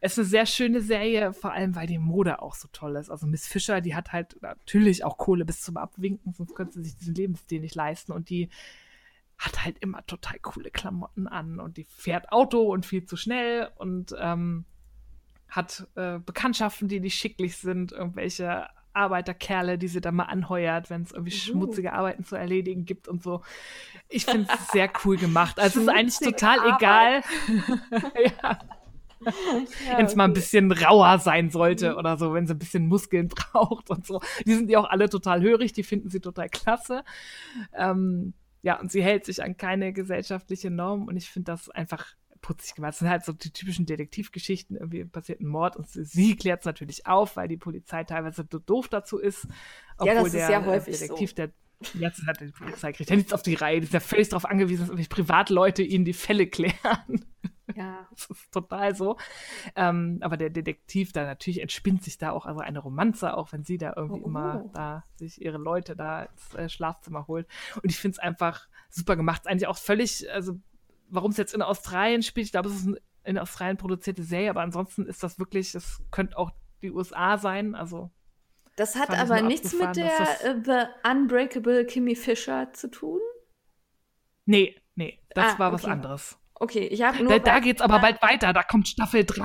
[0.00, 3.10] Es ist eine sehr schöne Serie, vor allem weil die Mode auch so toll ist.
[3.10, 6.84] Also Miss Fischer, die hat halt natürlich auch Kohle bis zum Abwinken, sonst könnte sie
[6.84, 8.12] sich diesen Lebensstil nicht leisten.
[8.12, 8.50] Und die
[9.38, 13.70] hat halt immer total coole Klamotten an und die fährt Auto und viel zu schnell
[13.76, 14.64] und ähm,
[15.48, 21.02] hat äh, Bekanntschaften, die nicht schicklich sind, irgendwelche Arbeiterkerle, die sie dann mal anheuert, wenn
[21.02, 21.38] es irgendwie uh.
[21.38, 23.42] schmutzige Arbeiten zu erledigen gibt und so.
[24.08, 25.58] Ich finde es sehr cool gemacht.
[25.58, 26.78] Also es ist eigentlich total Arbeit.
[26.80, 28.12] egal.
[28.42, 28.58] ja.
[29.20, 31.98] Ja, wenn es mal ein bisschen rauer sein sollte mhm.
[31.98, 34.20] oder so, wenn sie ein bisschen Muskeln braucht und so.
[34.46, 37.02] Die sind ja auch alle total hörig, die finden sie total klasse.
[37.74, 38.32] Ähm,
[38.62, 42.06] ja, und sie hält sich an keine gesellschaftliche Norm und ich finde das einfach
[42.40, 42.90] putzig gemacht.
[42.90, 46.66] Das sind halt so die typischen Detektivgeschichten, irgendwie passiert ein Mord und sie, klärt es
[46.66, 49.46] natürlich auf, weil die Polizei teilweise doof dazu ist.
[49.96, 51.36] Obwohl ja, das ist sehr häufig Detektiv, so.
[51.36, 51.52] der
[51.94, 53.80] Jetzt hat die Polizei kriegt ja nichts auf die Reihe.
[53.80, 57.24] Die ist ja völlig darauf angewiesen, dass irgendwie Privatleute ihnen die Fälle klären.
[57.74, 58.06] Ja.
[58.10, 59.16] Das ist total so.
[59.76, 63.62] Ähm, aber der Detektiv, da natürlich entspinnt sich da auch also eine Romanze, auch wenn
[63.62, 64.26] sie da irgendwie oh.
[64.26, 67.46] immer da sich ihre Leute da ins äh, Schlafzimmer holt.
[67.76, 69.46] Und ich finde es einfach super gemacht.
[69.46, 70.58] Eigentlich auch völlig, also
[71.08, 74.48] warum es jetzt in Australien spielt, ich glaube, es ist eine in Australien produzierte Serie,
[74.48, 76.50] aber ansonsten ist das wirklich, das könnte auch
[76.80, 77.74] die USA sein.
[77.74, 78.10] Also
[78.76, 83.20] das hat aber nichts mit der uh, The Unbreakable Kimmy Fisher zu tun?
[84.46, 85.74] Nee, nee, das ah, war okay.
[85.74, 86.38] was anderes.
[86.54, 87.32] Okay, ich habe nur.
[87.32, 89.44] Da, da geht's aber bald weiter, da kommt Staffel 3.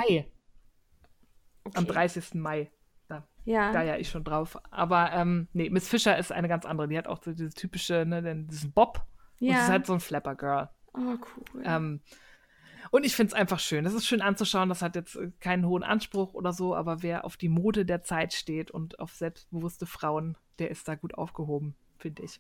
[1.66, 1.78] Okay.
[1.78, 2.36] Am 30.
[2.36, 2.72] Mai.
[3.08, 3.72] Da, ja.
[3.72, 4.58] Da ja ich schon drauf.
[4.72, 6.88] Aber ähm, nee, Miss Fisher ist eine ganz andere.
[6.88, 9.06] Die hat auch so diese typische, ne, diesen Bob.
[9.40, 9.50] Ja.
[9.50, 10.70] Und sie ist halt so ein Flapper Girl.
[10.94, 11.64] Oh, cool.
[11.64, 12.02] Ähm,
[12.92, 13.84] und ich finde es einfach schön.
[13.84, 14.70] Das ist schön anzuschauen.
[14.70, 18.04] Das hat jetzt äh, keinen hohen Anspruch oder so, aber wer auf die Mode der
[18.04, 22.40] Zeit steht und auf selbstbewusste Frauen, der ist da gut aufgehoben, finde ich.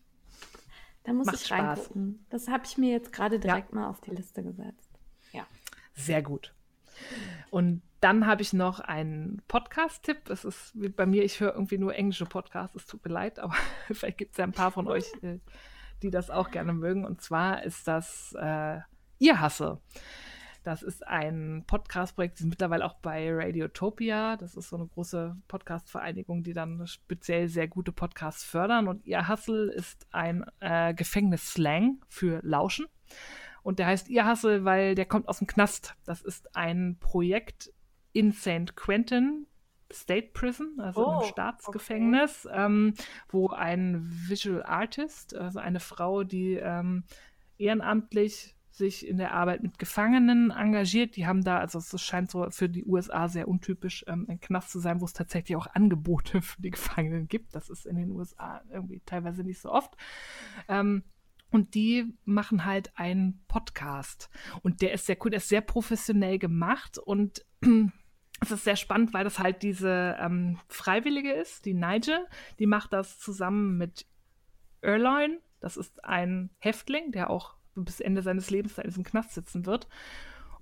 [1.03, 2.13] Da muss Macht ich reingucken.
[2.13, 2.29] Spaß.
[2.29, 3.79] Das habe ich mir jetzt gerade direkt ja.
[3.79, 4.89] mal auf die Liste gesetzt.
[5.31, 5.45] Ja.
[5.95, 6.53] Sehr gut.
[7.49, 10.29] Und dann habe ich noch einen Podcast-Tipp.
[10.29, 12.75] Es ist bei mir, ich höre irgendwie nur englische Podcasts.
[12.75, 13.55] Es tut mir leid, aber
[13.87, 15.39] vielleicht gibt es ja ein paar von euch, äh,
[16.03, 17.05] die das auch gerne mögen.
[17.05, 18.79] Und zwar ist das äh,
[19.19, 19.79] Ihr Hasse.
[20.63, 24.37] Das ist ein Podcast-Projekt, das ist mittlerweile auch bei Radiotopia.
[24.37, 28.87] Das ist so eine große Podcast-Vereinigung, die dann speziell sehr gute Podcasts fördern.
[28.87, 32.85] Und ihr Hustle ist ein äh, Gefängnisslang für Lauschen.
[33.61, 35.95] Und der heißt ihr Hustle, weil der kommt aus dem Knast.
[36.05, 37.73] Das ist ein Projekt
[38.13, 38.75] in St.
[38.75, 39.47] Quentin,
[39.93, 42.65] State Prison, also oh, im Staatsgefängnis, okay.
[42.65, 42.93] ähm,
[43.29, 47.03] wo ein Visual Artist, also eine Frau, die ähm,
[47.57, 51.15] ehrenamtlich sich in der Arbeit mit Gefangenen engagiert.
[51.15, 54.71] Die haben da, also es scheint so für die USA sehr untypisch, ähm, ein Knast
[54.71, 57.55] zu sein, wo es tatsächlich auch Angebote für die Gefangenen gibt.
[57.55, 59.95] Das ist in den USA irgendwie teilweise nicht so oft.
[60.67, 61.03] Ähm,
[61.51, 64.29] und die machen halt einen Podcast.
[64.63, 67.45] Und der ist sehr cool, der ist sehr professionell gemacht und
[68.43, 72.25] es ist sehr spannend, weil das halt diese ähm, Freiwillige ist, die Nigel.
[72.59, 74.05] Die macht das zusammen mit
[74.81, 75.39] Erline.
[75.59, 79.87] Das ist ein Häftling, der auch bis Ende seines Lebens in diesem Knast sitzen wird.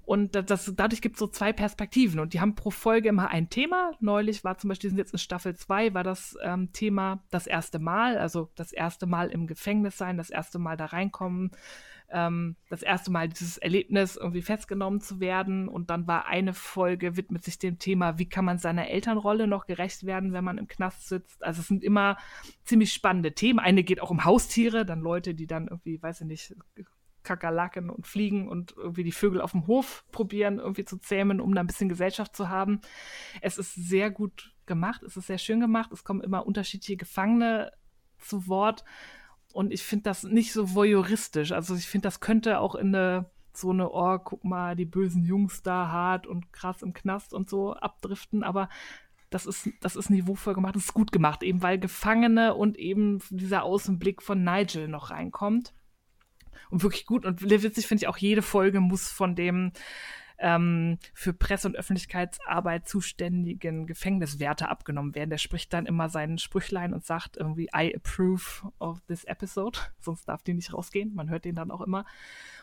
[0.03, 3.49] Und das, dadurch gibt es so zwei Perspektiven und die haben pro Folge immer ein
[3.49, 3.91] Thema.
[3.99, 7.79] Neulich war zum Beispiel, sind jetzt in Staffel 2, war das ähm, Thema das erste
[7.79, 11.51] Mal, also das erste Mal im Gefängnis sein, das erste Mal da reinkommen,
[12.11, 15.67] ähm, das erste Mal dieses Erlebnis, irgendwie festgenommen zu werden.
[15.67, 19.65] Und dann war eine Folge, widmet sich dem Thema, wie kann man seiner Elternrolle noch
[19.65, 21.43] gerecht werden, wenn man im Knast sitzt.
[21.43, 22.17] Also es sind immer
[22.63, 23.59] ziemlich spannende Themen.
[23.59, 26.55] Eine geht auch um Haustiere, dann Leute, die dann irgendwie, weiß ich nicht,
[27.23, 31.53] Kakerlaken und Fliegen und irgendwie die Vögel auf dem Hof probieren, irgendwie zu zähmen, um
[31.53, 32.81] da ein bisschen Gesellschaft zu haben.
[33.41, 37.71] Es ist sehr gut gemacht, es ist sehr schön gemacht, es kommen immer unterschiedliche Gefangene
[38.17, 38.83] zu Wort
[39.53, 41.51] und ich finde das nicht so voyeuristisch.
[41.51, 45.23] Also ich finde, das könnte auch in eine so eine, oh, guck mal, die bösen
[45.23, 48.69] Jungs da hart und krass im Knast und so abdriften, aber
[49.29, 53.19] das ist, das ist niveauvoll gemacht, das ist gut gemacht, eben weil Gefangene und eben
[53.29, 55.73] dieser Außenblick von Nigel noch reinkommt
[56.69, 57.25] und wirklich gut.
[57.25, 59.71] Und witzig finde ich auch, jede Folge muss von dem
[60.41, 65.29] ähm, für Presse- und Öffentlichkeitsarbeit zuständigen Gefängniswärter abgenommen werden.
[65.29, 69.79] Der spricht dann immer seinen Sprüchlein und sagt irgendwie, I approve of this episode.
[69.99, 71.13] Sonst darf die nicht rausgehen.
[71.13, 72.05] Man hört den dann auch immer.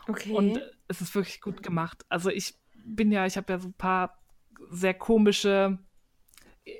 [0.08, 0.32] Okay.
[0.32, 2.04] Und es ist wirklich gut gemacht.
[2.08, 4.18] Also ich bin ja, ich habe ja so ein paar
[4.70, 5.78] sehr komische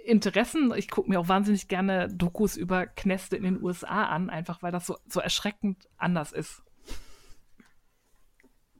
[0.05, 0.73] Interessen.
[0.77, 4.73] Ich gucke mir auch wahnsinnig gerne Dokus über Knäste in den USA an, einfach weil
[4.73, 6.63] das so, so erschreckend anders ist.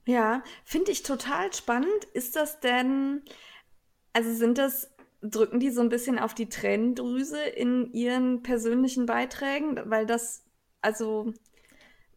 [0.09, 2.05] Ja, finde ich total spannend.
[2.13, 3.21] Ist das denn,
[4.11, 4.89] also sind das,
[5.21, 9.79] drücken die so ein bisschen auf die Tränendrüse in ihren persönlichen Beiträgen?
[9.85, 10.45] Weil das,
[10.81, 11.31] also,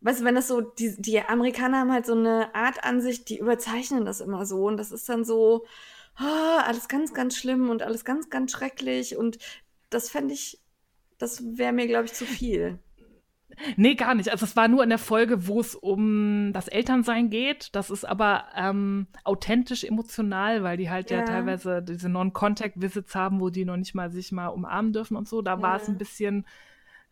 [0.00, 3.38] weißt du, wenn das so, die, die Amerikaner haben halt so eine Art Ansicht, die
[3.38, 5.66] überzeichnen das immer so und das ist dann so,
[6.18, 9.18] oh, alles ganz, ganz schlimm und alles ganz, ganz schrecklich.
[9.18, 9.36] Und
[9.90, 10.62] das fände ich,
[11.18, 12.78] das wäre mir, glaube ich, zu viel.
[13.76, 14.30] Nee, gar nicht.
[14.30, 17.74] Also es war nur in der Folge, wo es um das Elternsein geht.
[17.74, 23.40] Das ist aber ähm, authentisch emotional, weil die halt ja, ja teilweise diese Non-Contact-Visits haben,
[23.40, 25.42] wo die noch nicht mal sich mal umarmen dürfen und so.
[25.42, 25.62] Da ja.
[25.62, 26.46] war es ein bisschen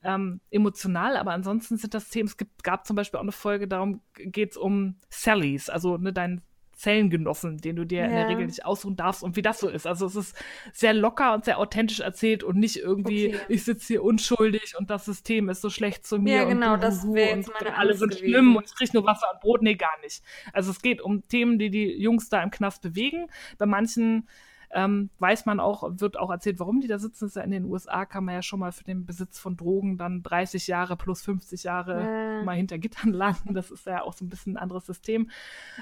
[0.02, 3.68] ähm, emotional, aber ansonsten sind das Themen, es gibt, gab zum Beispiel auch eine Folge,
[3.68, 6.42] darum geht es um Sallys, also ne, dein
[6.80, 8.04] Zellengenossen, den du dir ja.
[8.06, 9.86] in der Regel nicht aussuchen darfst und wie das so ist.
[9.86, 10.36] Also es ist
[10.72, 13.40] sehr locker und sehr authentisch erzählt und nicht irgendwie, okay.
[13.48, 16.36] ich sitze hier unschuldig und das System ist so schlecht zu mir.
[16.36, 18.28] Ja, genau, und das wäre jetzt meine Alle sind gewesen.
[18.28, 19.62] schlimm und ich kriege nur Wasser und Brot.
[19.62, 20.22] Nee, gar nicht.
[20.52, 23.26] Also es geht um Themen, die die Jungs da im Knast bewegen.
[23.58, 24.26] Bei manchen
[24.72, 27.24] ähm, weiß man auch, wird auch erzählt, warum die da sitzen.
[27.24, 29.56] Das ist ja in den USA kann man ja schon mal für den Besitz von
[29.56, 32.02] Drogen dann 30 Jahre plus 50 Jahre
[32.38, 32.42] ja.
[32.44, 33.54] mal hinter Gittern landen.
[33.54, 35.30] Das ist ja auch so ein bisschen ein anderes System.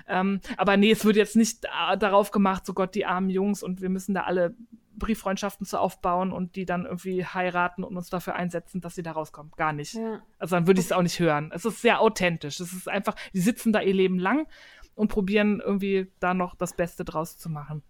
[0.07, 1.65] Ähm, aber nee, es wird jetzt nicht
[1.99, 4.55] darauf gemacht, so Gott, die armen Jungs und wir müssen da alle
[4.99, 9.13] Brieffreundschaften zu aufbauen und die dann irgendwie heiraten und uns dafür einsetzen, dass sie da
[9.13, 9.53] rauskommen.
[9.57, 9.95] Gar nicht.
[9.95, 10.23] Ja.
[10.39, 11.51] Also dann würde ich es auch nicht hören.
[11.55, 12.61] Es ist sehr authentisch.
[12.61, 14.47] Es ist einfach, die sitzen da ihr Leben lang
[14.95, 17.83] und probieren irgendwie da noch das Beste draus zu machen.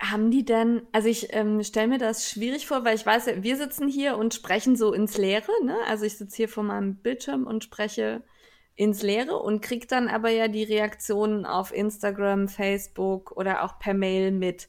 [0.00, 3.56] Haben die denn, also ich ähm, stelle mir das schwierig vor, weil ich weiß wir
[3.56, 5.76] sitzen hier und sprechen so ins Leere, ne?
[5.86, 8.24] Also ich sitze hier vor meinem Bildschirm und spreche
[8.74, 13.94] ins Leere und krieg dann aber ja die Reaktionen auf Instagram, Facebook oder auch per
[13.94, 14.68] Mail mit.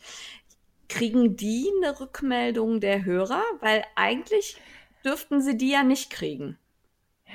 [0.89, 3.43] Kriegen die eine Rückmeldung der Hörer?
[3.61, 4.57] Weil eigentlich
[5.03, 6.57] dürften sie die ja nicht kriegen.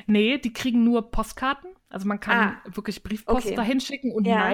[0.06, 3.54] Nee, die kriegen nur Postkarten also man kann ah, wirklich Briefpost okay.
[3.54, 4.52] dahin schicken und ja.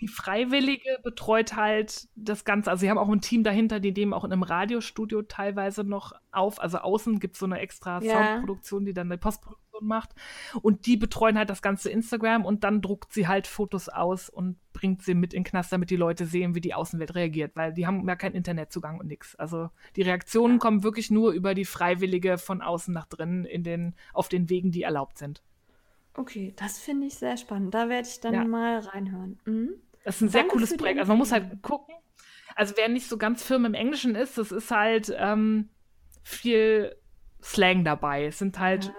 [0.00, 2.68] die Freiwillige betreut halt das Ganze.
[2.68, 6.14] Also sie haben auch ein Team dahinter, die dem auch in einem Radiostudio teilweise noch
[6.32, 6.60] auf.
[6.60, 8.12] Also außen gibt es so eine extra ja.
[8.12, 10.16] Soundproduktion, die dann eine Postproduktion macht.
[10.62, 14.56] Und die betreuen halt das ganze Instagram und dann druckt sie halt Fotos aus und
[14.72, 17.72] bringt sie mit in den Knast, damit die Leute sehen, wie die Außenwelt reagiert, weil
[17.72, 19.36] die haben ja keinen Internetzugang und nichts.
[19.36, 23.94] Also die Reaktionen kommen wirklich nur über die Freiwillige von außen nach drinnen in den,
[24.12, 25.44] auf den Wegen, die erlaubt sind.
[26.20, 27.72] Okay, das finde ich sehr spannend.
[27.72, 28.44] Da werde ich dann ja.
[28.44, 29.40] mal reinhören.
[29.46, 29.70] Mhm.
[30.04, 30.98] Das ist ein sehr Danke cooles Projekt.
[30.98, 31.94] Also man muss halt gucken.
[32.54, 35.70] Also wer nicht so ganz firm im Englischen ist, das ist halt ähm,
[36.22, 36.94] viel
[37.42, 38.26] Slang dabei.
[38.26, 38.92] Es sind halt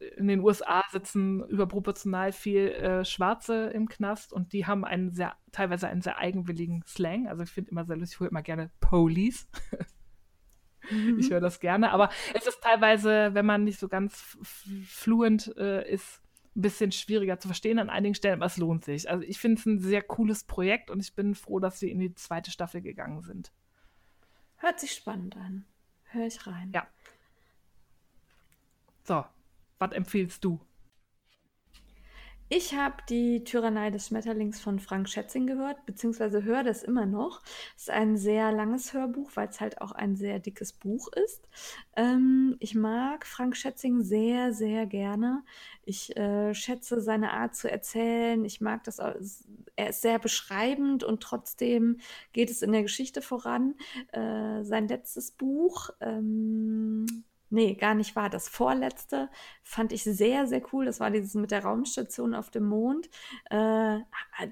[0.00, 0.08] ja.
[0.18, 5.34] in den USA sitzen überproportional viel äh, Schwarze im Knast und die haben einen sehr,
[5.50, 7.26] teilweise einen sehr eigenwilligen Slang.
[7.26, 9.48] Also ich finde immer sehr lustig, ich höre immer gerne Police.
[10.92, 11.18] mhm.
[11.18, 14.38] Ich höre das gerne, aber es ist teilweise, wenn man nicht so ganz
[14.86, 16.22] fluent äh, ist,
[16.56, 19.08] ein bisschen schwieriger zu verstehen an einigen Stellen, aber es lohnt sich.
[19.08, 22.00] Also ich finde es ein sehr cooles Projekt und ich bin froh, dass sie in
[22.00, 23.52] die zweite Staffel gegangen sind.
[24.56, 25.64] Hört sich spannend an.
[26.04, 26.72] Hör ich rein.
[26.74, 26.86] Ja.
[29.04, 29.24] So,
[29.78, 30.60] was empfiehlst du?
[32.50, 37.42] Ich habe die Tyrannei des Schmetterlings von Frank Schätzing gehört, beziehungsweise höre das immer noch.
[37.76, 41.46] Es ist ein sehr langes Hörbuch, weil es halt auch ein sehr dickes Buch ist.
[41.94, 45.44] Ähm, ich mag Frank Schätzing sehr, sehr gerne.
[45.84, 48.42] Ich äh, schätze seine Art zu erzählen.
[48.46, 48.98] Ich mag das.
[48.98, 51.98] Er ist sehr beschreibend und trotzdem
[52.32, 53.74] geht es in der Geschichte voran.
[54.12, 55.90] Äh, sein letztes Buch.
[56.00, 58.28] Ähm, Nee, gar nicht wahr.
[58.28, 59.30] Das vorletzte
[59.62, 60.84] fand ich sehr, sehr cool.
[60.84, 63.08] Das war dieses mit der Raumstation auf dem Mond.
[63.48, 64.00] Äh,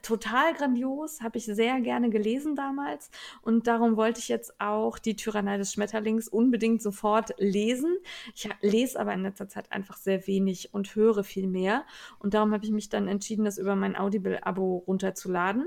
[0.03, 3.11] total grandios, habe ich sehr gerne gelesen damals.
[3.43, 7.99] Und darum wollte ich jetzt auch die Tyrannei des Schmetterlings unbedingt sofort lesen.
[8.35, 11.85] Ich lese aber in letzter Zeit einfach sehr wenig und höre viel mehr.
[12.19, 15.67] Und darum habe ich mich dann entschieden, das über mein Audible-Abo runterzuladen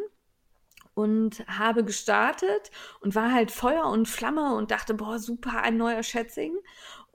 [0.99, 6.03] und habe gestartet und war halt Feuer und Flamme und dachte, boah, super, ein neuer
[6.03, 6.57] Schätzing.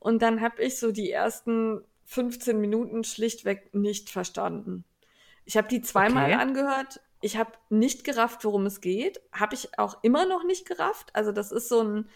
[0.05, 4.85] Und dann habe ich so die ersten 15 Minuten schlichtweg nicht verstanden.
[5.47, 6.35] Ich habe die zweimal okay.
[6.35, 7.01] angehört.
[7.23, 9.23] Ich habe nicht gerafft, worum es geht.
[9.33, 11.09] Habe ich auch immer noch nicht gerafft.
[11.15, 12.09] Also das ist so ein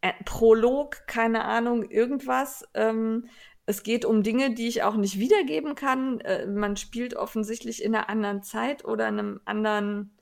[0.00, 2.64] äh, Prolog, keine Ahnung, irgendwas.
[2.74, 3.28] Ähm,
[3.64, 6.18] es geht um Dinge, die ich auch nicht wiedergeben kann.
[6.22, 10.15] Äh, man spielt offensichtlich in einer anderen Zeit oder einem anderen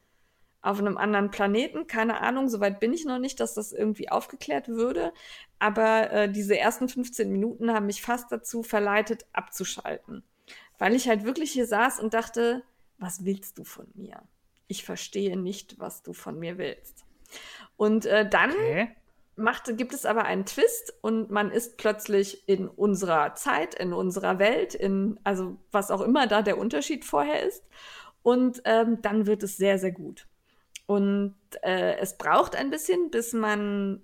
[0.65, 1.87] auf einem anderen Planeten.
[1.87, 5.13] Keine Ahnung, soweit bin ich noch nicht, dass das irgendwie aufgeklärt würde.
[5.59, 10.25] Aber äh, diese ersten 15 Minuten haben mich fast dazu verleitet, abzuschalten.
[10.79, 12.63] Weil ich halt wirklich hier saß und dachte,
[12.99, 14.23] was willst du von mir?
[14.67, 17.05] Ich verstehe nicht, was du von mir willst.
[17.77, 18.89] Und äh, dann okay.
[19.37, 24.39] macht, gibt es aber einen Twist und man ist plötzlich in unserer Zeit, in unserer
[24.39, 27.63] Welt, in, also was auch immer da der Unterschied vorher ist.
[28.23, 30.27] Und ähm, dann wird es sehr, sehr gut.
[30.87, 34.03] Und äh, es braucht ein bisschen, bis man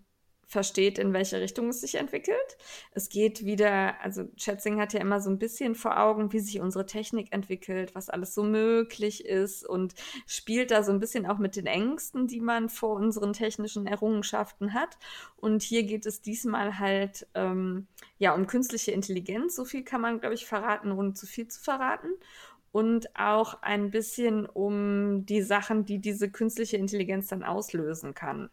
[0.51, 2.59] versteht, in welche Richtung es sich entwickelt.
[2.91, 6.61] Es geht wieder, also Schätzing hat ja immer so ein bisschen vor Augen, wie sich
[6.61, 9.95] unsere Technik entwickelt, was alles so möglich ist und
[10.27, 14.75] spielt da so ein bisschen auch mit den Ängsten, die man vor unseren technischen Errungenschaften
[14.75, 14.99] hat.
[15.37, 17.87] Und hier geht es diesmal halt ähm,
[18.19, 19.55] ja um künstliche Intelligenz.
[19.55, 22.09] So viel kann man, glaube ich, verraten, ohne zu viel zu verraten
[22.73, 28.51] und auch ein bisschen um die Sachen, die diese künstliche Intelligenz dann auslösen kann.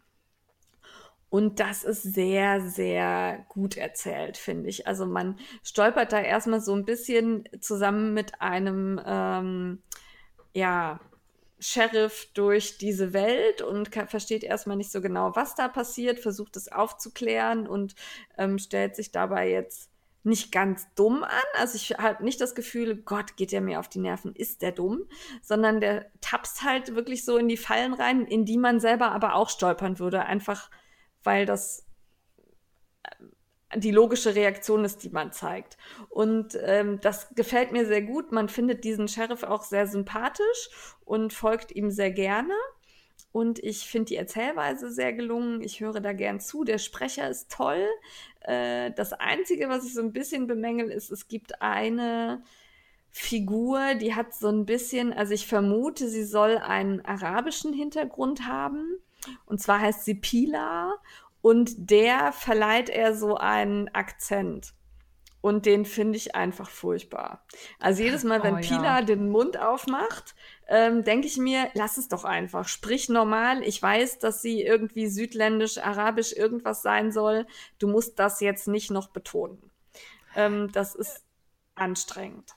[1.29, 4.87] Und das ist sehr, sehr gut erzählt, finde ich.
[4.87, 9.83] Also man stolpert da erstmal so ein bisschen zusammen mit einem, ähm,
[10.53, 10.99] ja,
[11.59, 16.71] Sheriff durch diese Welt und versteht erstmal nicht so genau, was da passiert, versucht es
[16.71, 17.95] aufzuklären und
[18.37, 19.89] ähm, stellt sich dabei jetzt
[20.27, 21.29] nicht ganz dumm an.
[21.57, 24.71] Also ich habe nicht das Gefühl, Gott, geht der mir auf die Nerven, ist der
[24.71, 25.05] dumm,
[25.41, 29.35] sondern der tapst halt wirklich so in die Fallen rein, in die man selber aber
[29.35, 30.69] auch stolpern würde, einfach
[31.23, 31.85] weil das
[33.03, 35.77] äh, die logische Reaktion ist, die man zeigt.
[36.09, 38.31] Und ähm, das gefällt mir sehr gut.
[38.31, 40.69] Man findet diesen Sheriff auch sehr sympathisch
[41.03, 42.53] und folgt ihm sehr gerne.
[43.31, 45.61] Und ich finde die Erzählweise sehr gelungen.
[45.61, 46.63] Ich höre da gern zu.
[46.63, 47.85] Der Sprecher ist toll.
[48.41, 52.41] Äh, das Einzige, was ich so ein bisschen bemängel, ist, es gibt eine
[53.11, 58.97] Figur, die hat so ein bisschen, also ich vermute, sie soll einen arabischen Hintergrund haben.
[59.45, 60.95] Und zwar heißt sie Pila
[61.41, 64.73] und der verleiht er so einen Akzent.
[65.41, 67.45] Und den finde ich einfach furchtbar.
[67.79, 69.01] Also jedes Mal, wenn oh, Pila ja.
[69.01, 70.35] den Mund aufmacht,
[70.67, 72.67] ähm, denke ich mir, lass es doch einfach.
[72.67, 73.63] Sprich normal.
[73.63, 77.47] Ich weiß, dass sie irgendwie südländisch, arabisch irgendwas sein soll.
[77.79, 79.71] Du musst das jetzt nicht noch betonen.
[80.35, 81.23] Ähm, das ist
[81.75, 82.55] anstrengend.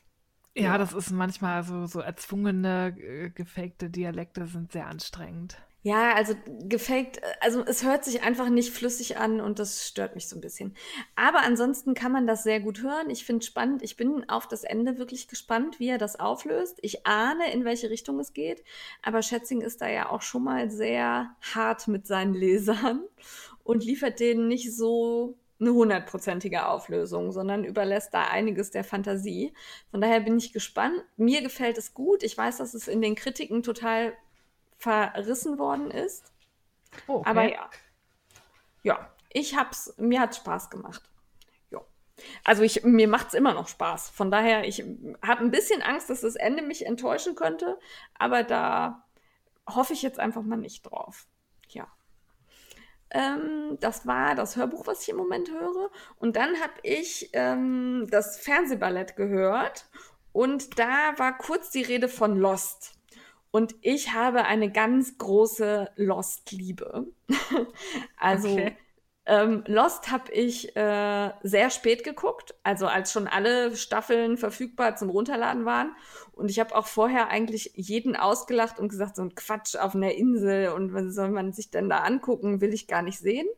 [0.55, 5.57] Ja, ja, das ist manchmal so, so erzwungene, äh, gefakte Dialekte sind sehr anstrengend.
[5.83, 6.35] Ja, also
[6.69, 10.43] gefaked, also es hört sich einfach nicht flüssig an und das stört mich so ein
[10.43, 10.77] bisschen.
[11.17, 13.09] Aber ansonsten kann man das sehr gut hören.
[13.09, 13.83] Ich finde spannend.
[13.83, 16.79] Ich bin auf das Ende wirklich gespannt, wie er das auflöst.
[16.83, 18.63] Ich ahne, in welche Richtung es geht.
[19.03, 23.01] Aber Schätzing ist da ja auch schon mal sehr hart mit seinen Lesern
[23.65, 29.55] und liefert denen nicht so eine hundertprozentige Auflösung, sondern überlässt da einiges der Fantasie.
[29.91, 31.03] Von daher bin ich gespannt.
[31.17, 32.23] Mir gefällt es gut.
[32.23, 34.13] Ich weiß, dass es in den Kritiken total
[34.81, 36.33] verrissen worden ist.
[37.07, 37.31] Oh, okay.
[37.31, 37.71] Aber ja.
[38.83, 41.03] Ja, ich hab's, mir hat Spaß gemacht.
[41.71, 41.81] Ja.
[42.45, 44.09] Also ich, mir macht's immer noch Spaß.
[44.11, 44.83] Von daher, ich
[45.23, 47.79] habe ein bisschen Angst, dass das Ende mich enttäuschen könnte,
[48.19, 49.07] aber da
[49.69, 51.27] hoffe ich jetzt einfach mal nicht drauf.
[51.69, 51.87] Ja.
[53.11, 55.91] Ähm, das war das Hörbuch, was ich im Moment höre.
[56.17, 59.91] Und dann habe ich ähm, das Fernsehballett gehört.
[60.33, 63.00] Und da war kurz die Rede von Lost.
[63.51, 67.07] Und ich habe eine ganz große Lost-Liebe.
[68.17, 68.77] also okay.
[69.27, 75.11] ähm, Lost habe ich äh, sehr spät geguckt, also als schon alle Staffeln verfügbar zum
[75.11, 75.97] Runterladen waren.
[76.33, 80.13] Und ich habe auch vorher eigentlich jeden ausgelacht und gesagt, so ein Quatsch auf einer
[80.13, 83.49] Insel und was soll man sich denn da angucken, will ich gar nicht sehen.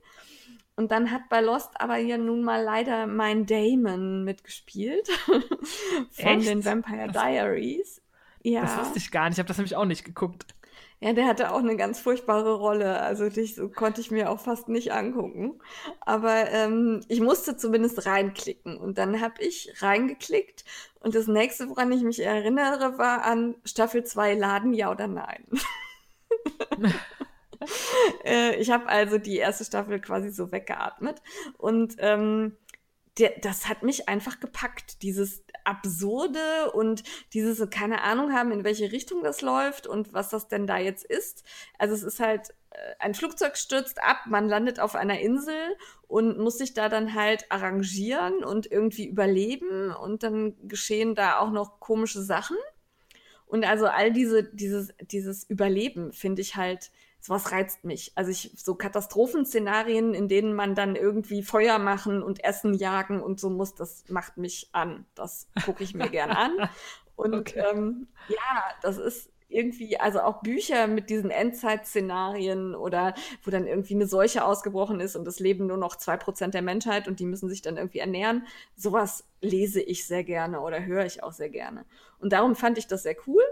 [0.75, 5.07] Und dann hat bei Lost aber ja nun mal leider mein Damon mitgespielt
[6.11, 6.49] von Echt?
[6.49, 8.02] den Vampire Diaries.
[8.43, 8.63] Ja.
[8.63, 9.35] Das wusste ich gar nicht.
[9.35, 10.55] Ich habe das nämlich auch nicht geguckt.
[11.01, 13.01] Ja, der hatte auch eine ganz furchtbare Rolle.
[13.01, 15.61] Also dich so konnte ich mir auch fast nicht angucken.
[16.01, 18.77] Aber ähm, ich musste zumindest reinklicken.
[18.77, 20.65] Und dann habe ich reingeklickt.
[21.01, 25.45] Und das nächste, woran ich mich erinnere, war an Staffel 2 Laden, ja oder nein.
[28.25, 31.21] äh, ich habe also die erste Staffel quasi so weggeatmet.
[31.59, 32.57] Und ähm,
[33.19, 35.03] der, das hat mich einfach gepackt.
[35.03, 37.03] Dieses Absurde und
[37.33, 41.05] dieses keine Ahnung haben, in welche Richtung das läuft und was das denn da jetzt
[41.05, 41.45] ist.
[41.79, 45.77] Also es ist halt, äh, ein Flugzeug stürzt ab, man landet auf einer Insel
[46.09, 51.51] und muss sich da dann halt arrangieren und irgendwie überleben und dann geschehen da auch
[51.51, 52.57] noch komische Sachen.
[53.47, 56.91] Und also all diese, dieses, dieses Überleben finde ich halt
[57.23, 58.13] sowas reizt mich.
[58.17, 63.41] Also ich, so Katastrophenszenarien, in denen man dann irgendwie Feuer machen und Essen jagen und
[63.41, 65.07] so muss, das macht mich an.
[65.15, 66.53] Das gucke ich mir gerne an.
[67.15, 67.63] Und okay.
[67.71, 73.95] ähm, ja, das ist irgendwie, also auch Bücher mit diesen Endzeitszenarien oder wo dann irgendwie
[73.95, 77.27] eine Seuche ausgebrochen ist und es leben nur noch zwei Prozent der Menschheit und die
[77.27, 78.47] müssen sich dann irgendwie ernähren.
[78.77, 81.85] Sowas lese ich sehr gerne oder höre ich auch sehr gerne.
[82.19, 83.43] Und darum fand ich das sehr cool.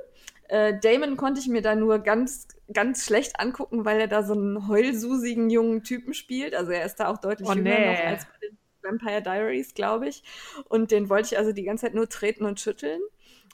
[0.51, 4.33] Äh, Damon konnte ich mir da nur ganz, ganz schlecht angucken, weil er da so
[4.33, 6.57] einen heulsusigen jungen Typen spielt.
[6.57, 7.87] Also er ist da auch deutlich oh, jünger nee.
[7.87, 10.25] noch als bei den Vampire Diaries, glaube ich.
[10.69, 13.01] Und den wollte ich also die ganze Zeit nur treten und schütteln.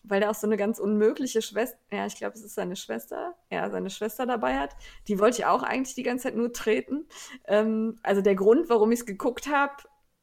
[0.04, 3.34] weil er auch so eine ganz unmögliche Schwester, ja, ich glaube, es ist seine Schwester,
[3.50, 4.70] ja, seine Schwester dabei hat.
[5.08, 7.06] Die wollte ich auch eigentlich die ganze Zeit nur treten.
[7.46, 9.74] Ähm, also der Grund, warum ich es geguckt habe,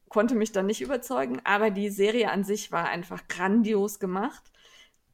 [0.10, 4.44] konnte mich dann nicht überzeugen, aber die Serie an sich war einfach grandios gemacht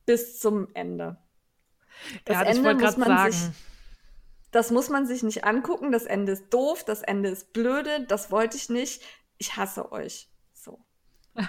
[0.05, 1.17] bis zum Ende.
[2.25, 3.31] Das ja, Ende muss man sagen.
[3.31, 3.51] sich
[4.51, 5.91] das muss man sich nicht angucken.
[5.91, 9.03] Das Ende ist doof, das Ende ist blöde, das wollte ich nicht.
[9.37, 10.29] Ich hasse euch.
[10.53, 10.79] So.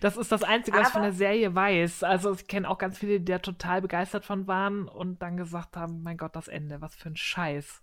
[0.00, 2.04] Das ist das Einzige, was ich von der Serie weiß.
[2.04, 5.76] Also ich kenne auch ganz viele, die da total begeistert von waren und dann gesagt
[5.76, 7.82] haben, mein Gott, das Ende, was für ein Scheiß.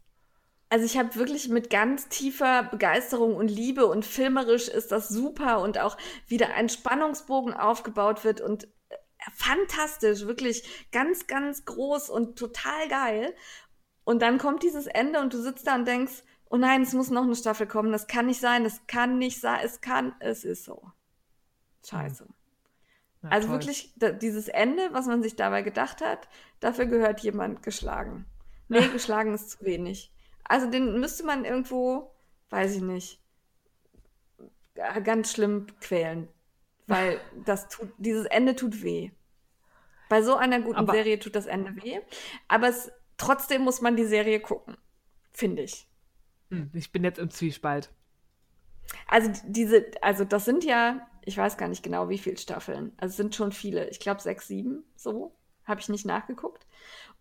[0.69, 5.59] Also ich habe wirklich mit ganz tiefer Begeisterung und Liebe und filmerisch ist das super
[5.59, 5.97] und auch
[6.27, 8.69] wieder ein Spannungsbogen aufgebaut wird und
[9.33, 13.35] fantastisch, wirklich ganz, ganz groß und total geil.
[14.03, 17.09] Und dann kommt dieses Ende und du sitzt da und denkst, oh nein, es muss
[17.09, 20.43] noch eine Staffel kommen, das kann nicht sein, das kann nicht sein, es kann, es
[20.43, 20.81] ist so.
[21.87, 22.27] Scheiße.
[23.23, 23.57] Ja, also toll.
[23.57, 26.27] wirklich, dieses Ende, was man sich dabei gedacht hat,
[26.59, 28.25] dafür gehört jemand geschlagen.
[28.67, 30.11] Nee, geschlagen ist zu wenig.
[30.43, 32.13] Also den müsste man irgendwo,
[32.49, 33.21] weiß ich nicht,
[35.03, 36.27] ganz schlimm quälen.
[36.91, 39.11] Weil das tut, dieses Ende tut weh.
[40.09, 41.99] Bei so einer guten aber, Serie tut das Ende weh.
[42.47, 44.77] Aber es, trotzdem muss man die Serie gucken.
[45.31, 45.87] Finde ich.
[46.49, 47.89] Hm, ich bin jetzt im Zwiespalt.
[49.07, 52.93] Also diese, also das sind ja ich weiß gar nicht genau, wie viele Staffeln.
[52.97, 53.89] Also es sind schon viele.
[53.89, 55.35] Ich glaube sechs, sieben, so.
[55.65, 56.65] Habe ich nicht nachgeguckt.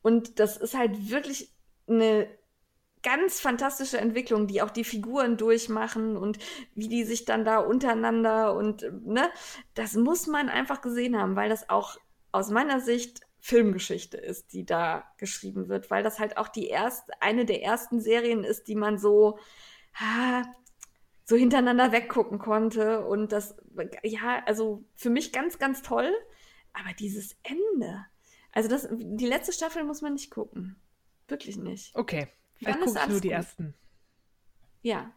[0.03, 1.53] Und das ist halt wirklich
[1.87, 2.27] eine
[3.03, 6.39] ganz fantastische Entwicklung, die auch die Figuren durchmachen und
[6.75, 9.31] wie die sich dann da untereinander und, ne,
[9.75, 11.97] das muss man einfach gesehen haben, weil das auch
[12.33, 17.13] aus meiner Sicht Filmgeschichte ist, die da geschrieben wird, weil das halt auch die erste,
[17.23, 19.39] eine der ersten Serien ist, die man so,
[21.25, 23.05] so hintereinander weggucken konnte.
[23.07, 23.57] Und das,
[24.03, 26.13] ja, also für mich ganz, ganz toll.
[26.75, 28.05] Aber dieses Ende.
[28.53, 30.77] Also das, die letzte Staffel muss man nicht gucken.
[31.27, 31.97] Wirklich nicht.
[31.97, 32.29] Okay.
[32.61, 33.37] Vielleicht gucke ich nur die gut.
[33.37, 33.75] ersten.
[34.83, 35.11] Ja,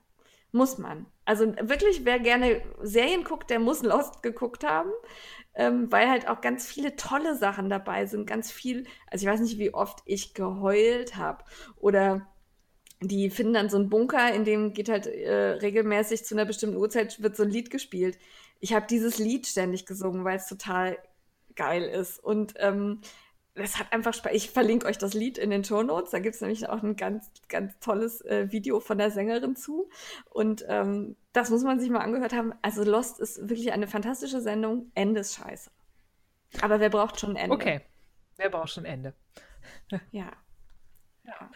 [0.51, 1.05] muss man.
[1.25, 4.91] Also wirklich, wer gerne Serien guckt, der muss Lost geguckt haben,
[5.53, 8.25] ähm, weil halt auch ganz viele tolle Sachen dabei sind.
[8.27, 11.43] Ganz viel, also ich weiß nicht, wie oft ich geheult habe
[11.77, 12.27] oder
[13.01, 16.77] die finden dann so einen Bunker, in dem geht halt äh, regelmäßig zu einer bestimmten
[16.77, 18.17] Uhrzeit wird so ein Lied gespielt.
[18.59, 20.97] Ich habe dieses Lied ständig gesungen, weil es total
[21.55, 22.23] geil ist.
[22.23, 23.01] Und ähm,
[23.55, 24.33] es hat einfach Spaß.
[24.33, 26.11] Ich verlinke euch das Lied in den Show Notes.
[26.11, 29.89] Da gibt es nämlich auch ein ganz, ganz tolles äh, Video von der Sängerin zu.
[30.29, 32.53] Und ähm, das muss man sich mal angehört haben.
[32.61, 34.91] Also Lost ist wirklich eine fantastische Sendung.
[34.95, 35.69] Ende ist scheiße.
[36.61, 37.55] Aber wer braucht schon ein Ende?
[37.55, 37.81] Okay.
[38.37, 39.13] Wer braucht schon ein Ende?
[40.11, 40.31] ja.
[41.23, 41.51] ja.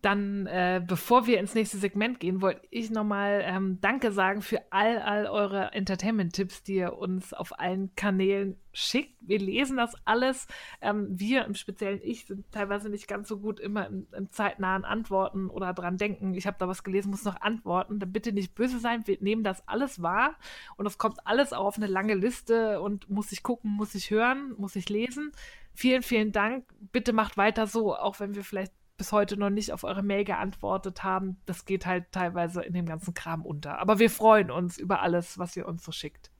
[0.00, 4.60] Dann, äh, bevor wir ins nächste Segment gehen, wollte ich nochmal ähm, Danke sagen für
[4.70, 9.16] all, all eure Entertainment-Tipps, die ihr uns auf allen Kanälen schickt.
[9.20, 10.46] Wir lesen das alles.
[10.80, 14.84] Ähm, wir, im Speziellen ich, sind teilweise nicht ganz so gut immer im, im zeitnahen
[14.84, 16.32] Antworten oder dran denken.
[16.34, 17.98] Ich habe da was gelesen, muss noch antworten.
[17.98, 19.04] Dann bitte nicht böse sein.
[19.06, 20.36] Wir nehmen das alles wahr
[20.76, 24.54] und es kommt alles auf eine lange Liste und muss ich gucken, muss ich hören,
[24.58, 25.32] muss ich lesen.
[25.74, 26.64] Vielen, vielen Dank.
[26.92, 30.24] Bitte macht weiter so, auch wenn wir vielleicht bis heute noch nicht auf eure Mail
[30.24, 31.40] geantwortet haben.
[31.46, 33.78] Das geht halt teilweise in dem ganzen Kram unter.
[33.78, 36.30] Aber wir freuen uns über alles, was ihr uns so schickt.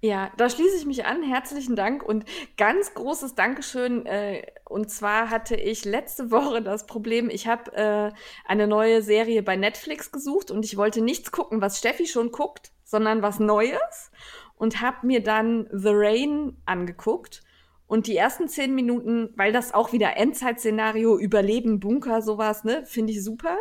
[0.00, 1.22] Ja, da schließe ich mich an.
[1.22, 2.24] Herzlichen Dank und
[2.56, 4.04] ganz großes Dankeschön.
[4.06, 8.12] Äh, und zwar hatte ich letzte Woche das Problem, ich habe äh,
[8.46, 12.72] eine neue Serie bei Netflix gesucht und ich wollte nichts gucken, was Steffi schon guckt,
[12.84, 14.10] sondern was Neues
[14.56, 17.42] und habe mir dann The Rain angeguckt.
[17.86, 23.12] Und die ersten zehn Minuten, weil das auch wieder Endzeitszenario, Überleben, Bunker, sowas, ne, finde
[23.12, 23.56] ich super.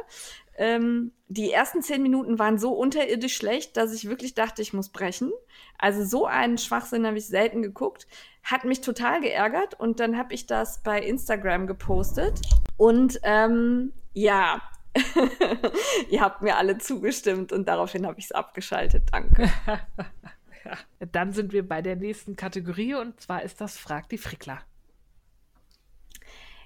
[0.57, 4.89] Ähm, die ersten zehn Minuten waren so unterirdisch schlecht, dass ich wirklich dachte, ich muss
[4.89, 5.31] brechen.
[5.77, 8.07] Also so einen Schwachsinn habe ich selten geguckt.
[8.43, 12.41] Hat mich total geärgert und dann habe ich das bei Instagram gepostet.
[12.77, 14.61] Und ähm, ja,
[16.09, 19.03] ihr habt mir alle zugestimmt und daraufhin habe ich es abgeschaltet.
[19.11, 19.49] Danke.
[21.11, 24.61] Dann sind wir bei der nächsten Kategorie und zwar ist das Frag die Frickler.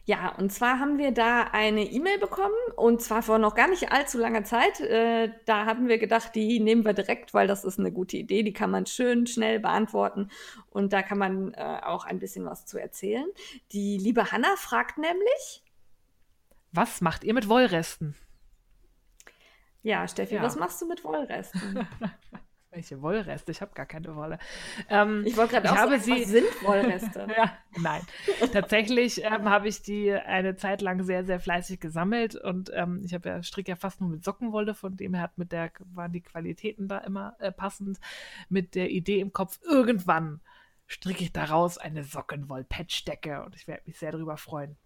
[0.09, 3.91] Ja, und zwar haben wir da eine E-Mail bekommen und zwar vor noch gar nicht
[3.91, 4.80] allzu langer Zeit.
[4.80, 8.41] Äh, da haben wir gedacht, die nehmen wir direkt, weil das ist eine gute Idee.
[8.41, 10.31] Die kann man schön schnell beantworten
[10.71, 13.27] und da kann man äh, auch ein bisschen was zu erzählen.
[13.71, 15.63] Die liebe Hanna fragt nämlich:
[16.71, 18.15] Was macht ihr mit Wollresten?
[19.84, 20.41] Ja, Steffi, ja.
[20.41, 21.88] was machst du mit Wollresten?
[22.72, 23.52] Welche Wollreste?
[23.52, 24.38] Ich habe gar keine Wolle.
[24.90, 27.28] Ähm, ich wollte gerade auch sagen, sie, sind Wollreste?
[27.36, 28.02] ja, nein.
[28.54, 33.16] Tatsächlich ähm, habe ich die eine Zeit lang sehr, sehr fleißig gesammelt und ähm, ich
[33.16, 36.22] habe ja strick ja fast nur mit Sockenwolle, von dem her mit der waren die
[36.22, 38.00] Qualitäten da immer äh, passend,
[38.50, 40.40] mit der Idee im Kopf, irgendwann
[40.86, 44.78] stricke ich daraus eine Sockenwoll-Patchdecke und ich werde mich sehr darüber freuen.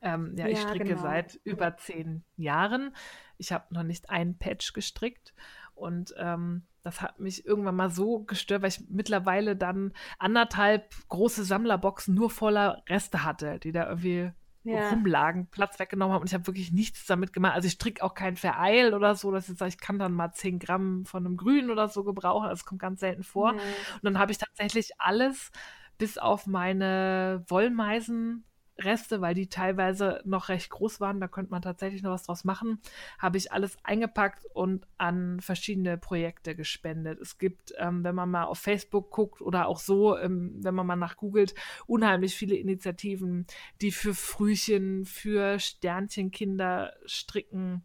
[0.00, 1.02] Ähm, ja, ja, ich stricke genau.
[1.02, 2.94] seit über zehn Jahren.
[3.36, 5.34] Ich habe noch nicht einen Patch gestrickt
[5.74, 11.44] und ähm, das hat mich irgendwann mal so gestört, weil ich mittlerweile dann anderthalb große
[11.44, 14.32] Sammlerboxen nur voller Reste hatte, die da irgendwie
[14.62, 14.90] ja.
[14.90, 17.54] rumlagen, Platz weggenommen haben und ich habe wirklich nichts damit gemacht.
[17.54, 20.32] Also ich stricke auch kein Vereil oder so, dass ich sage, ich kann dann mal
[20.32, 22.48] 10 Gramm von einem Grün oder so gebrauchen.
[22.48, 23.52] Das kommt ganz selten vor.
[23.52, 23.58] Mhm.
[23.58, 25.50] Und dann habe ich tatsächlich alles
[25.98, 28.44] bis auf meine Wollmeisen
[28.84, 32.44] Reste, weil die teilweise noch recht groß waren, da könnte man tatsächlich noch was draus
[32.44, 32.80] machen,
[33.18, 37.20] habe ich alles eingepackt und an verschiedene Projekte gespendet.
[37.20, 40.86] Es gibt, ähm, wenn man mal auf Facebook guckt oder auch so, ähm, wenn man
[40.86, 41.54] mal nachgoogelt,
[41.86, 43.46] unheimlich viele Initiativen,
[43.80, 47.84] die für Frühchen, für Sternchenkinder stricken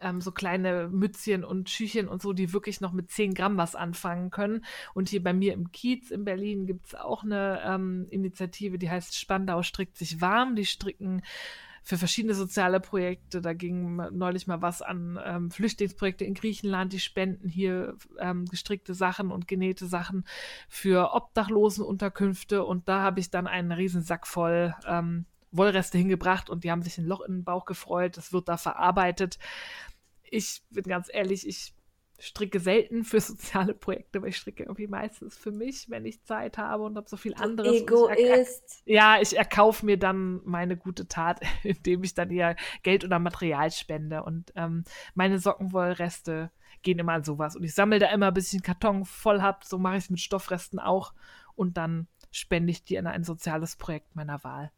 [0.00, 3.74] ähm, so kleine Mützchen und Schüchen und so, die wirklich noch mit 10 Gramm was
[3.74, 4.64] anfangen können.
[4.94, 8.90] Und hier bei mir im Kiez in Berlin gibt es auch eine ähm, Initiative, die
[8.90, 10.56] heißt Spandau strickt sich warm.
[10.56, 11.22] Die stricken
[11.88, 13.40] für verschiedene soziale Projekte.
[13.40, 16.92] Da ging neulich mal was an ähm, Flüchtlingsprojekte in Griechenland.
[16.92, 20.26] Die spenden hier ähm, gestrickte Sachen und genähte Sachen
[20.68, 22.62] für Obdachlosenunterkünfte.
[22.62, 26.98] Und da habe ich dann einen Riesensack voll ähm, Wollreste hingebracht und die haben sich
[26.98, 28.16] ein Loch in den Bauch gefreut.
[28.16, 29.38] Das wird da verarbeitet
[30.30, 31.74] ich bin ganz ehrlich, ich
[32.18, 36.58] stricke selten für soziale Projekte, weil ich stricke irgendwie meistens für mich, wenn ich Zeit
[36.58, 37.82] habe und habe so viel anderes.
[37.82, 38.82] Egoist.
[38.84, 43.18] Ich ja, ich erkaufe mir dann meine gute Tat, indem ich dann eher Geld oder
[43.18, 44.24] Material spende.
[44.24, 44.84] Und ähm,
[45.14, 46.50] meine Sockenwollreste
[46.82, 47.56] gehen immer an sowas.
[47.56, 49.58] Und ich sammle da immer, bis ich einen Karton voll habe.
[49.64, 51.12] So mache ich es mit Stoffresten auch.
[51.54, 54.70] Und dann spende ich die an ein soziales Projekt meiner Wahl.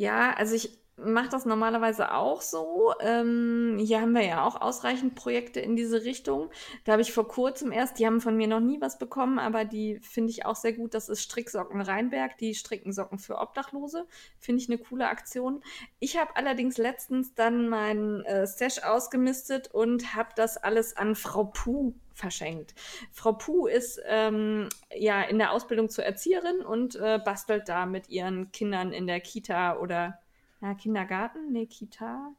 [0.00, 2.92] Ja, also ich mache das normalerweise auch so.
[3.00, 6.50] Ähm, hier haben wir ja auch ausreichend Projekte in diese Richtung.
[6.84, 9.64] Da habe ich vor kurzem erst, die haben von mir noch nie was bekommen, aber
[9.64, 10.94] die finde ich auch sehr gut.
[10.94, 14.06] Das ist Stricksocken Rheinberg, die stricken Socken für Obdachlose.
[14.38, 15.62] Finde ich eine coole Aktion.
[15.98, 21.44] Ich habe allerdings letztens dann mein äh, Stash ausgemistet und habe das alles an Frau
[21.44, 22.74] Puh verschenkt.
[23.12, 28.08] Frau Puh ist ähm, ja in der Ausbildung zur Erzieherin und äh, bastelt da mit
[28.08, 30.19] ihren Kindern in der Kita oder
[30.60, 32.34] ja, Kindergarten, nee, Kita,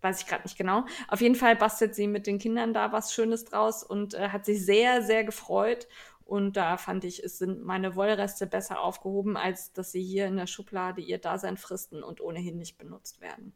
[0.00, 0.84] weiß ich gerade nicht genau.
[1.08, 4.44] Auf jeden Fall bastelt sie mit den Kindern da was Schönes draus und äh, hat
[4.44, 5.88] sich sehr, sehr gefreut.
[6.24, 10.36] Und da fand ich, es sind meine Wollreste besser aufgehoben, als dass sie hier in
[10.36, 13.54] der Schublade ihr Dasein fristen und ohnehin nicht benutzt werden.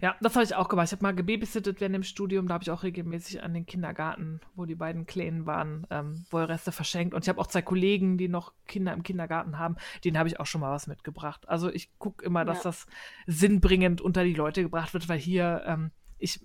[0.00, 0.86] Ja, das habe ich auch gemacht.
[0.86, 2.48] Ich habe mal gebabysittet während dem Studium.
[2.48, 6.72] Da habe ich auch regelmäßig an den Kindergarten, wo die beiden Kleinen waren, ähm, Wollreste
[6.72, 7.14] verschenkt.
[7.14, 9.76] Und ich habe auch zwei Kollegen, die noch Kinder im Kindergarten haben.
[10.04, 11.48] Denen habe ich auch schon mal was mitgebracht.
[11.48, 12.62] Also ich gucke immer, dass ja.
[12.64, 12.86] das
[13.26, 16.40] sinnbringend unter die Leute gebracht wird, weil hier, ähm, ich,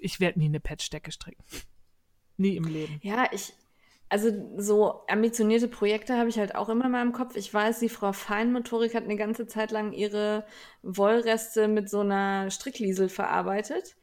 [0.00, 1.44] ich werde nie eine Patchdecke stricken.
[2.36, 3.00] Nie im Leben.
[3.02, 3.52] Ja, ich,
[4.08, 7.36] also so ambitionierte Projekte habe ich halt auch immer in meinem Kopf.
[7.36, 10.46] Ich weiß, die Frau Feinmotorik hat eine ganze Zeit lang ihre
[10.82, 13.96] Wollreste mit so einer Strickliesel verarbeitet.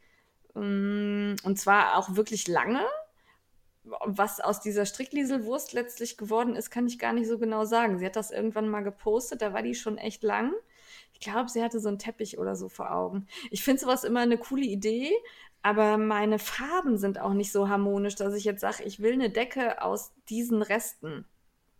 [0.54, 2.82] Mm, und zwar auch wirklich lange.
[3.84, 7.98] Was aus dieser Stricklieselwurst letztlich geworden ist, kann ich gar nicht so genau sagen.
[7.98, 10.52] Sie hat das irgendwann mal gepostet, da war die schon echt lang.
[11.12, 13.26] Ich glaube, sie hatte so einen Teppich oder so vor Augen.
[13.50, 15.12] Ich finde sowas immer eine coole Idee,
[15.66, 19.30] aber meine Farben sind auch nicht so harmonisch, dass ich jetzt sage, ich will eine
[19.30, 21.24] Decke aus diesen Resten.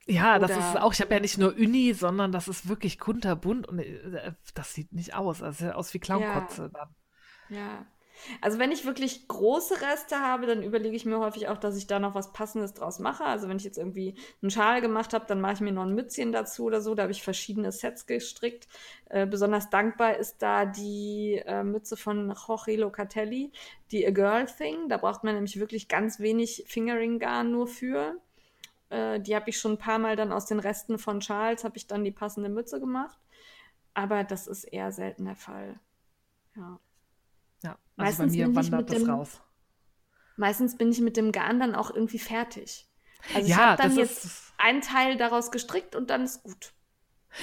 [0.07, 2.99] Ja, Oder das ist auch, ich habe ja nicht nur Uni, sondern das ist wirklich
[2.99, 5.39] kunterbunt und äh, das sieht nicht aus.
[5.39, 6.69] Das sieht aus wie Clownkotze ja.
[6.69, 7.57] dann.
[7.57, 7.87] Ja.
[8.40, 11.86] Also wenn ich wirklich große Reste habe, dann überlege ich mir häufig auch, dass ich
[11.86, 13.24] da noch was Passendes draus mache.
[13.24, 15.94] Also wenn ich jetzt irgendwie einen Schal gemacht habe, dann mache ich mir noch ein
[15.94, 16.94] Mützchen dazu oder so.
[16.94, 18.66] Da habe ich verschiedene Sets gestrickt.
[19.09, 23.52] Äh, besonders dankbar ist da die äh, Mütze von Jorge Locatelli,
[23.90, 24.88] die A Girl Thing.
[24.88, 28.20] Da braucht man nämlich wirklich ganz wenig Fingering-Garn nur für.
[28.90, 31.76] Äh, die habe ich schon ein paar Mal dann aus den Resten von Charles, habe
[31.76, 33.18] ich dann die passende Mütze gemacht.
[33.94, 35.80] Aber das ist eher selten der Fall.
[36.55, 36.78] Ja.
[37.62, 39.41] Ja, also meistens bei mir wandert das dem, raus.
[40.37, 42.89] Meistens bin ich mit dem Garn dann auch irgendwie fertig.
[43.35, 44.55] Also ja, ich habe dann jetzt ist...
[44.59, 46.73] einen Teil daraus gestrickt und dann ist gut.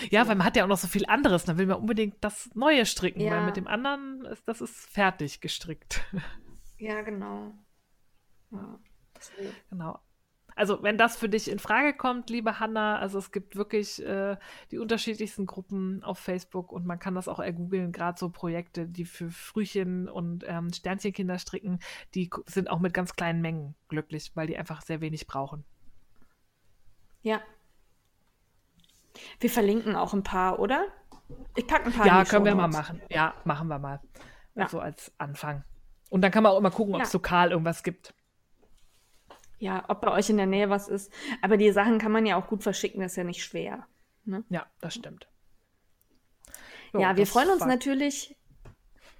[0.10, 0.30] Ja, so.
[0.30, 1.45] weil man hat ja auch noch so viel anderes.
[1.45, 3.31] Dann will man unbedingt das Neue stricken, ja.
[3.31, 6.02] weil mit dem anderen ist das ist fertig gestrickt.
[6.80, 7.53] Ja, genau.
[8.52, 8.77] Ja.
[9.69, 10.02] Genau
[10.55, 14.38] also wenn das für dich in Frage kommt, liebe Hanna, also es gibt wirklich äh,
[14.71, 19.05] die unterschiedlichsten Gruppen auf Facebook und man kann das auch ergoogeln, gerade so Projekte, die
[19.05, 21.80] für Frühchen und ähm, Sternchenkinder stricken,
[22.15, 25.63] die sind auch mit ganz kleinen Mengen glücklich, weil die einfach sehr wenig brauchen.
[27.21, 27.41] Ja.
[29.39, 30.88] Wir verlinken auch ein paar, oder?
[31.55, 32.05] Ich packe ein paar.
[32.05, 33.01] Ja, können wir mal machen.
[33.09, 34.01] Ja, machen wir mal.
[34.55, 34.67] Ja.
[34.67, 35.63] So als Anfang.
[36.09, 37.17] Und dann kann man auch immer gucken, ob es ja.
[37.17, 38.13] lokal irgendwas gibt.
[39.64, 41.10] Ja, ob bei euch in der Nähe was ist.
[41.41, 43.88] Aber die Sachen kann man ja auch gut verschicken, das ist ja nicht schwer.
[44.26, 44.44] Ne?
[44.49, 45.30] Ja, das stimmt.
[46.91, 48.35] So, ja, wir freuen uns natürlich,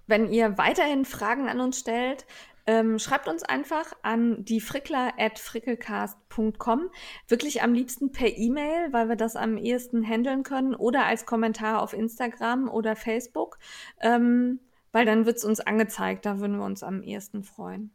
[0.06, 2.26] wenn ihr weiterhin Fragen an uns stellt.
[2.66, 6.90] Ähm, schreibt uns einfach an die frickelcast.com.
[7.28, 11.82] Wirklich am liebsten per E-Mail, weil wir das am ehesten handeln können oder als Kommentar
[11.82, 13.58] auf Instagram oder Facebook,
[14.02, 14.60] ähm,
[14.92, 16.26] weil dann wird es uns angezeigt.
[16.26, 17.94] Da würden wir uns am ehesten freuen.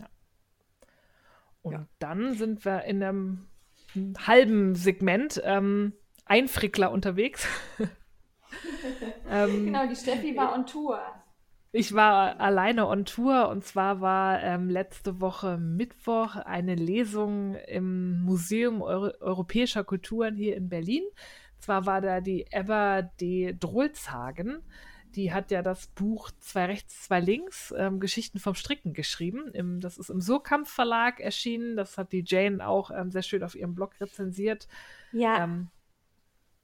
[0.00, 0.08] Ja.
[1.62, 1.86] Und ja.
[1.98, 3.48] dann sind wir in einem
[4.18, 5.92] halben Segment ähm,
[6.24, 7.46] ein Frickler unterwegs.
[9.30, 11.00] ähm, genau, die Steffi war on Tour.
[11.70, 18.22] Ich war alleine on Tour und zwar war ähm, letzte Woche Mittwoch eine Lesung im
[18.22, 21.02] Museum Euro Europäischer Kulturen hier in Berlin.
[21.58, 23.54] Zwar war da die Eva D.
[23.58, 24.62] Drolzhagen.
[25.14, 29.50] Die hat ja das Buch Zwei rechts, zwei links, ähm, Geschichten vom Stricken geschrieben.
[29.52, 31.76] Im, das ist im Surkamp Verlag erschienen.
[31.76, 34.68] Das hat die Jane auch ähm, sehr schön auf ihrem Blog rezensiert.
[35.12, 35.44] Ja.
[35.44, 35.68] Ähm,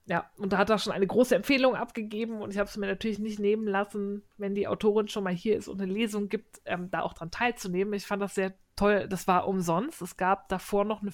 [0.06, 2.86] ja, und da hat er schon eine große Empfehlung abgegeben und ich habe es mir
[2.86, 6.60] natürlich nicht nehmen lassen, wenn die Autorin schon mal hier ist und eine Lesung gibt,
[6.66, 7.94] ähm, da auch dran teilzunehmen.
[7.94, 9.06] Ich fand das sehr toll.
[9.08, 10.02] Das war umsonst.
[10.02, 11.12] Es gab davor noch eine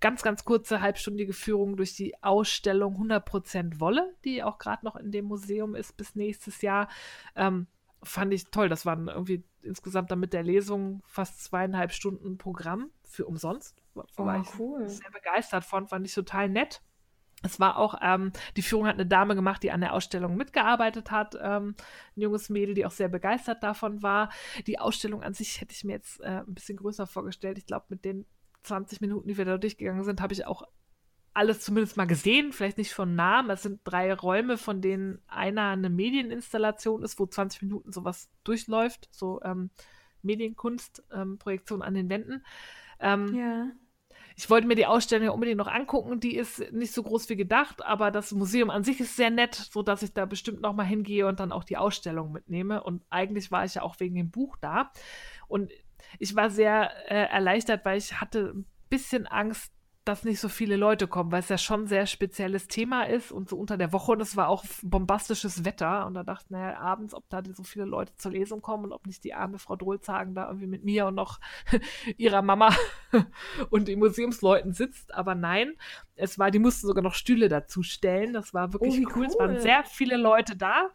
[0.00, 5.10] ganz, ganz kurze halbstündige Führung durch die Ausstellung 100% Wolle, die auch gerade noch in
[5.10, 6.88] dem Museum ist bis nächstes Jahr.
[7.34, 7.66] Ähm,
[8.02, 8.68] fand ich toll.
[8.68, 13.76] Das waren irgendwie insgesamt dann mit der Lesung fast zweieinhalb Stunden Programm für umsonst.
[13.94, 14.88] Da war oh, ich cool.
[14.88, 16.80] sehr begeistert von, fand ich total nett.
[17.42, 21.10] Es war auch, ähm, die Führung hat eine Dame gemacht, die an der Ausstellung mitgearbeitet
[21.10, 21.36] hat.
[21.40, 21.74] Ähm,
[22.16, 24.30] ein junges Mädel, die auch sehr begeistert davon war.
[24.66, 27.56] Die Ausstellung an sich hätte ich mir jetzt äh, ein bisschen größer vorgestellt.
[27.56, 28.26] Ich glaube, mit den
[28.62, 30.64] 20 Minuten, die wir da durchgegangen sind, habe ich auch
[31.32, 33.50] alles zumindest mal gesehen, vielleicht nicht von Namen.
[33.50, 39.08] Es sind drei Räume, von denen einer eine Medieninstallation ist, wo 20 Minuten sowas durchläuft,
[39.12, 39.70] so ähm,
[40.22, 41.38] Medienkunst, ähm,
[41.80, 42.44] an den Wänden.
[42.98, 43.70] Ähm, ja
[44.40, 46.18] ich wollte mir die Ausstellung ja unbedingt noch angucken.
[46.18, 49.54] Die ist nicht so groß wie gedacht, aber das Museum an sich ist sehr nett,
[49.54, 52.82] sodass ich da bestimmt noch mal hingehe und dann auch die Ausstellung mitnehme.
[52.82, 54.92] Und eigentlich war ich ja auch wegen dem Buch da.
[55.46, 55.70] Und
[56.18, 59.74] ich war sehr äh, erleichtert, weil ich hatte ein bisschen Angst,
[60.04, 63.32] dass nicht so viele Leute kommen, weil es ja schon ein sehr spezielles Thema ist
[63.32, 66.50] und so unter der Woche und es war auch bombastisches Wetter und da dachte ich,
[66.50, 69.58] naja, abends, ob da so viele Leute zur Lesung kommen und ob nicht die arme
[69.58, 71.38] Frau Drolzagen da irgendwie mit mir und noch
[72.16, 72.74] ihrer Mama
[73.70, 75.74] und den Museumsleuten sitzt, aber nein,
[76.20, 79.12] es war, die mussten sogar noch Stühle dazu stellen, das war wirklich oh, cool.
[79.16, 79.26] cool.
[79.26, 80.90] es waren sehr viele Leute da.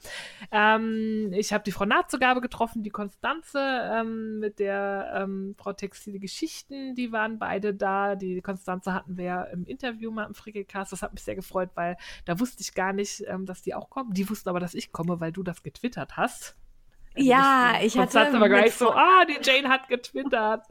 [0.52, 6.19] Ähm, ich habe die Frau Nahtzugabe getroffen, die Konstanze ähm, mit der ähm, Frau Textile
[6.19, 10.91] Geschichten, die waren beide da, die Konstanze hatten wir im Interview mal im Frickelcast.
[10.91, 13.89] Das hat mich sehr gefreut, weil da wusste ich gar nicht, ähm, dass die auch
[13.89, 14.14] kommen.
[14.14, 16.56] Die wussten aber, dass ich komme, weil du das getwittert hast.
[17.18, 18.34] Ja, ich hatte.
[18.34, 20.65] aber gleich so, ah, die Jane hat getwittert.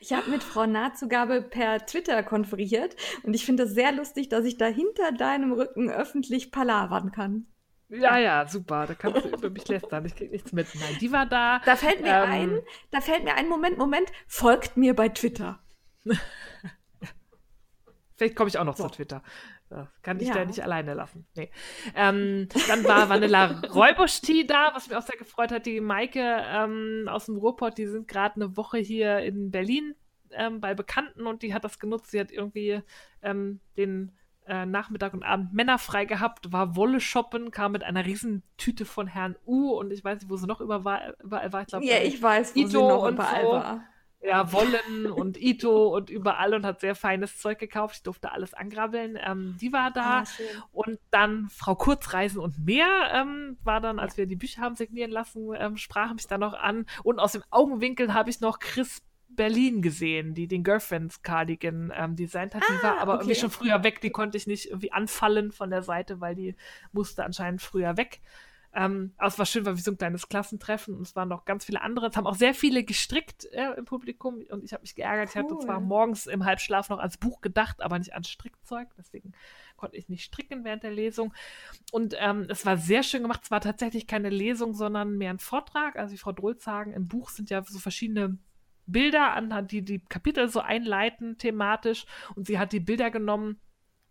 [0.00, 4.44] Ich habe mit Frau Nahtzugabe per Twitter konferiert und ich finde es sehr lustig, dass
[4.44, 7.46] ich da hinter deinem Rücken öffentlich palavern kann.
[7.88, 8.86] Ja, ja, super.
[8.86, 10.04] Da kannst du über mich lästern.
[10.04, 10.68] Ich krieg nichts mit.
[10.74, 11.60] Nein, die war da.
[11.64, 12.60] Da fällt mir ähm, ein,
[12.90, 15.58] da fällt mir ein Moment, Moment, folgt mir bei Twitter.
[18.16, 18.84] Vielleicht komme ich auch noch so.
[18.84, 19.22] zu Twitter.
[19.68, 20.34] Das kann ich ja.
[20.34, 21.26] da nicht alleine lassen.
[21.36, 21.50] Nee.
[21.94, 25.66] Ähm, dann war Vanilla Räubuschti da, was mich auch sehr gefreut hat.
[25.66, 29.94] Die Maike ähm, aus dem Ruhrpott, die sind gerade eine Woche hier in Berlin
[30.32, 32.10] ähm, bei Bekannten und die hat das genutzt.
[32.10, 32.80] Sie hat irgendwie
[33.22, 34.12] ähm, den
[34.46, 39.06] äh, Nachmittag und Abend männerfrei gehabt, war Wolle shoppen, kam mit einer riesen Tüte von
[39.06, 41.60] Herrn U und ich weiß nicht, wo sie noch überall, überall war.
[41.62, 43.52] Ich glaub, ja, ich weiß, wo Ito sie noch überall so.
[43.52, 43.84] war
[44.20, 47.96] ja, Wollen und Ito und überall und hat sehr feines Zeug gekauft.
[47.96, 49.16] Ich durfte alles angrabbeln.
[49.24, 50.20] Ähm, die war da.
[50.20, 50.24] Ah,
[50.72, 55.12] und dann Frau Kurzreisen und mehr ähm, war dann, als wir die Bücher haben signieren
[55.12, 56.86] lassen, ähm, sprach mich da noch an.
[57.04, 62.16] Und aus dem Augenwinkel habe ich noch Chris Berlin gesehen, die den Girlfriends Cardigan ähm,
[62.16, 62.64] designt hat.
[62.64, 63.22] Ah, die war aber okay.
[63.22, 64.00] irgendwie schon früher weg.
[64.00, 66.56] Die konnte ich nicht irgendwie anfallen von der Seite, weil die
[66.90, 68.20] musste anscheinend früher weg.
[68.78, 71.44] Ähm, aber es war schön, weil wir so ein kleines Klassentreffen und es waren noch
[71.44, 72.06] ganz viele andere.
[72.06, 75.34] Es haben auch sehr viele gestrickt äh, im Publikum und ich habe mich geärgert.
[75.34, 75.42] Cool.
[75.42, 78.86] Ich hatte zwar morgens im Halbschlaf noch ans Buch gedacht, aber nicht ans Strickzeug.
[78.96, 79.32] Deswegen
[79.76, 81.34] konnte ich nicht stricken während der Lesung.
[81.90, 83.40] Und ähm, es war sehr schön gemacht.
[83.42, 85.96] Es war tatsächlich keine Lesung, sondern mehr ein Vortrag.
[85.96, 88.38] Also wie Frau Drolzagen, im Buch sind ja so verschiedene
[88.86, 92.06] Bilder, an die die Kapitel so einleiten thematisch.
[92.36, 93.60] Und sie hat die Bilder genommen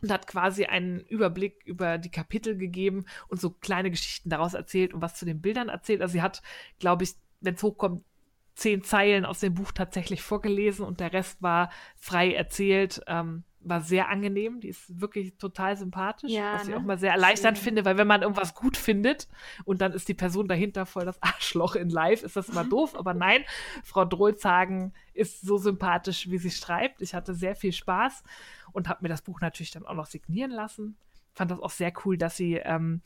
[0.01, 4.93] und hat quasi einen Überblick über die Kapitel gegeben und so kleine Geschichten daraus erzählt
[4.93, 6.01] und was zu den Bildern erzählt.
[6.01, 6.41] Also sie hat,
[6.79, 8.03] glaube ich, wenn es hochkommt,
[8.55, 13.01] zehn Zeilen aus dem Buch tatsächlich vorgelesen und der Rest war frei erzählt.
[13.07, 14.60] Ähm, war sehr angenehm.
[14.60, 16.77] Die ist wirklich total sympathisch, Ja, was ich ne?
[16.77, 17.64] auch mal sehr erleichternd Schön.
[17.65, 19.27] finde, weil wenn man irgendwas gut findet
[19.65, 22.95] und dann ist die Person dahinter voll das Arschloch in live, ist das immer doof.
[22.98, 23.44] Aber nein,
[23.84, 27.02] Frau Drolzagen ist so sympathisch, wie sie schreibt.
[27.02, 28.23] Ich hatte sehr viel Spaß
[28.72, 30.98] und habe mir das Buch natürlich dann auch noch signieren lassen.
[31.34, 33.02] Fand das auch sehr cool, dass sie ähm,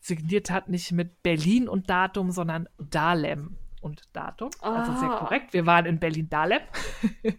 [0.00, 4.50] signiert hat, nicht mit Berlin und Datum, sondern Dahlem und Datum.
[4.60, 5.18] Also sehr Ah.
[5.18, 5.52] korrekt.
[5.52, 6.60] Wir waren in Berlin-Dahlem.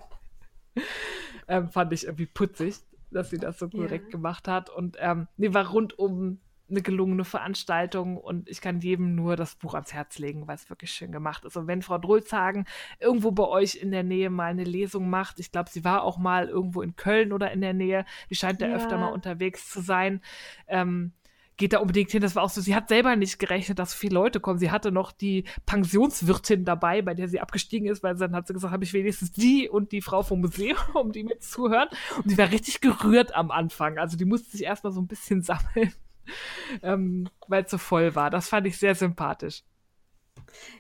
[1.48, 2.76] ähm, fand ich irgendwie putzig,
[3.12, 4.12] dass sie das so korrekt Ja.
[4.12, 4.70] gemacht hat.
[4.70, 9.76] Und ähm, nee, war rundum eine gelungene Veranstaltung und ich kann jedem nur das Buch
[9.76, 11.56] ans Herz legen, weil es wirklich schön gemacht ist.
[11.58, 12.66] Und wenn Frau Drolzagen
[13.00, 16.18] irgendwo bei euch in der Nähe mal eine Lesung macht, ich glaube, sie war auch
[16.18, 18.76] mal irgendwo in Köln oder in der Nähe, die scheint ja, Ja.
[18.78, 20.22] öfter mal unterwegs zu sein,
[20.68, 21.14] ähm,
[21.58, 22.22] geht da unbedingt hin.
[22.22, 24.60] Das war auch so, sie hat selber nicht gerechnet, dass so viele Leute kommen.
[24.60, 28.54] Sie hatte noch die Pensionswirtin dabei, bei der sie abgestiegen ist, weil dann hat sie
[28.54, 31.90] gesagt, habe ich wenigstens die und die Frau vom Museum, um die mir zuhören.
[32.18, 33.98] Und sie war richtig gerührt am Anfang.
[33.98, 35.94] Also die musste sich erstmal so ein bisschen sammeln,
[36.82, 38.30] ähm, weil es so voll war.
[38.30, 39.64] Das fand ich sehr sympathisch.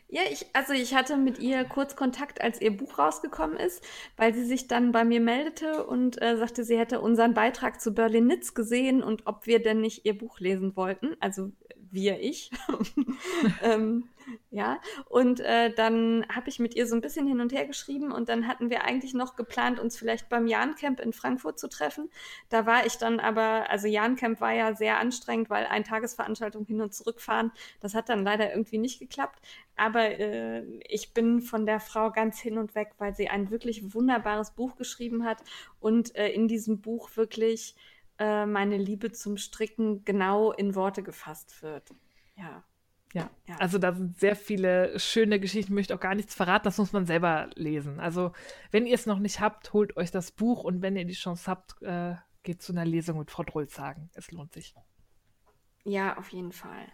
[0.07, 3.83] Ja, ich, also ich hatte mit ihr kurz Kontakt, als ihr Buch rausgekommen ist,
[4.17, 7.93] weil sie sich dann bei mir meldete und äh, sagte, sie hätte unseren Beitrag zu
[7.93, 11.15] Berlin Nitz gesehen und ob wir denn nicht ihr Buch lesen wollten.
[11.19, 11.51] Also
[11.95, 12.51] wir, ich.
[13.63, 14.07] ähm,
[14.49, 18.11] ja, und äh, dann habe ich mit ihr so ein bisschen hin und her geschrieben
[18.11, 22.09] und dann hatten wir eigentlich noch geplant, uns vielleicht beim Jahn-Camp in Frankfurt zu treffen.
[22.49, 26.81] Da war ich dann aber, also Jahn-Camp war ja sehr anstrengend, weil ein Tagesveranstaltung hin
[26.81, 27.51] und zurückfahren,
[27.81, 29.39] das hat dann leider irgendwie nicht geklappt.
[29.75, 33.93] Aber äh, ich bin von der Frau ganz hin und weg, weil sie ein wirklich
[33.93, 35.43] wunderbares Buch geschrieben hat
[35.79, 37.75] und äh, in diesem Buch wirklich
[38.19, 41.93] äh, meine Liebe zum Stricken genau in Worte gefasst wird.
[42.37, 42.63] Ja.
[43.13, 43.29] Ja.
[43.47, 43.55] Ja.
[43.59, 45.71] also da sind sehr viele schöne Geschichten.
[45.71, 48.01] Ich möchte auch gar nichts verraten, das muss man selber lesen.
[48.01, 48.33] Also,
[48.71, 51.49] wenn ihr es noch nicht habt, holt euch das Buch und wenn ihr die Chance
[51.49, 54.09] habt, äh, geht zu einer Lesung mit Frau Drolzagen.
[54.15, 54.75] Es lohnt sich.
[55.85, 56.87] Ja, auf jeden Fall.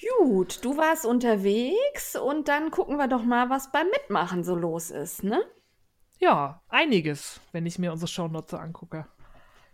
[0.00, 4.90] Gut, du warst unterwegs und dann gucken wir doch mal, was beim Mitmachen so los
[4.90, 5.42] ist, ne?
[6.18, 9.06] Ja, einiges, wenn ich mir unsere Shownotes so angucke.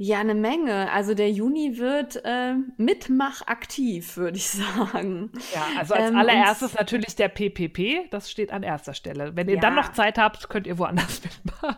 [0.00, 0.92] Ja, eine Menge.
[0.92, 5.32] Also der Juni wird äh, mitmachaktiv, würde ich sagen.
[5.52, 9.34] Ja, also als Ähm, allererstes natürlich der PPP, das steht an erster Stelle.
[9.34, 9.60] Wenn ihr Ja.
[9.60, 11.76] dann noch Zeit habt, könnt ihr woanders mitmachen.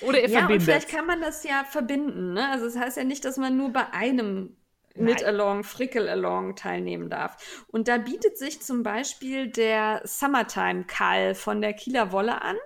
[0.00, 0.62] Oder ihr Ja, und verbindet.
[0.64, 2.32] vielleicht kann man das ja verbinden.
[2.34, 2.48] Ne?
[2.50, 4.56] Also das heißt ja nicht, dass man nur bei einem
[4.96, 7.64] Knit-Along, Frickel-Along teilnehmen darf.
[7.68, 12.56] Und da bietet sich zum Beispiel der Summertime-Call von der Kieler Wolle an.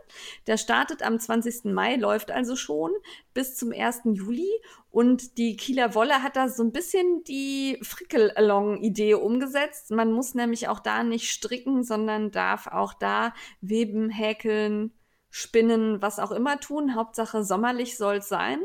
[0.46, 1.64] Der startet am 20.
[1.66, 2.92] Mai, läuft also schon
[3.34, 4.02] bis zum 1.
[4.04, 4.50] Juli.
[4.90, 9.90] Und die Kieler Wolle hat da so ein bisschen die Frickel-Along-Idee umgesetzt.
[9.90, 14.92] Man muss nämlich auch da nicht stricken, sondern darf auch da weben, häkeln,
[15.30, 16.96] spinnen, was auch immer tun.
[16.96, 18.60] Hauptsache sommerlich soll es sein.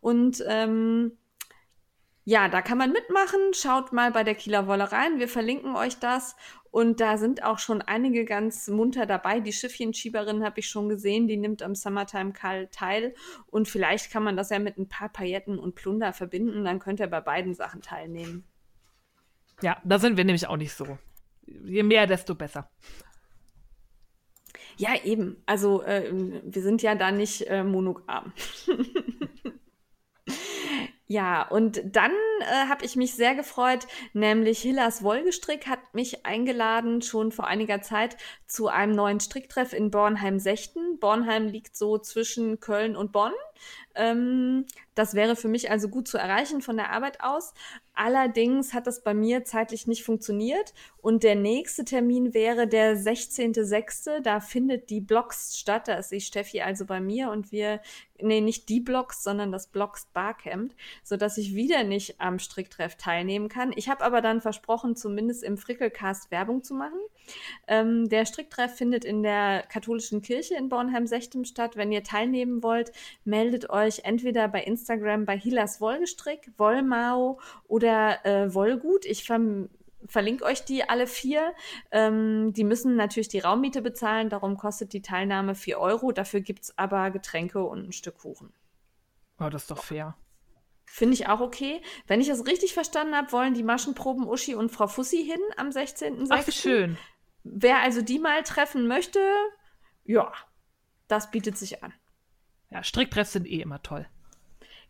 [0.00, 1.18] Und ähm,
[2.24, 3.52] ja, da kann man mitmachen.
[3.52, 5.18] Schaut mal bei der Kieler Wolle rein.
[5.18, 6.36] Wir verlinken euch das.
[6.70, 9.40] Und da sind auch schon einige ganz munter dabei.
[9.40, 11.28] Die Schiffchenschieberin habe ich schon gesehen.
[11.28, 13.14] Die nimmt am Summertime Call teil.
[13.46, 16.64] Und vielleicht kann man das ja mit ein paar Pailletten und Plunder verbinden.
[16.64, 18.44] Dann könnt ihr bei beiden Sachen teilnehmen.
[19.60, 20.98] ja, da sind wir nämlich auch nicht so.
[21.46, 22.70] Je mehr, desto besser.
[24.76, 25.36] Ja, eben.
[25.46, 28.32] Also äh, wir sind ja da nicht äh, monogam.
[31.06, 37.02] Ja, und dann äh, habe ich mich sehr gefreut, nämlich Hillas Wollgestrick hat mich eingeladen,
[37.02, 38.16] schon vor einiger Zeit,
[38.46, 40.98] zu einem neuen Stricktreff in Bornheim-Sechten.
[41.00, 43.32] Bornheim liegt so zwischen Köln und Bonn.
[43.94, 47.52] Ähm, das wäre für mich also gut zu erreichen von der Arbeit aus.
[47.96, 54.20] Allerdings hat das bei mir zeitlich nicht funktioniert und der nächste Termin wäre der 16.06.
[54.20, 55.86] Da findet die Blogs statt.
[55.86, 57.80] Da ist die Steffi also bei mir und wir,
[58.20, 60.74] nee, nicht die Blogs, sondern das Blogs Barcamp,
[61.04, 63.72] sodass ich wieder nicht am Stricktreff teilnehmen kann.
[63.76, 66.98] Ich habe aber dann versprochen, zumindest im Frickelcast Werbung zu machen.
[67.68, 71.76] Ähm, der Stricktreff findet in der katholischen Kirche in Bornheim-Sechtem statt.
[71.76, 72.90] Wenn ihr teilnehmen wollt,
[73.24, 79.04] meldet euch entweder bei Instagram bei Hilas Wollgestrick, Wollmau oder äh, Wollgut.
[79.04, 79.68] Ich verm
[80.06, 81.54] verlinke euch die alle vier.
[81.90, 86.12] Ähm, die müssen natürlich die Raummiete bezahlen, darum kostet die Teilnahme 4 Euro.
[86.12, 88.52] Dafür gibt es aber Getränke und ein Stück Kuchen.
[89.40, 90.16] Oh, das ist doch fair.
[90.84, 91.80] Finde ich auch okay.
[92.06, 95.70] Wenn ich es richtig verstanden habe, wollen die Maschenproben Uschi und Frau Fussi hin am
[95.70, 96.26] 16.06.
[96.30, 96.98] Ach, wie schön.
[97.42, 99.20] Wer also die mal treffen möchte,
[100.04, 100.32] ja,
[101.08, 101.92] das bietet sich an.
[102.74, 104.04] Ja, Stricktreffs sind eh immer toll.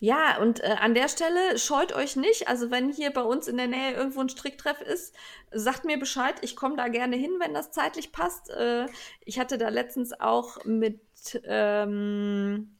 [0.01, 2.48] Ja, und äh, an der Stelle scheut euch nicht.
[2.48, 5.15] Also wenn hier bei uns in der Nähe irgendwo ein Stricktreff ist,
[5.52, 6.35] sagt mir Bescheid.
[6.40, 8.48] Ich komme da gerne hin, wenn das zeitlich passt.
[8.51, 8.86] Äh,
[9.20, 10.98] ich hatte da letztens auch mit
[11.44, 12.78] ähm,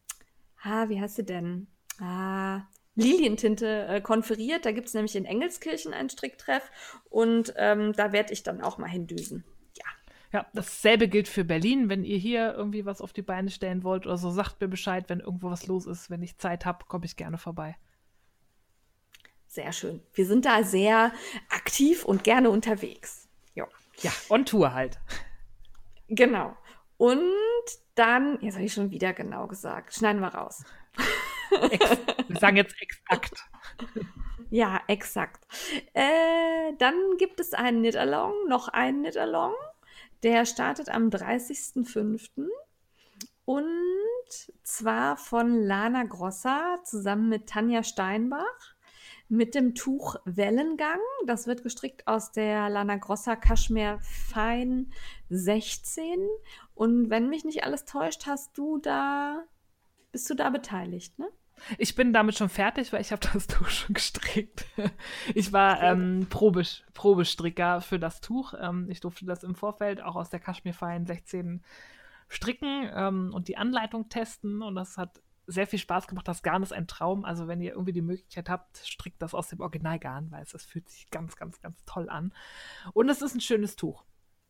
[0.63, 1.67] ah, wie heißt sie denn?
[2.01, 2.63] Ah,
[2.95, 4.65] Lilientinte äh, konferiert.
[4.65, 6.71] Da gibt es nämlich in Engelskirchen einen Stricktreff
[7.11, 9.45] und ähm, da werde ich dann auch mal hindüsen.
[10.35, 10.45] Ja.
[10.53, 11.89] Dasselbe gilt für Berlin.
[11.89, 15.05] Wenn ihr hier irgendwie was auf die Beine stellen wollt oder so, sagt mir Bescheid,
[15.09, 16.11] wenn irgendwo was los ist.
[16.11, 17.77] Wenn ich Zeit habe, komme ich gerne vorbei.
[19.47, 20.03] Sehr schön.
[20.13, 21.13] Wir sind da sehr
[21.51, 23.29] aktiv und gerne unterwegs.
[23.55, 23.67] Jo.
[24.01, 24.99] Ja, on Tour halt.
[26.09, 26.57] Genau.
[26.97, 27.23] Und
[27.95, 30.65] dann, jetzt habe ich schon wieder genau gesagt, schneiden wir raus.
[31.71, 31.97] Ex
[32.27, 33.49] wir sagen jetzt exakt.
[34.51, 35.45] Ja, exakt.
[35.95, 39.53] Äh, dann gibt es einen Knit-Along, noch einen Knit-Along.
[40.25, 42.49] Der startet am 30.05.
[43.45, 43.67] Und
[44.63, 48.75] zwar von Lana Grossa zusammen mit Tanja Steinbach
[49.29, 51.01] mit dem Tuch Wellengang.
[51.27, 54.91] Das wird gestrickt aus der Lana Grossa Kaschmir Fein
[55.29, 56.27] 16.
[56.75, 59.45] Und wenn mich nicht alles täuscht, hast du da,
[60.11, 61.29] bist du da beteiligt, ne?
[61.79, 64.67] Ich bin damit schon fertig, weil ich habe das Tuch schon gestrickt.
[65.35, 68.55] Ich war ähm, Probe, Probestricker für das Tuch.
[68.61, 71.63] Ähm, ich durfte das im Vorfeld auch aus der Kaschmir Fein 16
[72.29, 74.63] stricken ähm, und die Anleitung testen.
[74.63, 76.27] Und das hat sehr viel Spaß gemacht.
[76.27, 77.25] Das Garn ist ein Traum.
[77.25, 80.65] Also wenn ihr irgendwie die Möglichkeit habt, strickt das aus dem Originalgarn, weil es das
[80.65, 82.33] fühlt sich ganz, ganz, ganz toll an.
[82.93, 84.05] Und es ist ein schönes Tuch.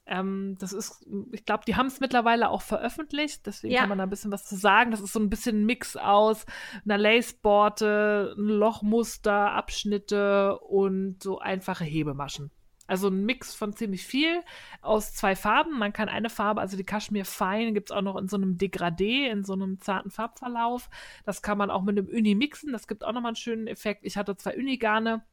[0.07, 3.81] Ähm, das ist, ich glaube, die haben es mittlerweile auch veröffentlicht, deswegen ja.
[3.81, 4.91] kann man da ein bisschen was zu sagen.
[4.91, 6.45] Das ist so ein bisschen ein Mix aus
[6.85, 12.51] einer Laceborte, Lochmuster, Abschnitte und so einfache Hebemaschen.
[12.87, 14.43] Also ein Mix von ziemlich viel
[14.83, 15.79] aus zwei Farben.
[15.79, 18.59] Man kann eine Farbe, also die Kaschmir Fein, gibt es auch noch in so einem
[18.59, 20.91] Degradé, in so einem zarten Farbverlauf.
[21.25, 22.73] Das kann man auch mit einem Uni mixen.
[22.73, 24.05] Das gibt auch nochmal einen schönen Effekt.
[24.05, 25.25] Ich hatte zwei Unigarne,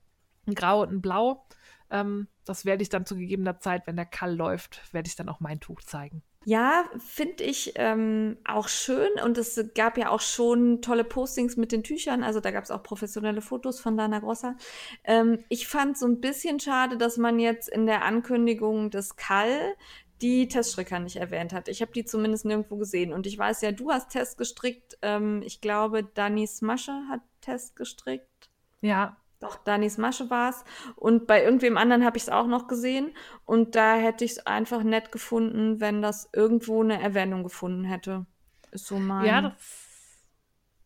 [0.48, 1.46] ein Grau und ein Blau.
[1.92, 5.30] Ähm, das werde ich dann zu gegebener Zeit, wenn der Kall läuft, werde ich dann
[5.30, 6.24] auch mein Tuch zeigen.
[6.44, 9.12] Ja, finde ich ähm, auch schön.
[9.24, 12.24] Und es gab ja auch schon tolle Postings mit den Tüchern.
[12.24, 14.56] Also da gab es auch professionelle Fotos von Lana Grossa.
[15.04, 19.76] Ähm, ich fand so ein bisschen schade, dass man jetzt in der Ankündigung des Kall
[20.24, 21.68] die Teststricker nicht erwähnt hat.
[21.68, 23.14] Ich habe die zumindest nirgendwo gesehen.
[23.14, 24.98] Und ich weiß ja, du hast Test gestrickt.
[25.04, 28.50] Ähm, ich glaube, Dani Smasche hat Test gestrickt.
[28.82, 30.64] Ja, doch, Danis Masche war es.
[30.96, 33.12] Und bei irgendwem anderen habe ich es auch noch gesehen.
[33.46, 38.26] Und da hätte ich es einfach nett gefunden, wenn das irgendwo eine Erwähnung gefunden hätte.
[38.72, 39.26] Ist so mein.
[39.26, 40.24] Ja, das,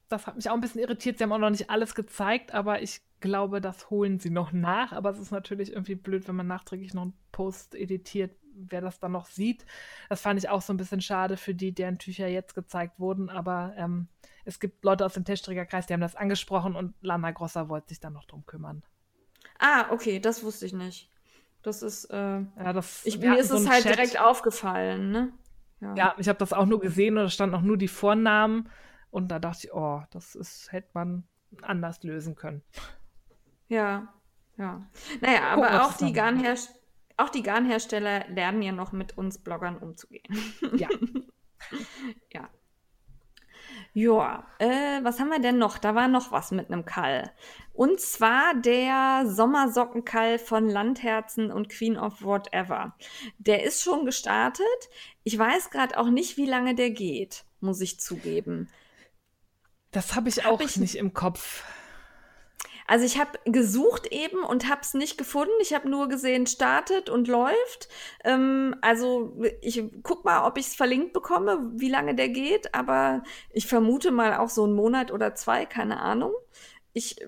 [0.08, 1.18] das hat mich auch ein bisschen irritiert.
[1.18, 4.94] Sie haben auch noch nicht alles gezeigt, aber ich glaube, das holen sie noch nach.
[4.94, 9.00] Aber es ist natürlich irgendwie blöd, wenn man nachträglich noch einen Post editiert, wer das
[9.00, 9.66] dann noch sieht.
[10.10, 13.30] Das fand ich auch so ein bisschen schade für die, deren Tücher jetzt gezeigt wurden.
[13.30, 14.08] Aber ähm,
[14.46, 18.00] es gibt Leute aus dem Testträgerkreis, die haben das angesprochen und Lana Grossa wollte sich
[18.00, 18.84] dann noch drum kümmern.
[19.60, 21.10] Ah, okay, das wusste ich nicht.
[21.64, 23.96] Das ist, äh, ja, das, ich, mir ist so es halt Chat.
[23.96, 25.34] direkt aufgefallen, ne?
[25.82, 28.70] Ja, ja ich habe das auch nur gesehen und da standen auch nur die Vornamen
[29.10, 31.24] und da dachte ich, oh, das ist, hätte man
[31.62, 32.62] anders lösen können.
[33.68, 34.14] Ja,
[34.58, 34.86] ja.
[35.22, 36.72] Naja, Guck, aber auch die, Garnherst
[37.18, 40.24] auch die Garnhersteller lernen ja noch mit uns Bloggern umzugehen.
[40.76, 40.90] Ja.
[42.34, 42.50] ja.
[43.94, 45.78] Ja, äh, was haben wir denn noch?
[45.78, 47.32] Da war noch was mit einem Kall.
[47.72, 52.96] Und zwar der Sommersockenkall von Landherzen und Queen of Whatever.
[53.38, 54.66] Der ist schon gestartet.
[55.24, 58.70] Ich weiß gerade auch nicht, wie lange der geht, muss ich zugeben.
[59.92, 61.64] Das habe ich auch hab ich nicht im Kopf.
[62.88, 65.54] Also ich habe gesucht eben und habe es nicht gefunden.
[65.62, 67.90] Ich habe nur gesehen, startet und läuft.
[68.24, 72.76] Ähm, also ich guck mal, ob ich es verlinkt bekomme, wie lange der geht.
[72.76, 76.34] Aber ich vermute mal auch so einen Monat oder zwei, keine Ahnung.
[76.94, 77.28] Ich äh,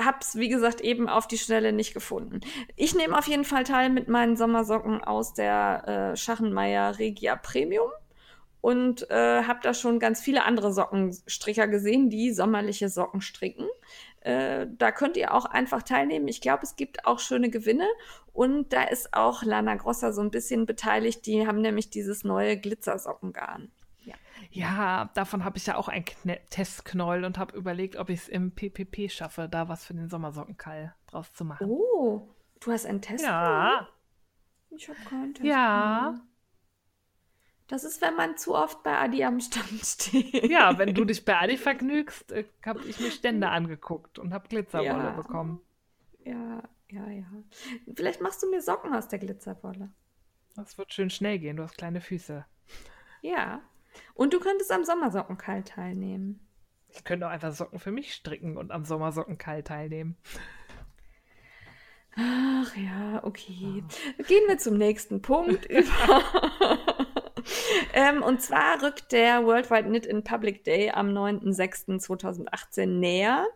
[0.00, 2.40] habe es, wie gesagt, eben auf die Schnelle nicht gefunden.
[2.76, 7.90] Ich nehme auf jeden Fall teil mit meinen Sommersocken aus der äh, Schachenmeier Regia Premium
[8.60, 13.66] und äh, habe da schon ganz viele andere Sockenstricker gesehen, die sommerliche Socken stricken.
[14.20, 16.28] Äh, da könnt ihr auch einfach teilnehmen.
[16.28, 17.86] Ich glaube, es gibt auch schöne Gewinne
[18.32, 21.24] und da ist auch Lana Grossa so ein bisschen beteiligt.
[21.26, 23.70] Die haben nämlich dieses neue Glitzersockengarn.
[24.02, 24.14] Ja.
[24.50, 28.28] ja, davon habe ich ja auch einen Kne Testknoll und habe überlegt, ob ich es
[28.28, 31.68] im PPP schaffe, da was für den Sommersockenkall draus zu machen.
[31.68, 32.28] Oh,
[32.60, 33.32] du hast einen Testknoll?
[33.32, 33.88] Ja.
[34.70, 35.50] Ich habe keinen Testknoll.
[35.50, 36.20] Ja.
[37.70, 40.50] Das ist, wenn man zu oft bei Adi am Stand steht.
[40.50, 44.48] Ja, wenn du dich bei Adi vergnügst, äh, habe ich mir Stände angeguckt und habe
[44.48, 45.12] Glitzerwolle ja.
[45.12, 45.60] bekommen.
[46.24, 47.26] Ja, ja, ja.
[47.94, 49.88] Vielleicht machst du mir Socken aus der Glitzerwolle.
[50.56, 52.44] Das wird schön schnell gehen, du hast kleine Füße.
[53.22, 53.62] Ja.
[54.14, 56.40] Und du könntest am Sommersockenkall teilnehmen.
[56.88, 60.16] Ich könnte auch einfach Socken für mich stricken und am Sommersockenkall teilnehmen.
[62.16, 63.84] Ach ja, okay.
[64.26, 66.20] Gehen wir zum nächsten Punkt über.
[67.94, 73.46] Ähm, und zwar rückt der Worldwide Knit in Public Day am 9.06.2018 näher.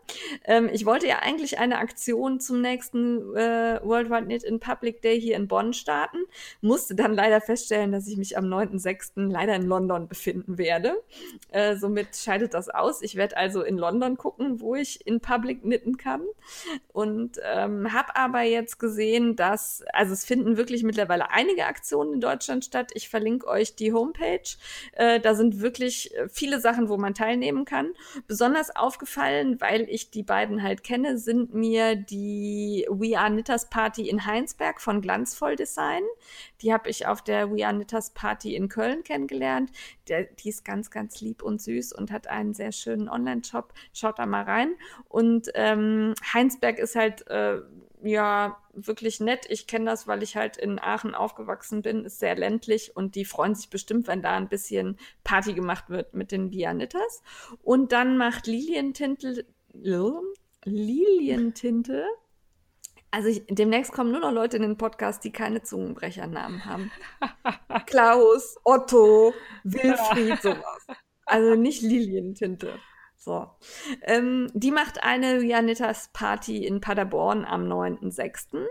[0.44, 5.20] Ähm, ich wollte ja eigentlich eine Aktion zum nächsten äh, Worldwide Knit in Public Day
[5.20, 6.18] hier in Bonn starten,
[6.60, 9.30] musste dann leider feststellen, dass ich mich am 9.06.
[9.30, 11.02] leider in London befinden werde.
[11.50, 13.02] Äh, somit scheidet das aus.
[13.02, 16.22] Ich werde also in London gucken, wo ich in Public knitten kann.
[16.92, 22.20] Und ähm, habe aber jetzt gesehen, dass, also es finden wirklich mittlerweile einige Aktionen in
[22.20, 22.90] Deutschland statt.
[22.94, 24.13] Ich verlinke euch die Homepage.
[24.92, 27.92] Äh, da sind wirklich äh, viele Sachen, wo man teilnehmen kann.
[28.26, 34.08] Besonders aufgefallen, weil ich die beiden halt kenne, sind mir die We Are Knitters Party
[34.08, 36.02] in Heinsberg von Glanzvoll Design.
[36.62, 39.70] Die habe ich auf der We Are Knitters Party in Köln kennengelernt.
[40.08, 43.72] Der, die ist ganz, ganz lieb und süß und hat einen sehr schönen Online-Shop.
[43.92, 44.74] Schaut da mal rein.
[45.08, 47.60] Und ähm, Heinsberg ist halt äh,
[48.04, 49.46] ja wirklich nett.
[49.48, 53.24] Ich kenne das, weil ich halt in Aachen aufgewachsen bin, ist sehr ländlich und die
[53.24, 57.22] freuen sich bestimmt, wenn da ein bisschen Party gemacht wird mit den Vianitas.
[57.62, 59.46] Und dann macht Lilientinte,
[60.64, 62.06] Lilientinte
[63.14, 66.90] also ich, demnächst kommen nur noch Leute in den Podcast, die keine Zungenbrechernamen haben.
[67.86, 69.32] Klaus, Otto,
[69.62, 70.86] Wilfried, sowas.
[71.24, 72.76] Also nicht Lilientinte.
[73.24, 73.50] So.
[74.02, 78.66] Ähm, die macht eine Janitas Party in Paderborn am 9.6.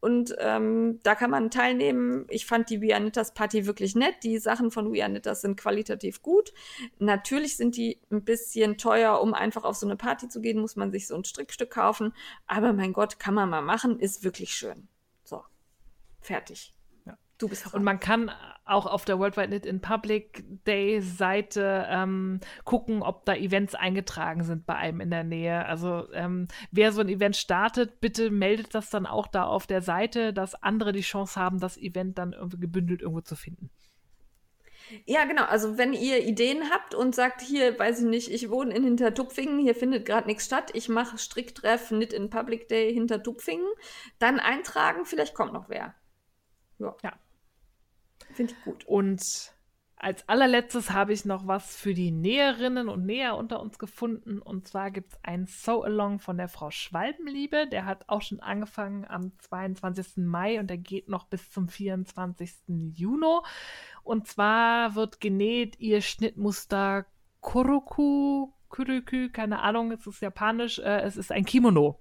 [0.00, 2.24] Und ähm, da kann man teilnehmen.
[2.28, 4.14] Ich fand die Vianitas Party wirklich nett.
[4.22, 6.52] Die Sachen von Vianitas sind qualitativ gut.
[7.00, 10.76] Natürlich sind die ein bisschen teuer, um einfach auf so eine Party zu gehen, muss
[10.76, 12.14] man sich so ein Strickstück kaufen.
[12.46, 14.86] Aber mein Gott, kann man mal machen, ist wirklich schön.
[15.24, 15.42] So,
[16.20, 16.72] fertig.
[17.38, 17.74] Du bist dran.
[17.74, 18.30] Und man kann
[18.64, 24.44] auch auf der Worldwide Knit in Public Day Seite ähm, gucken, ob da Events eingetragen
[24.44, 25.64] sind bei einem in der Nähe.
[25.64, 29.80] Also ähm, wer so ein Event startet, bitte meldet das dann auch da auf der
[29.80, 33.70] Seite, dass andere die Chance haben, das Event dann irgendwie gebündelt irgendwo zu finden.
[35.04, 35.44] Ja, genau.
[35.44, 39.58] Also wenn ihr Ideen habt und sagt, hier, weiß ich nicht, ich wohne in Hintertupfingen,
[39.58, 43.66] hier findet gerade nichts statt, ich mache Stricktreff Knit in Public Day Hintertupfingen,
[44.18, 45.94] dann eintragen, vielleicht kommt noch wer.
[46.78, 46.96] Ja.
[47.02, 47.12] ja.
[48.32, 48.84] Finde ich gut.
[48.86, 49.52] Und
[50.00, 54.40] als allerletztes habe ich noch was für die Näherinnen und Näher unter uns gefunden.
[54.40, 57.66] Und zwar gibt es ein So-Along von der Frau Schwalbenliebe.
[57.66, 60.18] Der hat auch schon angefangen am 22.
[60.18, 62.52] Mai und der geht noch bis zum 24.
[62.94, 63.40] Juni.
[64.04, 67.06] Und zwar wird genäht ihr Schnittmuster
[67.40, 70.78] Kuruku, Kuruku, keine Ahnung, es ist japanisch.
[70.78, 71.98] Äh, es ist ein Kimono.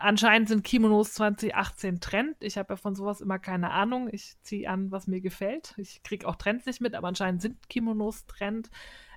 [0.00, 2.36] Anscheinend sind Kimonos 2018 Trend.
[2.40, 4.08] Ich habe ja von sowas immer keine Ahnung.
[4.12, 5.74] Ich ziehe an, was mir gefällt.
[5.76, 8.70] Ich kriege auch Trends nicht mit, aber anscheinend sind Kimonos Trend.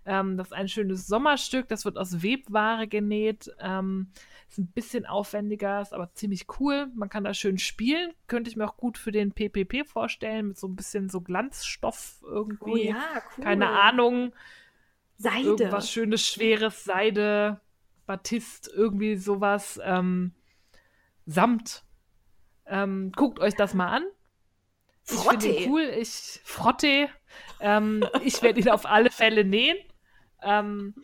[0.06, 1.68] Ähm, das ist ein schönes Sommerstück.
[1.68, 3.52] Das wird aus Webware genäht.
[3.60, 4.12] Ähm,
[4.49, 6.88] ist ein bisschen aufwendiger, ist aber ziemlich cool.
[6.95, 8.14] Man kann da schön spielen.
[8.28, 12.22] Könnte ich mir auch gut für den PPP vorstellen, mit so ein bisschen so Glanzstoff
[12.24, 12.72] irgendwie.
[12.72, 13.44] Oh ja, cool.
[13.44, 14.34] Keine Ahnung.
[15.18, 15.49] Seide.
[15.49, 17.62] Irgendwas schönes, schweres, Seide,
[18.08, 19.80] Batist, irgendwie sowas.
[19.84, 20.34] Ähm,
[21.26, 21.84] Samt.
[22.65, 24.03] Ähm, guckt euch das mal an.
[25.03, 25.48] Frotte.
[25.48, 25.93] Ich finde ihn cool.
[25.98, 27.10] Ich frotte.
[27.60, 29.77] Ähm, ich werde ihn auf alle Fälle nähen.
[30.43, 30.95] Ähm,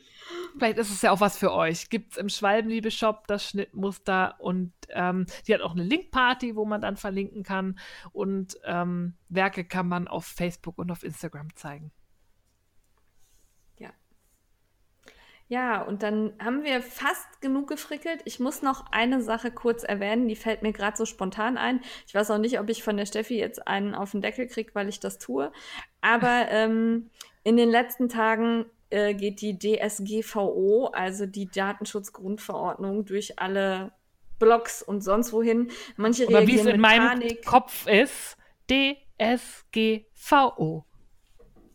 [0.58, 1.90] vielleicht ist es ja auch was für euch.
[1.90, 6.82] Gibt es im Schwalbenliebe-Shop das Schnittmuster und ähm, die hat auch eine Linkparty, wo man
[6.82, 7.80] dann verlinken kann.
[8.12, 11.92] Und ähm, Werke kann man auf Facebook und auf Instagram zeigen.
[15.50, 18.20] Ja, und dann haben wir fast genug gefrickelt.
[18.26, 21.80] Ich muss noch eine Sache kurz erwähnen, die fällt mir gerade so spontan ein.
[22.06, 24.72] Ich weiß auch nicht, ob ich von der Steffi jetzt einen auf den Deckel kriege,
[24.74, 25.54] weil ich das tue.
[26.02, 27.10] Aber ähm,
[27.44, 33.94] in den letzten Tagen äh, geht die DSGVO, also die Datenschutzgrundverordnung, durch alle
[34.40, 35.72] Blogs und sonst wohin.
[35.96, 37.46] Manche Oder wie es in meinem Panik.
[37.46, 38.36] Kopf ist,
[38.70, 40.84] DSGVO.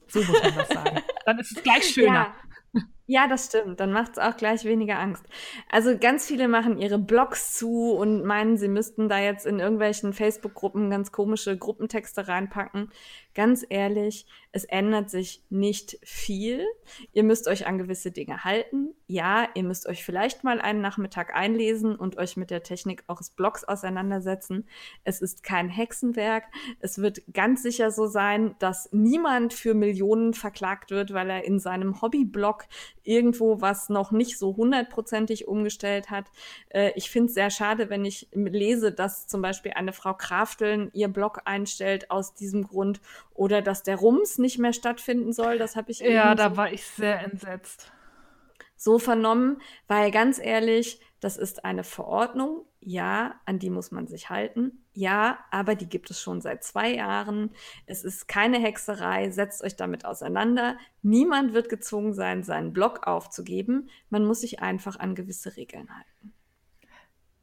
[0.08, 1.00] So muss man das sagen.
[1.24, 2.34] Dann ist es gleich schöner.
[2.74, 2.82] Ja.
[3.12, 3.78] Ja, das stimmt.
[3.78, 5.22] Dann macht es auch gleich weniger Angst.
[5.70, 10.14] Also ganz viele machen ihre Blogs zu und meinen, sie müssten da jetzt in irgendwelchen
[10.14, 12.90] Facebook-Gruppen ganz komische Gruppentexte reinpacken.
[13.34, 16.66] Ganz ehrlich, es ändert sich nicht viel.
[17.12, 18.94] Ihr müsst euch an gewisse Dinge halten.
[19.06, 23.30] Ja, ihr müsst euch vielleicht mal einen Nachmittag einlesen und euch mit der Technik eures
[23.30, 24.68] Blogs auseinandersetzen.
[25.04, 26.44] Es ist kein Hexenwerk.
[26.80, 31.58] Es wird ganz sicher so sein, dass niemand für Millionen verklagt wird, weil er in
[31.58, 32.64] seinem Hobbyblog
[33.04, 36.26] irgendwo was noch nicht so hundertprozentig umgestellt hat.
[36.68, 40.90] Äh, ich finde es sehr schade, wenn ich lese, dass zum Beispiel eine Frau Krafteln
[40.92, 43.00] ihr Blog einstellt aus diesem Grund
[43.34, 45.58] oder dass der Rums nicht mehr stattfinden soll.
[45.58, 47.92] Das habe ich Ja, da so war ich sehr entsetzt.
[48.76, 52.66] So vernommen, weil ganz ehrlich, Das ist eine Verordnung.
[52.80, 54.84] Ja, an die muss man sich halten.
[54.92, 57.52] Ja, aber die gibt es schon seit zwei Jahren.
[57.86, 59.30] Es ist keine Hexerei.
[59.30, 60.76] Setzt euch damit auseinander.
[61.00, 63.88] Niemand wird gezwungen sein, seinen Blog aufzugeben.
[64.10, 66.34] Man muss sich einfach an gewisse Regeln halten.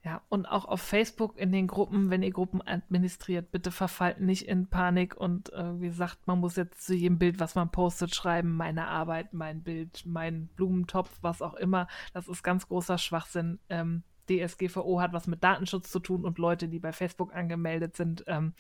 [0.02, 4.48] Ja, und auch auf Facebook in den Gruppen, wenn ihr Gruppen administriert, bitte verfallt nicht
[4.48, 8.16] in Panik und äh, wie gesagt, man muss jetzt zu jedem Bild, was man postet,
[8.16, 11.88] schreiben, meine Arbeit, mein Bild, mein Blumentopf, was auch immer.
[12.14, 13.60] Das ist ganz großer Schwachsinn.
[13.68, 18.24] Ähm, DSGVO hat was mit Datenschutz zu tun und Leute, die bei Facebook angemeldet sind,
[18.28, 18.54] ähm,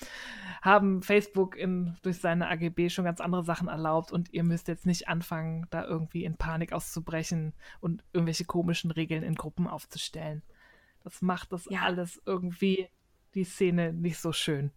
[0.61, 4.85] haben Facebook in, durch seine AGB schon ganz andere Sachen erlaubt und ihr müsst jetzt
[4.85, 10.41] nicht anfangen, da irgendwie in Panik auszubrechen und irgendwelche komischen Regeln in Gruppen aufzustellen.
[11.09, 11.81] Das macht das ja.
[11.81, 12.87] alles irgendwie
[13.33, 14.71] die Szene nicht so schön.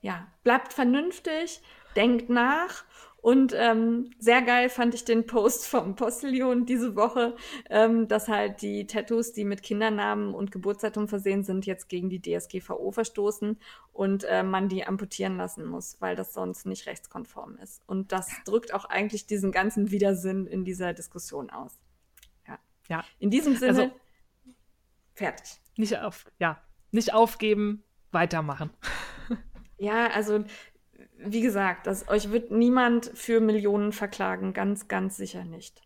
[0.00, 1.60] Ja, bleibt vernünftig,
[1.94, 2.84] denkt nach.
[3.20, 7.36] Und ähm, sehr geil fand ich den Post vom Postillon diese Woche,
[7.70, 12.20] ähm, dass halt die Tattoos, die mit Kindernamen und Geburtsdatum versehen sind, jetzt gegen die
[12.20, 13.56] DSGVO verstoßen
[13.92, 17.82] und äh, man die amputieren lassen muss, weil das sonst nicht rechtskonform ist.
[17.86, 21.78] Und das drückt auch eigentlich diesen ganzen Widersinn in dieser Diskussion aus.
[22.48, 22.58] Ja.
[22.88, 23.04] ja.
[23.20, 23.82] In diesem Sinne.
[23.82, 23.90] Also
[25.18, 25.60] Fertig.
[25.76, 26.62] Nicht auf, ja,
[26.92, 27.82] nicht aufgeben,
[28.12, 28.70] weitermachen.
[29.78, 30.44] ja, also
[31.16, 35.82] wie gesagt, das, euch wird niemand für Millionen verklagen, ganz, ganz sicher nicht.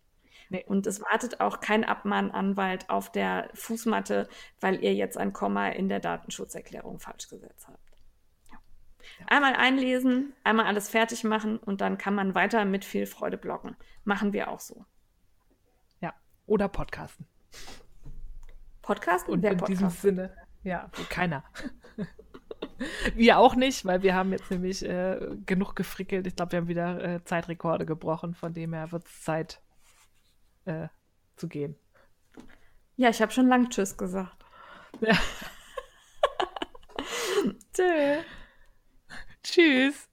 [0.49, 0.63] Nee.
[0.67, 4.29] Und es wartet auch kein Abmahnanwalt auf der Fußmatte,
[4.59, 7.91] weil ihr jetzt ein Komma in der Datenschutzerklärung falsch gesetzt habt.
[8.51, 8.59] Ja.
[9.25, 13.75] Einmal einlesen, einmal alles fertig machen und dann kann man weiter mit viel Freude bloggen.
[14.03, 14.85] Machen wir auch so.
[16.01, 16.13] Ja,
[16.45, 17.25] oder podcasten.
[18.83, 19.81] Podcast und wer in Podcast?
[19.81, 21.43] diesem Sinne, ja, keiner.
[23.15, 26.27] wir auch nicht, weil wir haben jetzt nämlich äh, genug gefrickelt.
[26.27, 29.61] Ich glaube, wir haben wieder äh, Zeitrekorde gebrochen, von dem her wird es Zeit
[30.65, 30.89] äh,
[31.35, 31.75] zu gehen.
[32.95, 34.45] Ja, ich habe schon lang Tschüss gesagt.
[35.01, 35.17] Ja.
[39.43, 40.12] Tschüss.